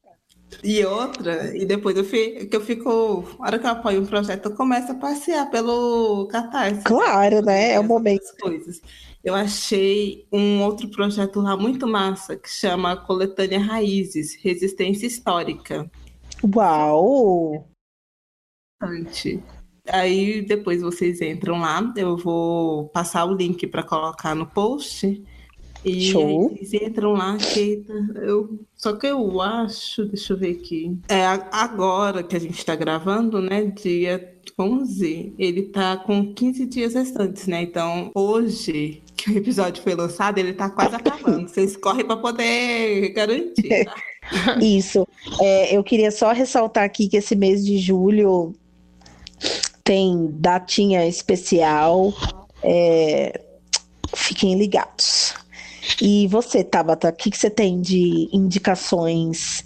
E 0.65 0.83
outra, 0.83 1.55
e 1.55 1.67
depois 1.67 1.95
eu 1.95 2.05
fico, 2.05 2.47
que 2.47 2.57
eu 2.57 2.63
fico, 2.63 3.37
a 3.39 3.47
hora 3.47 3.59
que 3.59 3.67
eu 3.67 3.71
apoio 3.71 4.01
um 4.01 4.07
projeto, 4.07 4.47
eu 4.47 4.57
começo 4.57 4.93
a 4.93 4.95
passear 4.95 5.51
pelo 5.51 6.27
Catarse. 6.29 6.85
Claro, 6.85 7.43
né? 7.43 7.73
É 7.73 7.81
o 7.81 7.85
momento. 7.85 8.25
Coisas. 8.41 8.81
Eu 9.23 9.35
achei 9.35 10.27
um 10.33 10.63
outro 10.63 10.89
projeto 10.89 11.39
lá 11.39 11.55
muito 11.55 11.87
massa, 11.87 12.35
que 12.35 12.49
chama 12.49 12.97
Coletânea 12.97 13.61
Raízes, 13.61 14.43
Resistência 14.43 15.07
Histórica. 15.07 15.91
Uau! 16.43 17.69
Aí 19.93 20.41
depois 20.41 20.81
vocês 20.81 21.21
entram 21.21 21.61
lá, 21.61 21.93
eu 21.97 22.17
vou 22.17 22.89
passar 22.89 23.27
o 23.27 23.35
link 23.35 23.67
para 23.67 23.83
colocar 23.83 24.35
no 24.35 24.47
post. 24.47 25.23
E 25.85 26.01
Show. 26.13 26.51
aí 26.51 26.57
eles 26.57 26.75
entram 26.75 27.13
lá, 27.13 27.37
eu, 28.23 28.59
só 28.75 28.95
que 28.95 29.09
eu 29.09 29.41
acho, 29.41 30.05
deixa 30.07 30.33
eu 30.33 30.39
ver 30.39 30.53
aqui. 30.53 30.97
É 31.09 31.27
agora 31.51 32.23
que 32.23 32.37
a 32.37 32.39
gente 32.39 32.57
está 32.57 32.75
gravando, 32.75 33.43
né? 33.43 33.65
Dia 33.65 34.33
11, 34.59 35.35
ele 35.37 35.63
tá 35.65 35.97
com 35.97 36.33
15 36.33 36.67
dias 36.67 36.95
restantes, 36.95 37.47
né? 37.49 37.63
Então, 37.63 38.13
hoje, 38.15 39.03
que 39.17 39.31
o 39.31 39.37
episódio 39.37 39.83
foi 39.83 39.95
lançado, 39.95 40.39
ele 40.39 40.53
tá 40.53 40.71
quase 40.71 40.95
acabando. 40.95 41.49
Vocês 41.51 41.77
correm 41.77 42.07
para 42.07 42.17
poder 42.17 43.11
garantir. 43.11 43.85
Tá? 43.85 44.59
Isso. 44.63 45.07
É, 45.41 45.77
eu 45.77 45.83
queria 45.83 46.13
só 46.13 46.33
ressaltar 46.33 46.85
aqui 46.85 47.09
que 47.09 47.17
esse 47.17 47.35
mês 47.35 47.65
de 47.65 47.79
julho 47.79 48.55
tem 49.85 50.29
datinha 50.33 51.07
especial. 51.07 52.13
É, 52.63 53.41
fiquem 54.15 54.57
ligados. 54.57 55.35
E 56.01 56.27
você, 56.29 56.63
Tabata, 56.63 57.09
o 57.09 57.13
que, 57.13 57.31
que 57.31 57.37
você 57.37 57.51
tem 57.51 57.81
de 57.81 58.29
indicações 58.33 59.65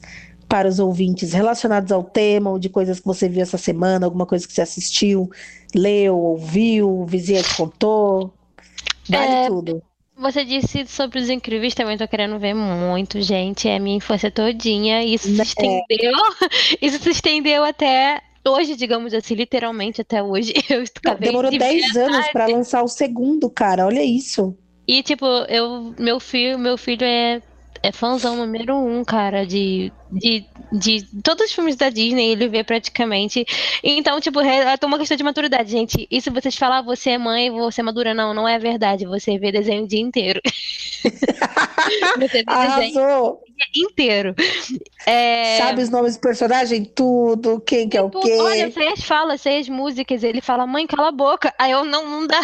para 0.48 0.68
os 0.68 0.78
ouvintes 0.78 1.32
relacionados 1.32 1.90
ao 1.92 2.04
tema 2.04 2.50
ou 2.50 2.58
de 2.58 2.68
coisas 2.68 3.00
que 3.00 3.06
você 3.06 3.28
viu 3.28 3.42
essa 3.42 3.58
semana, 3.58 4.06
alguma 4.06 4.24
coisa 4.24 4.46
que 4.46 4.52
você 4.52 4.62
assistiu, 4.62 5.30
leu, 5.74 6.16
ouviu, 6.16 7.04
vizinha 7.06 7.42
te 7.42 7.56
contou? 7.56 8.32
Vale 9.08 9.32
é, 9.32 9.46
tudo. 9.48 9.82
Você 10.16 10.44
disse 10.44 10.86
sobre 10.86 11.20
os 11.20 11.28
incríveis, 11.28 11.74
também 11.74 11.98
tô 11.98 12.08
querendo 12.08 12.38
ver 12.38 12.54
muito, 12.54 13.20
gente. 13.20 13.68
É 13.68 13.78
minha 13.78 13.96
infância 13.96 14.30
todinha. 14.30 15.04
Isso 15.04 15.28
se 15.28 15.40
é. 15.40 15.44
estendeu. 15.44 16.12
Isso 16.80 16.98
se 17.02 17.10
estendeu 17.10 17.62
até 17.62 18.22
hoje, 18.46 18.76
digamos 18.76 19.12
assim, 19.12 19.34
literalmente 19.34 20.00
até 20.00 20.22
hoje. 20.22 20.52
Eu 20.68 20.84
Demorou 21.18 21.50
de 21.50 21.58
10 21.58 21.96
anos 21.96 22.28
para 22.28 22.46
lançar 22.46 22.82
o 22.82 22.88
segundo, 22.88 23.50
cara. 23.50 23.86
Olha 23.86 24.02
isso. 24.02 24.56
E 24.86 25.02
tipo, 25.02 25.26
eu, 25.48 25.92
meu 25.98 26.20
filho, 26.20 26.58
meu 26.58 26.78
filho 26.78 27.04
é 27.04 27.42
é 27.86 27.92
fãzão 27.92 28.36
número 28.36 28.76
um, 28.76 29.04
cara, 29.04 29.46
de, 29.46 29.92
de, 30.10 30.44
de 30.72 31.06
todos 31.22 31.46
os 31.46 31.52
filmes 31.52 31.76
da 31.76 31.88
Disney, 31.88 32.32
ele 32.32 32.48
vê 32.48 32.64
praticamente. 32.64 33.46
Então, 33.82 34.20
tipo, 34.20 34.40
é 34.40 34.76
uma 34.84 34.98
questão 34.98 35.16
de 35.16 35.22
maturidade, 35.22 35.70
gente. 35.70 36.06
Isso 36.10 36.32
vocês 36.32 36.56
falar, 36.56 36.82
você 36.82 37.10
é 37.10 37.18
mãe, 37.18 37.50
você 37.50 37.80
é 37.80 37.84
madura, 37.84 38.12
não, 38.12 38.34
não 38.34 38.48
é 38.48 38.58
verdade. 38.58 39.06
Você 39.06 39.38
vê 39.38 39.52
desenho 39.52 39.84
o 39.84 39.88
dia 39.88 40.00
inteiro. 40.00 40.40
você 42.18 42.42
vê 42.42 42.44
Arrasou. 42.46 43.40
desenho 43.56 43.90
inteiro. 43.90 44.34
É... 45.06 45.58
Sabe 45.58 45.82
os 45.82 45.90
nomes 45.90 46.16
do 46.16 46.20
personagem? 46.20 46.84
Tudo, 46.84 47.60
quem 47.60 47.88
que 47.88 47.96
é 47.96 48.02
o 48.02 48.10
quê? 48.10 48.36
Olha, 48.40 48.70
sei 48.72 48.88
as 48.88 49.02
falas, 49.02 49.40
sei 49.40 49.60
as 49.60 49.68
músicas. 49.68 50.24
Ele 50.24 50.40
fala, 50.40 50.66
mãe, 50.66 50.86
cala 50.86 51.08
a 51.08 51.12
boca. 51.12 51.54
Aí 51.58 51.70
eu, 51.70 51.84
não, 51.84 52.08
não 52.08 52.26
dá. 52.26 52.40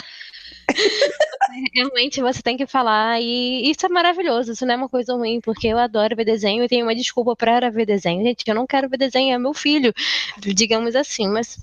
Realmente 1.75 2.21
você 2.23 2.41
tem 2.41 2.57
que 2.57 2.67
falar, 2.67 3.21
e 3.21 3.71
isso 3.71 3.85
é 3.85 3.89
maravilhoso, 3.89 4.53
isso 4.53 4.65
não 4.65 4.75
é 4.75 4.77
uma 4.77 4.89
coisa 4.89 5.15
ruim, 5.15 5.41
porque 5.41 5.67
eu 5.67 5.77
adoro 5.77 6.17
ver 6.17 6.25
desenho 6.25 6.65
e 6.65 6.69
tenho 6.69 6.87
uma 6.87 6.95
desculpa 6.95 7.37
para 7.37 7.71
ver 7.71 7.85
desenho. 7.85 8.23
Gente, 8.23 8.45
eu 8.47 8.55
não 8.55 8.67
quero 8.67 8.89
ver 8.89 8.97
desenho, 8.97 9.35
é 9.35 9.39
meu 9.39 9.53
filho, 9.53 9.93
digamos 10.39 10.97
assim, 10.97 11.29
mas 11.29 11.63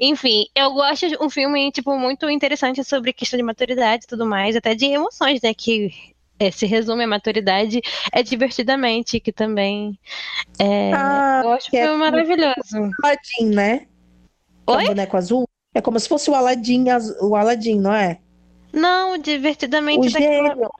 enfim, 0.00 0.46
eu 0.54 0.72
gosto 0.72 1.08
de 1.08 1.16
um 1.20 1.30
filme, 1.30 1.70
tipo, 1.70 1.96
muito 1.96 2.28
interessante 2.28 2.82
sobre 2.82 3.12
questão 3.12 3.36
de 3.36 3.42
maturidade 3.42 4.04
e 4.04 4.08
tudo 4.08 4.26
mais, 4.26 4.56
até 4.56 4.74
de 4.74 4.86
emoções, 4.86 5.40
né, 5.42 5.54
que 5.54 5.92
é, 6.38 6.50
se 6.50 6.66
resume 6.66 7.04
a 7.04 7.08
maturidade 7.08 7.80
é 8.12 8.22
divertidamente, 8.22 9.18
que 9.20 9.32
também 9.32 9.98
é, 10.58 10.92
ah, 10.94 11.42
eu 11.44 11.52
acho 11.52 11.70
que 11.70 11.76
é 11.76 11.90
maravilhoso. 11.92 12.90
Aladdin, 13.02 13.54
né? 13.54 13.86
Oi? 14.66 14.84
O 14.84 14.86
boneco 14.86 15.16
azul. 15.16 15.48
É 15.74 15.80
como 15.80 15.98
se 15.98 16.08
fosse 16.08 16.30
o 16.30 16.34
Aladdin, 16.34 16.86
o 17.20 17.36
Aladdin, 17.36 17.78
não 17.80 17.92
é? 17.92 18.18
Não, 18.78 19.18
divertidamente. 19.18 20.06
O 20.06 20.10
gênio. 20.10 20.70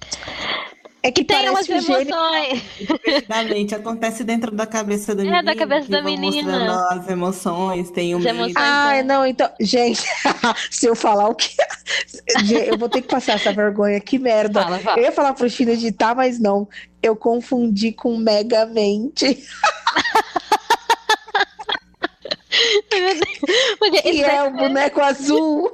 É 1.00 1.12
que, 1.12 1.22
que 1.22 1.32
tem 1.32 1.48
umas 1.48 1.68
emoções. 1.68 2.62
Divertidamente, 2.76 3.74
acontece 3.74 4.24
dentro 4.24 4.50
da 4.50 4.66
cabeça 4.66 5.14
da 5.14 5.22
menina. 5.22 5.38
É, 5.38 5.42
da 5.42 5.54
cabeça 5.54 5.88
da 5.88 6.02
menina. 6.02 6.88
As 6.90 7.08
emoções, 7.08 7.90
tem 7.90 8.14
o 8.14 8.18
medo. 8.18 8.52
Ah, 8.56 9.02
não, 9.04 9.24
então, 9.24 9.48
gente, 9.60 10.02
se 10.70 10.86
eu 10.86 10.96
falar 10.96 11.28
o 11.28 11.34
que. 11.34 11.54
eu 12.66 12.76
vou 12.76 12.88
ter 12.88 13.02
que 13.02 13.08
passar 13.08 13.34
essa 13.34 13.52
vergonha, 13.52 14.00
que 14.00 14.18
merda. 14.18 14.62
Fala, 14.62 14.78
fala. 14.80 14.98
Eu 14.98 15.04
ia 15.04 15.12
falar 15.12 15.34
pro 15.34 15.48
Chino 15.48 15.70
editar, 15.70 16.14
mas 16.16 16.40
não. 16.40 16.68
Eu 17.00 17.14
confundi 17.14 17.92
com 17.92 18.16
Megamente. 18.16 19.38
que 24.02 24.22
é 24.22 24.42
o 24.42 24.50
boneco 24.50 25.00
azul. 25.00 25.70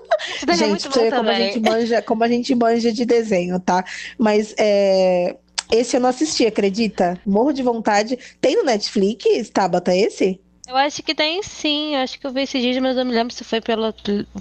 É 0.47 0.55
gente, 0.55 0.89
pra 0.89 1.11
como 1.11 1.29
a 1.29 1.35
gente, 1.35 1.61
manja, 1.61 2.03
como 2.03 2.25
a 2.25 2.29
gente 2.29 2.55
manja 2.55 2.93
de 2.93 3.05
desenho, 3.05 3.59
tá? 3.61 3.85
Mas 4.18 4.55
é, 4.59 5.37
esse 5.72 5.97
eu 5.97 6.01
não 6.01 6.09
assisti, 6.09 6.47
acredita? 6.47 7.20
Morro 7.27 7.53
de 7.53 7.62
vontade. 7.62 8.18
Tem 8.41 8.57
no 8.57 8.64
Netflix, 8.64 9.51
Tabata, 9.51 9.95
esse? 9.95 10.41
Eu 10.66 10.76
acho 10.76 11.02
que 11.02 11.14
tem 11.14 11.42
sim, 11.42 11.94
eu 11.94 12.00
acho 12.00 12.18
que 12.18 12.26
eu 12.26 12.32
vi 12.32 12.42
esses 12.42 12.60
dias, 12.60 12.78
mas 12.78 12.96
eu 12.96 13.04
me 13.04 13.12
lembro 13.12 13.34
se 13.34 13.44
foi 13.44 13.60
pelo, 13.60 13.92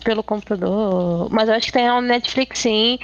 pelo 0.06 0.24
computador. 0.24 1.30
Mas 1.30 1.50
eu 1.50 1.56
acho 1.56 1.68
que 1.68 1.74
tem 1.74 1.88
no 1.88 2.02
Netflix 2.02 2.60
sim. 2.60 2.98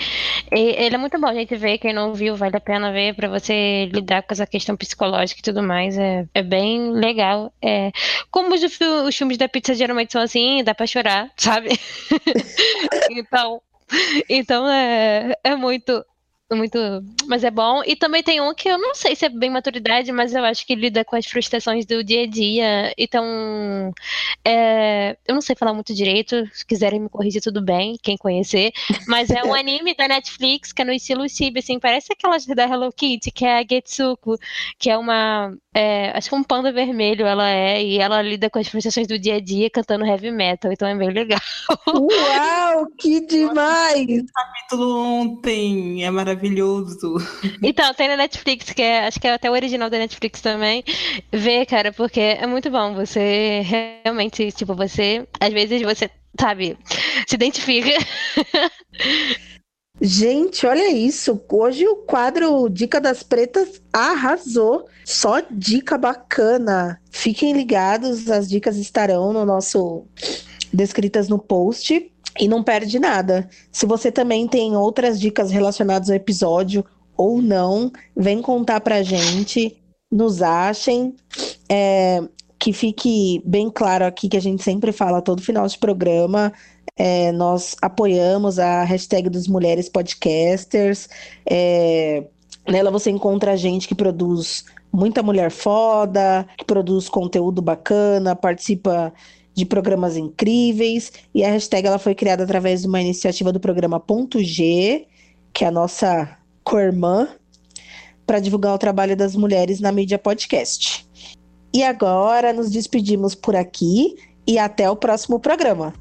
E 0.52 0.60
ele 0.60 0.96
é 0.96 0.98
muito 0.98 1.20
bom, 1.20 1.28
a 1.28 1.34
gente 1.34 1.54
vê, 1.58 1.78
quem 1.78 1.94
não 1.94 2.14
viu, 2.14 2.36
vale 2.38 2.56
a 2.56 2.62
pena 2.62 2.94
ver 2.94 3.14
para 3.16 3.28
você 3.28 3.90
lidar 3.94 4.24
com 4.24 4.34
essa 4.34 4.48
questão 4.48 4.78
psicológica 4.78 5.42
e 5.42 5.44
tudo 5.44 5.62
mais. 5.62 5.98
É, 5.98 6.26
é 6.34 6.42
bem 6.42 6.92
legal. 6.92 7.52
É, 7.62 7.92
como 8.32 8.56
os, 8.56 8.62
os 8.64 9.16
filmes 9.16 9.38
da 9.38 9.50
pizza 9.50 9.74
geralmente 9.74 10.14
são 10.14 10.22
assim, 10.22 10.64
dá 10.64 10.74
pra 10.74 10.88
chorar, 10.88 11.30
sabe? 11.36 11.70
então. 13.12 13.62
Então 14.30 14.70
é, 14.70 15.36
é 15.44 15.56
muito 15.56 16.06
muito. 16.58 16.78
Mas 17.28 17.44
é 17.44 17.52
bom. 17.52 17.82
E 17.86 17.96
também 17.96 18.24
tem 18.24 18.42
um 18.42 18.54
que 18.54 18.70
eu 18.70 18.78
não 18.78 18.96
sei 18.96 19.16
se 19.16 19.26
é 19.26 19.30
bem 19.30 19.50
maturidade, 19.50 20.12
mas 20.12 20.34
eu 20.34 20.44
acho 20.44 20.66
que 20.66 20.76
lida 20.76 21.06
com 21.06 21.16
as 21.16 21.26
frustrações 21.26 21.86
do 21.86 22.04
dia 22.04 22.24
a 22.24 22.28
dia. 22.28 22.94
Então. 22.98 23.94
É... 24.44 25.18
eu 25.28 25.34
não 25.36 25.42
sei 25.42 25.56
falar 25.56 25.74
muito 25.74 25.94
direito. 25.94 26.48
Se 26.54 26.66
quiserem 26.66 27.00
me 27.00 27.10
corrigir, 27.10 27.42
tudo 27.42 27.62
bem, 27.62 27.98
quem 28.02 28.18
conhecer. 28.18 28.72
Mas 29.08 29.30
é 29.30 29.44
um 29.44 29.54
anime 29.54 29.94
da 29.94 30.08
Netflix 30.08 30.72
que 30.72 30.82
é 30.82 30.86
no 30.86 30.94
estilo 30.94 31.28
Cibi, 31.30 31.60
assim. 31.60 31.80
Parece 31.80 32.14
aquelas 32.14 32.46
da 32.46 32.64
Hello 32.64 32.92
Kitty, 32.92 33.32
que 33.32 33.46
é 33.46 33.60
a 33.60 33.64
Getsuko, 33.64 34.38
que 34.78 34.90
é 34.90 34.98
uma. 34.98 35.56
É... 35.74 36.12
acho 36.18 36.30
que 36.30 36.36
um 36.36 36.44
panda 36.44 36.72
vermelho 36.72 37.26
ela 37.26 37.50
é. 37.50 37.84
E 37.84 38.00
ela 38.00 38.22
lida 38.22 38.50
com 38.50 38.60
as 38.60 38.68
frustrações 38.68 39.08
do 39.08 39.20
dia 39.20 39.36
a 39.36 39.40
dia 39.40 39.70
cantando 39.70 40.06
heavy 40.06 40.32
metal. 40.32 40.72
Então 40.72 40.88
é 40.88 40.96
bem 40.96 41.10
legal. 41.10 41.40
Uau, 41.88 42.88
que 42.98 43.26
demais! 43.26 44.24
capítulo 44.32 44.98
ontem 44.98 46.04
é 46.04 46.12
maravilhoso 46.12 46.40
maravilhoso. 46.40 47.16
Então, 47.62 47.94
tem 47.94 48.08
na 48.08 48.18
Netflix, 48.18 48.72
que 48.72 48.82
é, 48.82 49.08
acho 49.08 49.20
que 49.20 49.28
é 49.28 49.34
até 49.34 49.50
o 49.50 49.54
original 49.54 49.90
da 49.90 49.98
Netflix 49.98 50.42
também. 50.42 50.84
Vê, 51.32 51.66
cara, 51.66 51.92
porque 51.92 52.20
é 52.20 52.48
muito 52.48 52.70
bom. 52.70 52.94
Você 52.96 53.62
realmente, 54.04 54.52
tipo, 54.52 54.76
você, 54.76 55.28
às 55.40 55.54
vezes 55.54 55.82
você, 55.82 56.10
sabe, 56.40 56.78
se 57.28 57.36
identifica. 57.36 57.90
Gente, 60.02 60.66
olha 60.66 60.92
isso. 60.92 61.42
Hoje 61.52 61.86
o 61.88 61.98
quadro 61.98 62.70
Dica 62.70 63.02
das 63.02 63.22
Pretas 63.22 63.82
arrasou. 63.92 64.88
Só 65.06 65.42
dica 65.52 65.98
bacana. 65.98 67.02
Fiquem 67.12 67.54
ligados, 67.54 68.30
as 68.30 68.48
dicas 68.48 68.78
estarão 68.78 69.34
no 69.34 69.46
nosso 69.46 70.06
descritas 70.72 71.28
no 71.28 71.40
post 71.40 72.12
e 72.40 72.48
não 72.48 72.64
perde 72.64 73.00
nada. 73.00 73.50
Se 73.72 73.86
você 73.86 74.12
também 74.12 74.48
tem 74.48 74.76
outras 74.76 75.20
dicas 75.20 75.52
relacionadas 75.52 76.10
ao 76.10 76.16
episódio 76.16 76.86
ou 77.18 77.42
não, 77.42 77.92
vem 78.16 78.42
contar 78.42 78.80
pra 78.80 79.04
gente, 79.04 79.78
nos 80.12 80.42
achem. 80.42 81.16
É, 81.68 82.24
que 82.60 82.74
fique 82.74 83.42
bem 83.46 83.70
claro 83.70 84.06
aqui 84.06 84.28
que 84.28 84.36
a 84.36 84.42
gente 84.42 84.62
sempre 84.62 84.92
fala 84.92 85.22
todo 85.22 85.42
final 85.42 85.66
de 85.66 85.78
programa. 85.78 86.52
É, 87.02 87.32
nós 87.32 87.78
apoiamos 87.82 88.60
a 88.60 88.84
hashtag 88.84 89.30
dos 89.30 89.48
Mulheres 89.48 89.88
Podcasters. 89.88 91.08
É, 91.50 92.26
nela 92.68 92.92
você 92.92 93.10
encontra 93.10 93.56
gente 93.56 93.88
que 93.88 93.96
produz 93.96 94.66
muita 94.92 95.24
mulher 95.24 95.50
foda, 95.50 96.46
que 96.58 96.66
produz 96.66 97.08
conteúdo 97.08 97.62
bacana, 97.62 98.36
participa 98.36 99.14
de 99.54 99.66
programas 99.66 100.18
incríveis. 100.18 101.14
E 101.34 101.42
a 101.42 101.52
hashtag 101.52 101.88
ela 101.88 102.00
foi 102.00 102.14
criada 102.14 102.44
através 102.44 102.82
de 102.82 102.88
uma 102.90 103.00
iniciativa 103.00 103.54
do 103.54 103.62
programa 103.62 103.98
Ponto 103.98 104.44
G, 104.44 105.08
que 105.54 105.64
é 105.64 105.68
a 105.68 105.72
nossa 105.72 106.38
co-irmã, 106.66 107.30
para 108.28 108.42
divulgar 108.42 108.76
o 108.76 108.78
trabalho 108.78 109.16
das 109.16 109.38
mulheres 109.38 109.80
na 109.80 109.94
mídia 109.94 110.20
podcast. 110.20 111.08
E 111.74 111.82
agora 111.82 112.52
nos 112.52 112.70
despedimos 112.70 113.36
por 113.36 113.56
aqui 113.56 114.18
e 114.46 114.60
até 114.60 114.90
o 114.92 114.98
próximo 114.98 115.40
programa. 115.40 115.94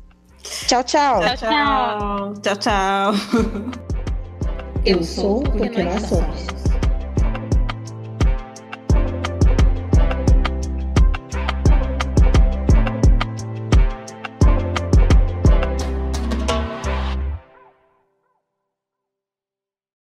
Tchau, 0.42 0.82
tchau. 0.82 1.20
Tchau, 1.20 1.36
tchau. 1.36 2.34
Tchau, 2.42 2.56
tchau. 2.56 3.14
Eu 4.84 5.02
sou 5.02 5.42
porque 5.42 5.82
nós 5.82 6.02
somos. 6.02 6.67